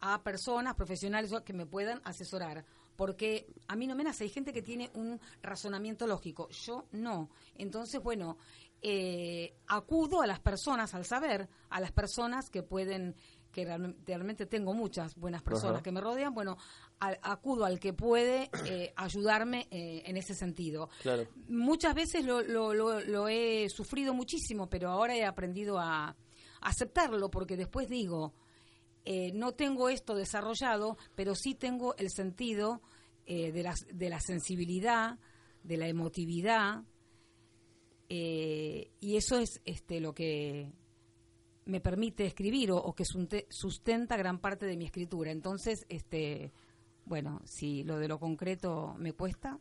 a 0.00 0.22
personas 0.22 0.74
profesionales 0.74 1.32
que 1.46 1.54
me 1.54 1.64
puedan 1.64 2.02
asesorar. 2.04 2.66
Porque 2.94 3.46
a 3.68 3.76
mí 3.76 3.86
no 3.86 3.94
me 3.94 4.04
nace, 4.04 4.24
hay 4.24 4.30
gente 4.30 4.52
que 4.52 4.62
tiene 4.62 4.90
un 4.94 5.18
razonamiento 5.42 6.06
lógico, 6.06 6.48
yo 6.50 6.86
no. 6.92 7.30
Entonces, 7.54 8.02
bueno, 8.02 8.36
eh, 8.82 9.54
acudo 9.66 10.22
a 10.22 10.26
las 10.26 10.40
personas, 10.40 10.94
al 10.94 11.04
saber, 11.04 11.48
a 11.70 11.80
las 11.80 11.92
personas 11.92 12.50
que 12.50 12.62
pueden, 12.62 13.14
que 13.52 13.64
realmente, 13.64 14.46
tengo 14.46 14.74
muchas 14.74 15.14
buenas 15.16 15.42
personas 15.42 15.76
Ajá. 15.76 15.82
que 15.82 15.92
me 15.92 16.00
rodean, 16.00 16.34
bueno, 16.34 16.56
acudo 17.00 17.64
al 17.64 17.80
que 17.80 17.92
puede 17.92 18.50
eh, 18.64 18.92
ayudarme 18.96 19.66
eh, 19.70 20.02
en 20.06 20.16
ese 20.16 20.34
sentido. 20.34 20.88
Claro. 21.02 21.26
Muchas 21.48 21.94
veces 21.94 22.24
lo, 22.24 22.42
lo, 22.42 22.74
lo, 22.74 23.00
lo 23.00 23.28
he 23.28 23.68
sufrido 23.68 24.14
muchísimo, 24.14 24.68
pero 24.68 24.90
ahora 24.90 25.16
he 25.16 25.24
aprendido 25.24 25.78
a 25.78 26.16
aceptarlo 26.60 27.30
porque 27.30 27.56
después 27.56 27.88
digo, 27.88 28.34
eh, 29.08 29.30
no 29.32 29.52
tengo 29.52 29.88
esto 29.88 30.16
desarrollado, 30.16 30.98
pero 31.14 31.36
sí 31.36 31.54
tengo 31.54 31.94
el 31.96 32.10
sentido 32.10 32.82
eh, 33.24 33.52
de, 33.52 33.62
la, 33.62 33.74
de 33.92 34.10
la 34.10 34.20
sensibilidad, 34.20 35.20
de 35.62 35.76
la 35.76 35.86
emotividad, 35.86 36.82
eh, 38.08 38.90
y 39.00 39.16
eso 39.16 39.38
es 39.38 39.60
este, 39.64 40.00
lo 40.00 40.14
que 40.14 40.72
me 41.64 41.80
permite 41.80 42.26
escribir 42.26 42.70
o, 42.70 42.76
o 42.76 42.94
que 42.94 43.04
sustenta 43.04 44.16
gran 44.16 44.38
parte 44.40 44.66
de 44.66 44.76
mi 44.76 44.84
escritura. 44.84 45.30
Entonces, 45.32 45.84
este, 45.88 46.52
bueno, 47.04 47.40
si 47.44 47.82
lo 47.84 47.98
de 47.98 48.08
lo 48.08 48.18
concreto 48.18 48.94
me 48.98 49.12
cuesta, 49.12 49.58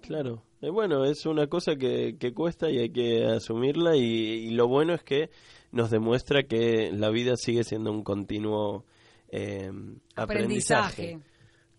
Claro, 0.00 0.42
Eh, 0.62 0.68
bueno, 0.70 1.04
es 1.04 1.24
una 1.24 1.46
cosa 1.46 1.76
que, 1.76 2.16
que 2.18 2.34
cuesta 2.34 2.70
y 2.70 2.78
hay 2.78 2.90
que 2.90 3.24
asumirla 3.24 3.96
y, 3.96 4.02
y 4.02 4.50
lo 4.50 4.68
bueno 4.68 4.94
es 4.94 5.02
que 5.02 5.30
nos 5.72 5.90
demuestra 5.90 6.42
que 6.42 6.92
la 6.92 7.10
vida 7.10 7.36
sigue 7.36 7.64
siendo 7.64 7.90
un 7.92 8.02
continuo 8.02 8.84
eh, 9.28 9.70
aprendizaje. 10.16 11.14
aprendizaje. 11.14 11.20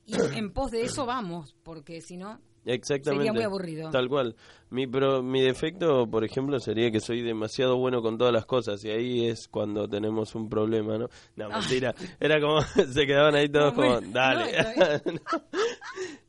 Y 0.05 0.15
en 0.37 0.51
pos 0.51 0.71
de 0.71 0.81
eso 0.81 1.05
vamos, 1.05 1.55
porque 1.63 2.01
si 2.01 2.17
no, 2.17 2.39
Exactamente. 2.65 3.25
Sería 3.25 3.33
muy 3.33 3.43
aburrido. 3.43 3.89
Tal 3.89 4.07
cual. 4.07 4.35
Mi, 4.71 4.87
pero 4.87 5.21
mi 5.21 5.41
defecto, 5.41 6.07
por 6.07 6.23
ejemplo, 6.23 6.57
sería 6.61 6.89
que 6.91 7.01
soy 7.01 7.21
demasiado 7.21 7.75
bueno 7.75 8.01
con 8.01 8.17
todas 8.17 8.31
las 8.31 8.45
cosas 8.45 8.81
y 8.85 8.89
ahí 8.89 9.27
es 9.27 9.49
cuando 9.49 9.85
tenemos 9.89 10.33
un 10.33 10.47
problema, 10.47 10.97
¿no? 10.97 11.09
No, 11.35 11.49
mentira. 11.49 11.93
Era 12.21 12.39
como, 12.39 12.61
se 12.93 13.05
quedaban 13.05 13.35
ahí 13.35 13.49
todos 13.49 13.73
No, 13.73 13.75
como, 13.75 13.89
bueno, 13.95 14.07
dale. 14.13 14.53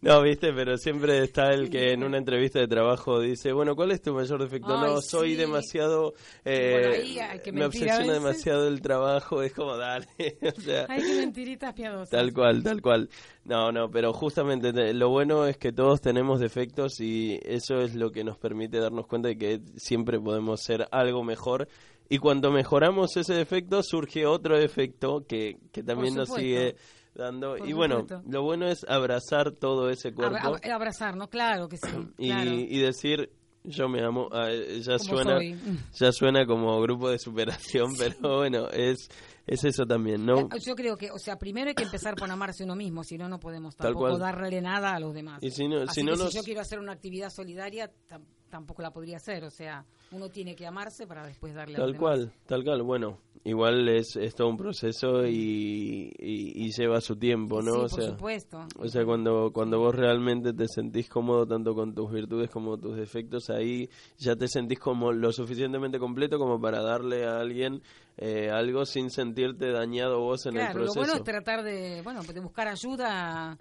no, 0.00 0.22
viste, 0.22 0.52
pero 0.52 0.76
siempre 0.76 1.22
está 1.22 1.52
el 1.52 1.70
que 1.70 1.92
en 1.92 2.02
una 2.02 2.18
entrevista 2.18 2.58
de 2.58 2.66
trabajo 2.66 3.20
dice, 3.20 3.52
bueno, 3.52 3.76
¿cuál 3.76 3.92
es 3.92 4.02
tu 4.02 4.12
mayor 4.12 4.42
defecto? 4.42 4.76
Ay, 4.76 4.90
no, 4.90 5.00
soy 5.00 5.30
sí. 5.30 5.36
demasiado, 5.36 6.14
eh, 6.44 6.72
Bueno, 6.72 7.30
ahí 7.30 7.38
que 7.38 7.52
me 7.52 7.64
obsesiona 7.64 8.12
demasiado 8.12 8.66
el 8.66 8.82
trabajo, 8.82 9.40
es 9.42 9.52
como, 9.52 9.76
dale. 9.76 10.08
o 10.56 10.60
sea, 10.60 10.86
Ay, 10.88 11.00
qué 11.00 11.14
mentiritas 11.14 11.74
piadosas. 11.74 12.10
Tal 12.10 12.32
cual, 12.32 12.64
tal 12.64 12.82
cual. 12.82 13.08
No, 13.44 13.72
no, 13.72 13.90
pero 13.90 14.12
justamente 14.12 14.72
te- 14.72 14.94
lo 14.94 15.08
bueno 15.08 15.46
es 15.46 15.56
que 15.56 15.72
todos 15.72 16.00
tenemos 16.00 16.38
defectos 16.38 17.00
y 17.00 17.40
eso 17.42 17.80
es 17.80 17.94
lo 17.96 18.12
que 18.12 18.22
nos 18.22 18.38
permite 18.38 18.78
darnos 18.78 19.06
cuenta 19.06 19.28
de 19.28 19.36
que 19.36 19.60
siempre 19.76 20.20
podemos 20.20 20.62
ser 20.62 20.86
algo 20.92 21.24
mejor. 21.24 21.66
Y 22.08 22.18
cuando 22.18 22.52
mejoramos 22.52 23.16
ese 23.16 23.34
defecto, 23.34 23.82
surge 23.82 24.26
otro 24.26 24.56
defecto 24.58 25.24
que, 25.26 25.56
que 25.72 25.82
también 25.82 26.14
nos 26.14 26.28
sigue 26.28 26.76
dando. 27.14 27.56
Por 27.56 27.68
y 27.68 27.72
bueno, 27.72 28.06
lo 28.28 28.42
bueno 28.42 28.68
es 28.68 28.84
abrazar 28.88 29.50
todo 29.52 29.90
ese 29.90 30.12
cuerpo 30.14 30.36
ab- 30.36 30.70
abrazarnos, 30.70 31.28
claro 31.28 31.68
que 31.68 31.78
sí. 31.78 31.88
y, 32.18 32.28
claro. 32.28 32.50
y 32.52 32.78
decir, 32.78 33.30
yo 33.64 33.88
me 33.88 34.04
amo. 34.04 34.28
Ah, 34.30 34.50
ya 34.50 34.98
Como 34.98 35.04
suena, 35.16 35.36
soy. 35.38 35.56
ya 35.94 36.12
suena 36.12 36.46
como 36.46 36.80
grupo 36.80 37.08
de 37.10 37.18
superación, 37.18 37.90
pero 37.98 38.36
bueno, 38.38 38.68
es, 38.68 39.08
es 39.46 39.64
eso 39.64 39.84
también, 39.86 40.24
¿no? 40.24 40.48
Yo 40.58 40.74
creo 40.74 40.96
que, 40.96 41.10
o 41.10 41.18
sea, 41.18 41.38
primero 41.38 41.68
hay 41.68 41.74
que 41.74 41.82
empezar 41.84 42.14
por 42.14 42.30
amarse 42.30 42.64
uno 42.64 42.76
mismo, 42.76 43.02
si 43.04 43.18
no, 43.18 43.28
no 43.28 43.38
podemos 43.40 43.76
tampoco 43.76 44.18
darle 44.18 44.60
nada 44.60 44.94
a 44.94 45.00
los 45.00 45.14
demás. 45.14 45.38
Y 45.42 45.50
si 45.50 45.66
no- 45.68 45.82
Así 45.82 46.00
si 46.00 46.06
no 46.06 46.12
que 46.12 46.18
nos- 46.18 46.30
si 46.32 46.38
yo 46.38 46.42
quiero 46.44 46.60
hacer 46.60 46.78
una 46.78 46.92
actividad 46.92 47.30
solidaria, 47.30 47.90
tam- 48.08 48.24
tampoco 48.48 48.82
la 48.82 48.90
podría 48.92 49.16
hacer. 49.16 49.44
O 49.44 49.50
sea, 49.50 49.84
uno 50.10 50.28
tiene 50.28 50.54
que 50.54 50.66
amarse 50.66 51.06
para 51.06 51.26
después 51.26 51.54
darle 51.54 51.76
a 51.76 51.78
los 51.78 51.86
Tal 51.86 51.92
demás. 51.92 52.00
cual, 52.00 52.32
tal 52.46 52.64
cual. 52.64 52.82
Bueno, 52.82 53.18
igual 53.44 53.88
es, 53.88 54.16
es 54.16 54.34
todo 54.34 54.48
un 54.48 54.56
proceso 54.56 55.26
y, 55.26 56.12
y- 56.18 56.64
y 56.64 56.70
lleva 56.72 57.00
su 57.00 57.16
tiempo, 57.16 57.60
¿no? 57.62 57.72
Sí, 57.72 57.78
o 57.78 57.88
por 57.88 58.00
sea, 58.00 58.10
supuesto. 58.12 58.66
o 58.78 58.88
sea, 58.88 59.04
cuando 59.04 59.50
cuando 59.52 59.78
vos 59.80 59.94
realmente 59.94 60.52
te 60.52 60.66
sentís 60.68 61.08
cómodo 61.08 61.46
tanto 61.46 61.74
con 61.74 61.94
tus 61.94 62.10
virtudes 62.12 62.50
como 62.50 62.78
tus 62.78 62.96
defectos, 62.96 63.50
ahí 63.50 63.88
ya 64.18 64.36
te 64.36 64.46
sentís 64.48 64.78
como 64.78 65.12
lo 65.12 65.32
suficientemente 65.32 65.98
completo 65.98 66.38
como 66.38 66.60
para 66.60 66.82
darle 66.82 67.24
a 67.26 67.40
alguien 67.40 67.82
eh, 68.16 68.50
algo 68.50 68.84
sin 68.84 69.10
sentirte 69.10 69.70
dañado 69.72 70.20
vos 70.20 70.46
en 70.46 70.52
el 70.54 70.58
Claro, 70.60 70.72
lo 70.80 70.84
proceso. 70.92 71.00
bueno 71.00 71.14
es 71.14 71.24
tratar 71.24 71.62
de, 71.64 72.00
bueno, 72.02 72.22
de 72.22 72.40
buscar 72.40 72.68
ayuda 72.68 73.58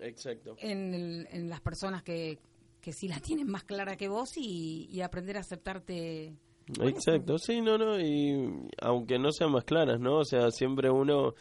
Exacto. 0.00 0.56
en, 0.58 0.94
el- 0.94 1.28
en 1.30 1.48
las 1.48 1.60
personas 1.60 2.02
que, 2.02 2.38
que 2.80 2.92
sí 2.92 3.08
la 3.08 3.20
tienen 3.20 3.46
más 3.48 3.64
clara 3.64 3.96
que 3.96 4.08
vos 4.08 4.36
y, 4.36 4.88
y 4.90 5.00
aprender 5.00 5.36
a 5.36 5.40
aceptarte. 5.40 6.34
Exacto, 6.80 7.38
sí, 7.38 7.60
no, 7.60 7.76
no, 7.78 8.00
y 8.00 8.50
aunque 8.80 9.18
no 9.18 9.32
sean 9.32 9.52
más 9.52 9.64
claras, 9.64 10.00
¿no? 10.00 10.18
O 10.18 10.24
sea, 10.24 10.50
siempre 10.50 10.90
uno, 10.90 11.34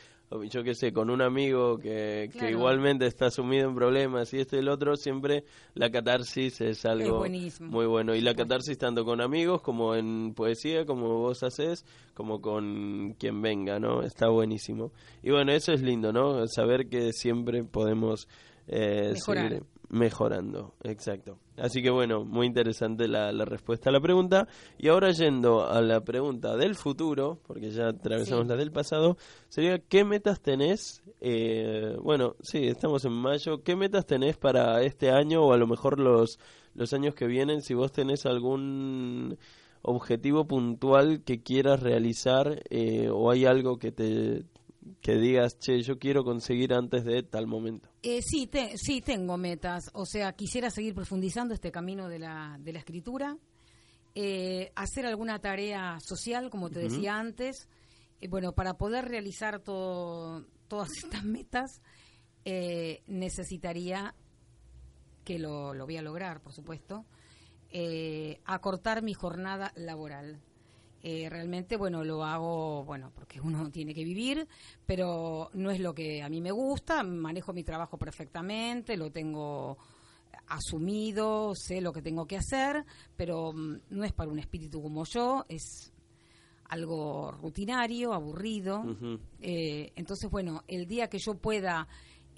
yo 0.50 0.64
qué 0.64 0.74
sé, 0.74 0.92
con 0.92 1.10
un 1.10 1.22
amigo 1.22 1.78
que, 1.78 2.30
que 2.38 2.52
igualmente 2.52 3.06
está 3.06 3.30
sumido 3.30 3.70
en 3.70 3.76
problemas 3.76 4.34
y 4.34 4.40
este 4.40 4.58
y 4.58 4.60
el 4.60 4.70
otro, 4.70 4.96
siempre 4.96 5.44
la 5.74 5.92
catarsis 5.92 6.62
es 6.62 6.86
algo 6.86 7.26
muy 7.60 7.86
bueno. 7.86 8.16
Y 8.16 8.22
la 8.22 8.34
catarsis 8.34 8.78
tanto 8.78 9.06
con 9.06 9.22
amigos 9.22 9.62
como 9.62 9.96
en 9.96 10.34
poesía, 10.34 10.86
como 10.86 11.20
vos 11.20 11.44
haces, 11.44 11.86
como 12.14 12.42
con 12.42 13.14
quien 13.20 13.42
venga, 13.42 13.80
¿no? 13.80 14.02
Está 14.04 14.30
buenísimo. 14.30 14.92
Y 15.22 15.32
bueno, 15.32 15.52
eso 15.52 15.72
es 15.74 15.82
lindo, 15.82 16.12
¿no? 16.12 16.48
Saber 16.48 16.88
que 16.90 17.12
siempre 17.14 17.64
podemos 17.64 18.28
eh, 18.68 19.12
Mejorar. 19.14 19.50
seguir 19.50 19.64
mejorando, 19.92 20.74
exacto. 20.84 21.38
Así 21.58 21.84
que 21.84 21.90
bueno, 21.92 22.24
muy 22.24 22.48
interesante 22.48 23.08
la, 23.08 23.32
la 23.32 23.46
respuesta 23.46 23.90
a 23.90 23.94
la 23.94 24.00
pregunta. 24.00 24.48
Y 24.80 24.88
ahora 24.88 25.12
yendo 25.12 25.68
a 25.70 25.82
la 25.82 26.02
pregunta 26.02 26.56
del 26.56 26.76
futuro, 26.76 27.40
porque 27.46 27.70
ya 27.72 27.90
atravesamos 27.90 28.46
Sí. 28.46 28.50
la 28.50 28.56
del 28.56 28.72
pasado, 28.72 29.18
sería 29.50 29.80
¿qué 29.80 30.04
metas 30.04 30.42
tenés? 30.42 31.04
eh, 31.20 31.96
bueno, 32.02 32.36
sí, 32.42 32.66
estamos 32.68 33.06
en 33.06 33.12
mayo. 33.14 33.62
¿Qué 33.64 33.76
metas 33.76 34.06
tenés 34.06 34.38
para 34.38 34.82
este 34.82 35.12
año 35.12 35.44
o 35.44 35.54
a 35.54 35.58
lo 35.58 35.68
mejor 35.68 36.00
los, 36.00 36.40
los 36.74 36.94
años 36.94 37.14
que 37.14 37.28
vienen? 37.28 37.62
Si 37.62 37.74
vos 37.76 37.92
tenés 37.92 38.26
algún 38.26 39.38
objetivo 39.84 40.46
puntual 40.46 41.24
que 41.24 41.42
quieras 41.42 41.82
realizar 41.82 42.62
eh, 42.70 43.10
o 43.12 43.30
hay 43.32 43.46
algo 43.46 43.78
que 43.78 43.92
te 43.92 44.44
que 45.02 45.16
digas, 45.16 45.58
che, 45.60 45.82
yo 45.82 46.00
quiero 46.00 46.24
conseguir 46.24 46.74
antes 46.74 47.04
de 47.06 47.24
tal 47.24 47.48
momento. 47.48 47.90
Eh, 48.04 48.22
sí, 48.22 48.48
te- 48.48 48.78
sí, 48.78 49.02
tengo 49.02 49.38
metas. 49.38 49.90
O 49.94 50.06
sea, 50.06 50.34
quisiera 50.34 50.70
seguir 50.70 50.94
profundizando 50.96 51.54
este 51.54 51.72
camino 51.72 52.08
de 52.10 52.20
la, 52.20 52.58
de 52.60 52.74
la 52.74 52.80
escritura, 52.80 53.38
eh, 54.16 54.72
hacer 54.76 55.06
alguna 55.06 55.40
tarea 55.40 56.00
social, 56.00 56.50
como 56.50 56.70
te 56.70 56.80
decía 56.80 57.18
antes. 57.20 57.68
Eh, 58.20 58.28
bueno, 58.28 58.54
para 58.54 58.74
poder 58.76 59.06
realizar 59.06 59.60
todo- 59.60 60.46
todas 60.68 60.90
estas 60.98 61.24
metas, 61.24 61.82
eh, 62.46 63.04
necesitaría, 63.08 64.16
que 65.24 65.38
lo, 65.38 65.74
lo 65.76 65.86
voy 65.86 65.98
a 65.98 66.02
lograr, 66.02 66.42
por 66.42 66.54
supuesto, 66.54 67.06
acortar 68.46 69.02
mi 69.04 69.14
jornada 69.14 69.72
laboral. 69.76 70.42
Eh, 71.04 71.28
realmente, 71.30 71.78
bueno, 71.78 72.04
lo 72.04 72.24
hago, 72.24 72.84
bueno, 72.86 73.12
porque 73.14 73.42
uno 73.42 73.70
tiene 73.72 73.94
que 73.94 74.04
vivir, 74.04 74.48
pero 74.86 75.50
no 75.54 75.72
es 75.72 75.80
lo 75.80 75.94
que 75.94 76.22
a 76.22 76.30
mí 76.30 76.42
me 76.42 76.52
gusta, 76.52 77.04
manejo 77.04 77.54
mi 77.54 77.64
trabajo 77.64 77.98
perfectamente, 77.98 78.98
lo 78.98 79.12
tengo 79.12 79.78
asumido, 80.48 81.54
sé 81.56 81.82
lo 81.82 81.94
que 81.94 82.02
tengo 82.02 82.26
que 82.26 82.38
hacer, 82.38 82.86
pero 83.16 83.54
mm, 83.54 83.82
no 83.90 84.04
es 84.04 84.14
para 84.14 84.32
un 84.32 84.40
espíritu 84.40 84.82
como 84.82 85.06
yo, 85.06 85.46
es 85.50 85.92
algo 86.72 87.32
rutinario, 87.32 88.14
aburrido. 88.14 88.84
Eh, 89.42 89.92
entonces, 89.96 90.32
bueno, 90.32 90.64
el 90.68 90.88
día 90.88 91.10
que 91.10 91.20
yo 91.20 91.34
pueda 91.36 91.88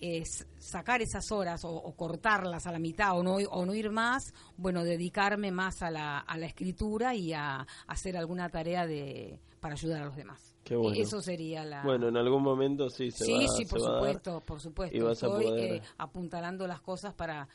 eh, 0.06 0.20
s- 0.22 0.46
sacar 0.58 1.02
esas 1.02 1.32
horas 1.32 1.64
o, 1.64 1.70
o 1.72 1.96
cortarlas 1.96 2.68
a 2.68 2.72
la 2.72 2.80
mitad 2.80 3.18
o 3.18 3.24
no, 3.24 3.36
o 3.36 3.66
no 3.66 3.74
ir 3.74 3.90
más, 3.90 4.34
bueno, 4.58 4.84
dedicarme 4.84 5.52
más 5.52 5.82
a 5.82 5.90
la, 5.90 6.20
a 6.20 6.38
la 6.38 6.46
escritura 6.46 7.16
y 7.16 7.32
a, 7.32 7.66
hacer 7.88 8.18
alguna 8.18 8.50
tarea 8.50 8.86
de 8.86 9.40
para 9.62 9.76
ayudar 9.76 10.02
a 10.02 10.06
los 10.06 10.16
demás. 10.18 10.56
Qué 10.66 10.76
bueno. 10.76 11.02
Eso 11.02 11.22
sería 11.22 11.64
la... 11.64 11.84
Bueno, 11.84 12.10
en 12.10 12.18
algún 12.18 12.44
momento 12.44 12.90
sí 12.90 13.12
se 13.12 13.24
sí, 13.26 13.34
va, 13.34 13.48
sí, 13.48 13.66
por 13.66 13.80
a 13.80 13.84
dar 13.84 13.94
supuesto, 13.96 14.42
por 14.46 14.60
supuesto. 14.60 14.98
y 14.98 15.00
vas 15.00 15.24
a 15.24 15.28
Estoy 15.28 15.46
poder- 15.46 15.74
eh, 15.76 15.82
apuntalando 15.98 16.68
las 16.68 16.82
cosas 16.82 17.14
para, 17.14 17.48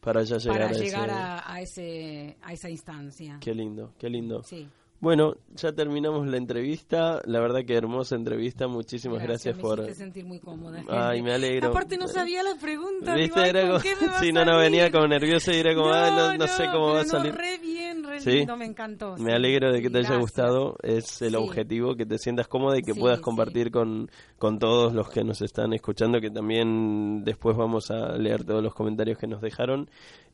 para 0.00 0.22
ya 0.24 0.38
llegar 0.38 0.58
para 0.58 0.68
a 0.68 0.72
llegar 0.72 1.08
ese... 1.08 1.16
a, 1.18 1.52
a 1.54 1.60
ese, 1.60 2.36
a 2.42 2.52
esa 2.52 2.70
instancia. 2.70 3.38
Qué 3.40 3.54
lindo, 3.54 3.92
qué 3.98 4.08
lindo. 4.10 4.42
Sí. 4.42 4.68
Bueno, 5.04 5.34
ya 5.54 5.70
terminamos 5.72 6.26
la 6.26 6.38
entrevista. 6.38 7.20
La 7.26 7.38
verdad 7.38 7.60
que 7.66 7.74
hermosa 7.74 8.16
entrevista. 8.16 8.66
Muchísimas 8.68 9.22
gracias, 9.22 9.54
me 9.54 9.60
por... 9.62 9.92
sentir 9.94 10.24
muy 10.24 10.40
cómoda. 10.40 10.82
Ay, 10.88 11.20
me 11.20 11.34
alegro. 11.34 11.68
Aparte 11.68 11.98
no 11.98 12.08
sabía 12.08 12.42
la 12.42 12.54
pregunta. 12.58 13.14
¿Viste? 13.14 13.42
digo, 13.42 13.46
Era 13.46 13.60
¿con 13.60 13.70
como... 13.70 13.82
qué 13.82 13.94
me 14.00 14.12
Sí, 14.20 14.32
no, 14.32 14.44
no, 14.46 14.56
venía 14.58 14.90
como 14.90 15.06
nerviosa 15.06 15.52
y 15.52 15.58
era 15.58 15.74
como, 15.74 15.92
"Ay, 15.92 16.10
no, 16.10 16.36
no 16.38 16.46
sé 16.46 16.64
cómo 16.72 16.94
va 16.94 17.00
a 17.02 17.04
salir. 17.04 17.34
re 17.34 17.58
bien, 17.58 18.02
re 18.02 18.18
Sí. 18.20 18.30
lindo, 18.30 18.56
me 18.56 18.64
encantó. 18.64 19.14
Me 19.18 19.34
alegro 19.34 19.70
de 19.74 19.82
que 19.82 19.90
te 19.90 19.98
haya 19.98 20.08
Gracias. 20.08 20.20
gustado. 20.20 20.76
Es 20.82 21.20
el 21.20 21.30
Sí. 21.32 21.36
objetivo, 21.36 21.94
que 21.96 22.06
te 22.06 22.16
sientas 22.16 22.48
cómoda 22.48 22.78
y 22.78 22.82
que 22.82 22.94
Sí, 22.94 23.00
puedas 23.00 23.20
compartir 23.20 23.70
con, 23.70 24.10
con 24.38 24.58
todos 24.58 24.94
los 24.94 25.10
que 25.10 25.22
nos 25.22 25.42
están 25.42 25.74
escuchando, 25.74 26.18
que 26.18 26.30
también 26.30 27.22
después 27.24 27.56
vamos 27.58 27.90
a 27.90 28.16
leer 28.16 28.44
todos 28.44 28.62
los 28.62 28.72
comentarios 28.74 29.18
que 29.18 29.26
nos 29.26 29.42
dejaron. 29.42 29.90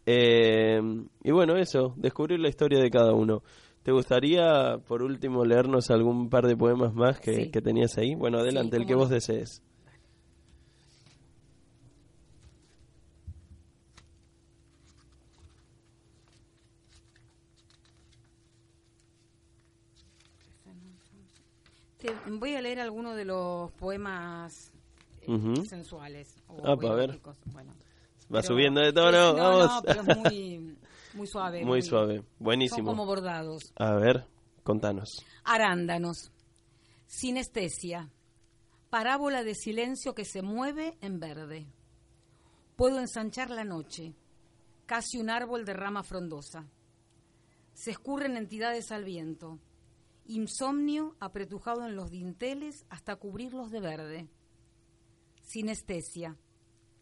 Eh, 0.07 0.81
y 1.25 1.31
bueno, 1.33 1.57
eso, 1.57 1.93
descubrir 1.97 2.39
la 2.39 2.49
historia 2.49 2.81
de 2.81 2.89
cada 2.89 3.13
uno. 3.15 3.43
¿Te 3.83 3.93
gustaría, 3.93 4.79
por 4.87 5.03
último, 5.03 5.45
leernos 5.45 5.91
algún 5.91 6.29
par 6.29 6.47
de 6.47 6.57
poemas 6.57 6.93
más 6.95 7.19
que, 7.21 7.35
Sí. 7.35 7.51
que 7.51 7.63
tenías 7.63 7.97
ahí? 7.99 8.15
Bueno, 8.15 8.39
adelante, 8.39 8.77
el 8.77 8.87
que 8.87 8.95
vos 8.95 9.09
desees. 9.11 9.63
Te- 21.99 22.15
voy 22.31 22.55
a 22.55 22.63
leer 22.63 22.81
algunos 22.81 23.15
de 23.17 23.25
los 23.27 23.71
poemas 23.73 24.73
eh, 25.23 25.55
sensuales. 25.69 26.35
O 26.49 26.57
Ah, 26.65 26.77
pa' 26.77 26.95
ver. 26.95 27.21
Bueno. 27.53 27.73
Va 28.33 28.41
Pero- 28.41 28.43
subiendo 28.43 28.81
de 28.81 28.93
tono, 28.93 29.33
no, 29.33 29.35
vamos. 29.35 29.67
No, 29.67 29.83
pero 29.83 30.01
es 30.03 30.17
muy, 30.19 30.77
muy 31.15 31.27
suave. 31.27 31.65
Muy 31.65 31.83
suave, 31.83 32.17
Son 32.19 32.27
buenísimo. 32.39 32.91
como 32.91 33.07
bordados. 33.07 33.73
A 33.77 33.95
ver, 33.95 34.27
contanos. 34.63 35.25
Arándanos. 35.45 36.33
Sinestesia. 37.07 38.11
Parábola 38.91 39.43
de 39.45 39.55
silencio 39.55 40.15
que 40.15 40.25
se 40.25 40.43
mueve 40.43 40.97
en 41.01 41.21
verde. 41.21 41.67
Puedo 42.77 42.99
ensanchar 43.01 43.51
la 43.51 43.65
noche. 43.65 44.15
Casi 44.87 45.19
un 45.19 45.31
árbol 45.31 45.65
de 45.65 45.75
rama 45.75 46.03
frondosa. 46.03 46.67
Se 47.75 47.91
escurren 47.93 48.37
entidades 48.37 48.91
al 48.93 49.05
viento. 49.05 49.59
Insomnio 50.27 51.17
apretujado 51.21 51.87
en 51.87 51.97
los 51.97 52.11
dinteles 52.11 52.85
hasta 52.89 53.17
cubrirlos 53.17 53.71
de 53.71 53.81
verde. 53.81 54.29
Sinestesia. 55.43 56.37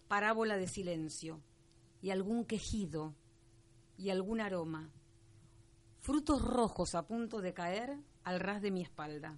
Parábola 0.09 0.57
de 0.57 0.69
silencio. 0.69 1.41
y 2.01 2.11
algún 2.11 2.45
quejido 2.45 3.13
y 3.99 4.11
algún 4.11 4.41
aroma. 4.41 4.89
Frutos 5.99 6.41
rojos 6.41 6.95
a 6.95 7.07
punto 7.07 7.43
de 7.43 7.53
caer 7.53 7.99
al 8.25 8.41
ras 8.41 8.63
de 8.63 8.71
mi 8.71 8.81
espalda. 8.83 9.37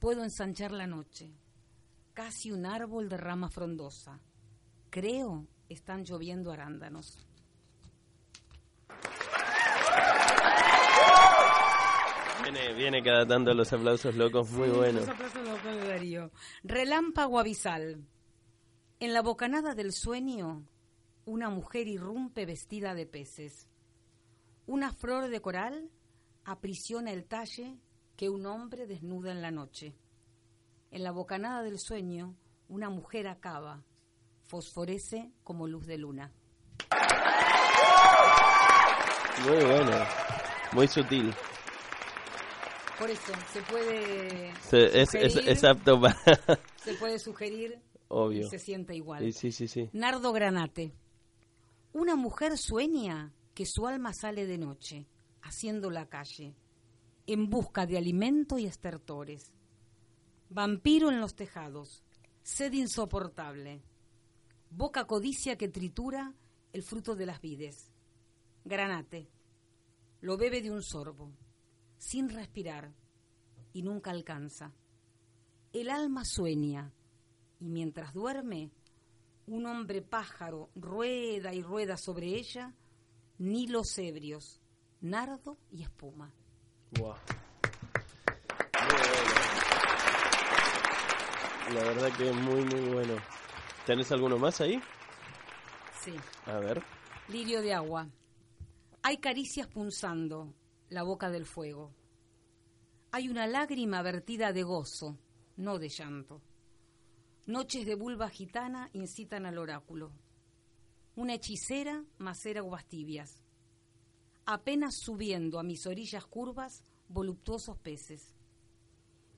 Puedo 0.00 0.24
ensanchar 0.24 0.72
la 0.72 0.86
noche, 0.86 1.32
casi 2.14 2.50
un 2.50 2.66
árbol 2.66 3.08
de 3.08 3.18
rama 3.18 3.48
frondosa. 3.48 4.18
Creo 4.90 5.46
están 5.68 6.04
lloviendo 6.04 6.50
arándanos. 6.50 7.18
Viene, 12.42 12.74
viene 12.74 13.02
cada 13.02 13.26
tanto 13.26 13.52
los 13.54 13.72
aplausos 13.72 14.14
locos, 14.14 14.50
muy 14.52 14.68
bueno. 14.68 15.00
Los 15.00 15.08
aplausos 15.08 15.44
locos 15.44 15.76
de 15.76 15.88
Darío. 15.88 16.30
Relámpago 16.62 17.38
abisal. 17.38 18.04
En 19.00 19.12
la 19.12 19.20
bocanada 19.20 19.74
del 19.74 19.92
sueño, 19.92 20.64
una 21.26 21.50
mujer 21.50 21.86
irrumpe 21.88 22.46
vestida 22.46 22.94
de 22.94 23.04
peces. 23.06 23.68
Una 24.66 24.92
flor 24.92 25.28
de 25.28 25.40
coral 25.40 25.90
aprisiona 26.44 27.12
el 27.12 27.24
talle 27.26 27.76
que 28.16 28.30
un 28.30 28.46
hombre 28.46 28.86
desnuda 28.86 29.32
en 29.32 29.42
la 29.42 29.50
noche. 29.50 29.94
En 30.90 31.02
la 31.02 31.10
bocanada 31.10 31.62
del 31.62 31.78
sueño, 31.78 32.34
una 32.68 32.88
mujer 32.88 33.28
acaba, 33.28 33.84
fosforece 34.44 35.30
como 35.44 35.66
luz 35.66 35.86
de 35.86 35.98
luna. 35.98 36.32
Muy 39.44 39.64
bueno, 39.64 39.92
muy 40.72 40.88
sutil. 40.88 41.34
Por 42.98 43.10
eso, 43.10 43.32
se 43.52 43.60
puede 43.62 44.54
Se- 44.62 45.02
es, 45.02 45.10
sugerir, 45.10 45.48
es 45.48 45.64
apto 45.64 46.00
para... 46.00 46.16
se 46.76 46.94
puede 46.94 47.18
sugerir 47.18 47.78
Obvio. 48.08 48.46
y 48.46 48.48
se 48.48 48.58
siente 48.58 48.94
igual. 48.94 49.30
Sí, 49.34 49.52
sí, 49.52 49.68
sí. 49.68 49.90
Nardo 49.92 50.32
Granate. 50.32 50.92
Una 51.98 52.14
mujer 52.14 52.58
sueña 52.58 53.32
que 53.54 53.64
su 53.64 53.86
alma 53.86 54.12
sale 54.12 54.46
de 54.46 54.58
noche, 54.58 55.08
haciendo 55.40 55.88
la 55.88 56.10
calle, 56.10 56.54
en 57.26 57.48
busca 57.48 57.86
de 57.86 57.96
alimento 57.96 58.58
y 58.58 58.66
estertores. 58.66 59.54
Vampiro 60.50 61.08
en 61.08 61.20
los 61.20 61.34
tejados, 61.34 62.04
sed 62.42 62.74
insoportable, 62.74 63.80
boca 64.68 65.06
codicia 65.06 65.56
que 65.56 65.70
tritura 65.70 66.34
el 66.74 66.82
fruto 66.82 67.16
de 67.16 67.24
las 67.24 67.40
vides. 67.40 67.90
Granate, 68.66 69.30
lo 70.20 70.36
bebe 70.36 70.60
de 70.60 70.70
un 70.70 70.82
sorbo, 70.82 71.32
sin 71.96 72.28
respirar, 72.28 72.92
y 73.72 73.80
nunca 73.80 74.10
alcanza. 74.10 74.74
El 75.72 75.88
alma 75.88 76.26
sueña, 76.26 76.92
y 77.58 77.70
mientras 77.70 78.12
duerme, 78.12 78.70
un 79.46 79.66
hombre 79.66 80.02
pájaro 80.02 80.70
rueda 80.74 81.54
y 81.54 81.62
rueda 81.62 81.96
sobre 81.96 82.26
ella, 82.26 82.74
nilos 83.38 83.96
ebrios, 83.98 84.60
nardo 85.00 85.58
y 85.70 85.82
espuma. 85.82 86.32
Wow. 86.98 87.14
La 91.72 91.80
verdad 91.82 92.16
que 92.16 92.32
muy, 92.32 92.64
muy 92.64 92.92
bueno. 92.92 93.14
¿Tenés 93.84 94.10
alguno 94.12 94.38
más 94.38 94.60
ahí? 94.60 94.80
Sí. 96.00 96.14
A 96.46 96.58
ver. 96.58 96.82
Lirio 97.28 97.60
de 97.60 97.74
agua. 97.74 98.08
Hay 99.02 99.18
caricias 99.18 99.66
punzando 99.66 100.54
la 100.88 101.02
boca 101.02 101.30
del 101.30 101.46
fuego. 101.46 101.92
Hay 103.12 103.28
una 103.28 103.46
lágrima 103.46 104.02
vertida 104.02 104.52
de 104.52 104.62
gozo, 104.62 105.18
no 105.56 105.78
de 105.78 105.88
llanto. 105.88 106.40
Noches 107.46 107.86
de 107.86 107.94
vulva 107.94 108.28
gitana 108.28 108.90
incitan 108.92 109.46
al 109.46 109.58
oráculo. 109.58 110.10
Una 111.14 111.34
hechicera 111.34 112.04
macera 112.18 112.64
uvas 112.64 112.84
tibias. 112.86 113.40
Apenas 114.46 114.96
subiendo 114.96 115.60
a 115.60 115.62
mis 115.62 115.86
orillas 115.86 116.26
curvas, 116.26 116.82
voluptuosos 117.08 117.78
peces. 117.78 118.34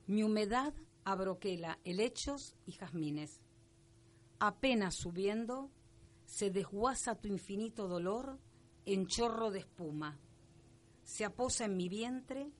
Mi 0.07 0.23
humedad 0.23 0.73
abroquela 1.03 1.77
helechos 1.83 2.55
y 2.65 2.71
jazmines. 2.71 3.41
Apenas 4.39 4.95
subiendo, 4.95 5.69
se 6.25 6.49
desguaza 6.49 7.13
tu 7.13 7.27
infinito 7.27 7.87
dolor 7.87 8.39
en 8.85 9.05
chorro 9.05 9.51
de 9.51 9.59
espuma. 9.59 10.19
Se 11.03 11.25
aposa 11.25 11.65
en 11.65 11.77
mi 11.77 11.89
vientre, 11.89 12.51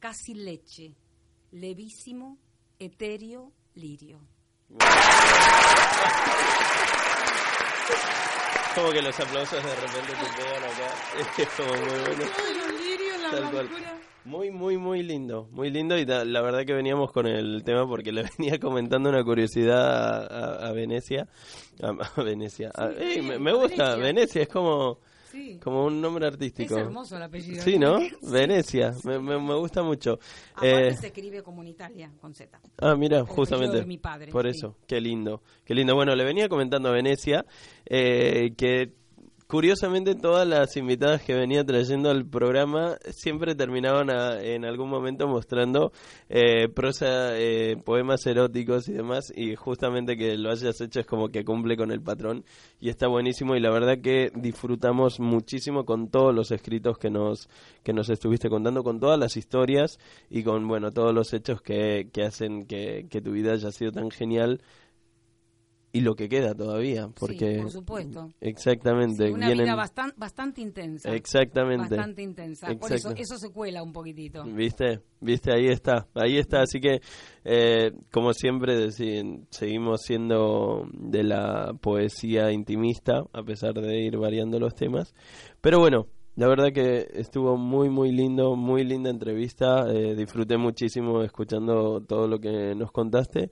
casi 0.00 0.34
leche, 0.34 0.98
levísimo, 1.50 2.38
etéreo, 2.78 3.54
lirio. 3.74 4.31
Como 8.74 8.90
que 8.90 9.02
los 9.02 9.18
aplausos 9.20 9.62
de 9.62 9.74
repente 9.74 10.12
te 10.12 10.42
pegan 10.42 10.64
acá. 10.64 10.88
Es 11.42 11.48
como 11.50 11.72
muy 11.74 12.00
bueno. 12.00 12.30
Tal 13.30 13.50
cual. 13.50 13.68
Muy, 14.24 14.50
muy, 14.50 14.76
muy 14.78 15.02
lindo. 15.02 15.48
Muy 15.50 15.68
lindo 15.70 15.98
y 15.98 16.06
la 16.06 16.40
verdad 16.40 16.64
que 16.64 16.72
veníamos 16.72 17.10
con 17.12 17.26
el 17.26 17.62
tema 17.64 17.86
porque 17.86 18.12
le 18.12 18.22
venía 18.38 18.58
comentando 18.58 19.08
una 19.10 19.22
curiosidad 19.24 20.26
a, 20.32 20.64
a- 20.64 20.68
a 20.68 20.72
Venecia. 20.72 21.26
A, 21.82 21.88
a 21.88 22.22
Venecia. 22.22 22.70
Sí, 23.12 23.20
me, 23.20 23.52
gusta. 23.52 23.96
Venecia 23.96 24.42
es 24.42 24.48
como, 24.48 24.98
Sí. 25.32 25.58
como 25.62 25.86
un 25.86 26.00
nombre 26.00 26.26
Es 26.28 26.32
artístico. 26.34 26.76
hermoso 26.76 27.16
el 27.16 27.22
apellido. 27.22 27.62
Sí, 27.62 27.78
¿no? 27.78 27.98
Venecia. 28.22 28.94
Me, 29.04 29.18
me, 29.18 29.38
me 29.40 29.54
gusta 29.56 29.82
mucho. 29.82 30.18
Aparte 30.54 30.88
Eh, 30.88 30.96
se 30.96 31.06
escribe 31.08 31.42
como 31.42 31.62
en 31.62 31.68
Italia, 31.68 32.12
con 32.20 32.34
Z. 32.34 32.60
Ah, 32.78 32.94
mira, 32.94 33.24
justamente. 33.24 33.78
de 33.78 33.86
mi 33.86 33.96
padre, 33.98 34.30
por 34.30 34.44
sí. 34.44 34.50
eso, 34.50 34.76
qué 34.86 35.00
lindo, 35.00 35.42
qué 35.64 35.74
lindo. 35.74 35.94
Bueno, 35.94 36.14
le 36.14 36.24
venía 36.24 36.48
comentando 36.48 36.90
a 36.90 36.92
Venecia 36.92 37.46
eh, 37.86 38.52
que 38.56 38.92
curiosamente 39.52 40.14
todas 40.14 40.48
las 40.48 40.78
invitadas 40.78 41.20
que 41.22 41.34
venía 41.34 41.62
trayendo 41.62 42.08
al 42.08 42.24
programa 42.24 42.96
siempre 43.10 43.54
terminaban 43.54 44.08
a- 44.08 44.40
en 44.42 44.64
algún 44.64 44.88
momento 44.88 45.28
mostrando 45.28 45.92
eh, 46.30 46.70
prosa, 46.70 47.38
eh, 47.38 47.76
poemas 47.84 48.24
eróticos 48.26 48.88
y 48.88 48.94
demás 48.94 49.30
y 49.36 49.54
justamente 49.54 50.16
que 50.16 50.38
lo 50.38 50.50
hayas 50.50 50.80
hecho 50.80 51.00
es 51.00 51.06
como 51.06 51.28
que 51.28 51.44
cumple 51.44 51.76
con 51.76 51.90
el 51.92 52.00
patrón 52.00 52.46
y 52.80 52.88
está 52.88 53.08
buenísimo 53.08 53.54
y 53.54 53.60
la 53.60 53.68
verdad 53.70 53.98
que 54.02 54.32
disfrutamos 54.34 55.20
muchísimo 55.20 55.84
con 55.84 56.08
todos 56.08 56.34
los 56.34 56.50
escritos 56.50 56.96
que 56.96 57.10
nos 57.10 57.50
que 57.82 57.92
nos 57.92 58.08
estuviste 58.08 58.48
contando 58.48 58.82
con 58.82 59.00
todas 59.00 59.18
las 59.18 59.36
historias 59.36 59.98
y 60.30 60.44
con 60.44 60.66
bueno 60.66 60.92
todos 60.92 61.12
los 61.14 61.34
hechos 61.34 61.60
que, 61.60 62.08
que 62.10 62.22
hacen 62.22 62.64
que, 62.64 63.06
que 63.10 63.20
tu 63.20 63.32
vida 63.32 63.52
haya 63.52 63.70
sido 63.70 63.92
tan 63.92 64.10
genial 64.10 64.62
y 65.92 66.00
lo 66.00 66.14
que 66.14 66.28
queda 66.28 66.54
todavía 66.54 67.08
porque 67.18 67.52
sí, 67.54 67.58
por 67.58 67.70
supuesto. 67.70 68.30
exactamente 68.40 69.30
Una 69.30 69.46
vienen 69.46 69.64
vida 69.66 69.76
bastan- 69.76 70.14
bastante 70.16 70.60
intensa. 70.62 71.14
exactamente 71.14 71.96
Bastante 71.96 72.22
intensa. 72.22 72.68
Por 72.78 72.92
eso, 72.92 73.10
eso 73.16 73.36
se 73.36 73.50
cuela 73.50 73.82
un 73.82 73.92
poquitito. 73.92 74.44
Viste, 74.44 75.00
viste, 75.20 75.52
ahí 75.52 75.68
está, 75.68 76.06
ahí 76.14 76.38
está. 76.38 76.62
Así 76.62 76.80
que, 76.80 77.00
eh, 77.44 77.92
como 78.10 78.32
siempre, 78.32 78.90
seguimos 78.90 80.00
siendo 80.02 80.86
de 80.92 81.22
la 81.24 81.74
poesía 81.80 82.50
intimista, 82.52 83.24
a 83.32 83.42
pesar 83.42 83.74
de 83.74 84.00
ir 84.00 84.16
variando 84.16 84.58
los 84.58 84.74
temas. 84.74 85.14
Pero 85.60 85.78
bueno, 85.78 86.06
la 86.36 86.48
verdad 86.48 86.72
que 86.72 87.06
estuvo 87.12 87.56
muy, 87.58 87.90
muy 87.90 88.10
lindo, 88.12 88.56
muy 88.56 88.84
linda 88.84 89.10
entrevista. 89.10 89.84
eh, 89.92 90.14
disfruté 90.14 90.56
muchísimo 90.56 91.22
escuchando 91.22 92.00
todo 92.00 92.26
lo 92.26 92.38
que 92.38 92.74
nos 92.74 92.90
contaste. 92.92 93.50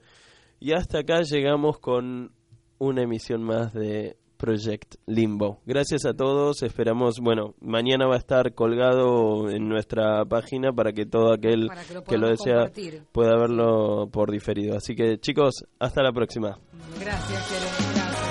Y 0.63 0.73
hasta 0.73 0.99
acá 0.99 1.21
llegamos 1.23 1.79
con 1.79 2.31
una 2.77 3.01
emisión 3.01 3.41
más 3.41 3.73
de 3.73 4.15
Project 4.37 4.93
Limbo. 5.07 5.59
Gracias 5.65 6.05
a 6.05 6.13
todos, 6.13 6.61
esperamos, 6.61 7.15
bueno, 7.19 7.55
mañana 7.61 8.05
va 8.05 8.13
a 8.13 8.19
estar 8.19 8.53
colgado 8.53 9.49
en 9.49 9.67
nuestra 9.67 10.23
página 10.25 10.71
para 10.71 10.93
que 10.93 11.07
todo 11.07 11.33
aquel 11.33 11.67
que 11.87 11.93
lo 11.95 12.03
que 12.03 12.17
lo 12.19 12.29
desea 12.29 12.71
pueda 13.11 13.35
verlo 13.37 14.07
por 14.11 14.29
diferido. 14.29 14.77
Así 14.77 14.93
que 14.93 15.17
chicos, 15.17 15.65
hasta 15.79 16.03
la 16.03 16.11
próxima. 16.11 16.59
Gracias, 16.99 17.49
Tere, 17.49 18.30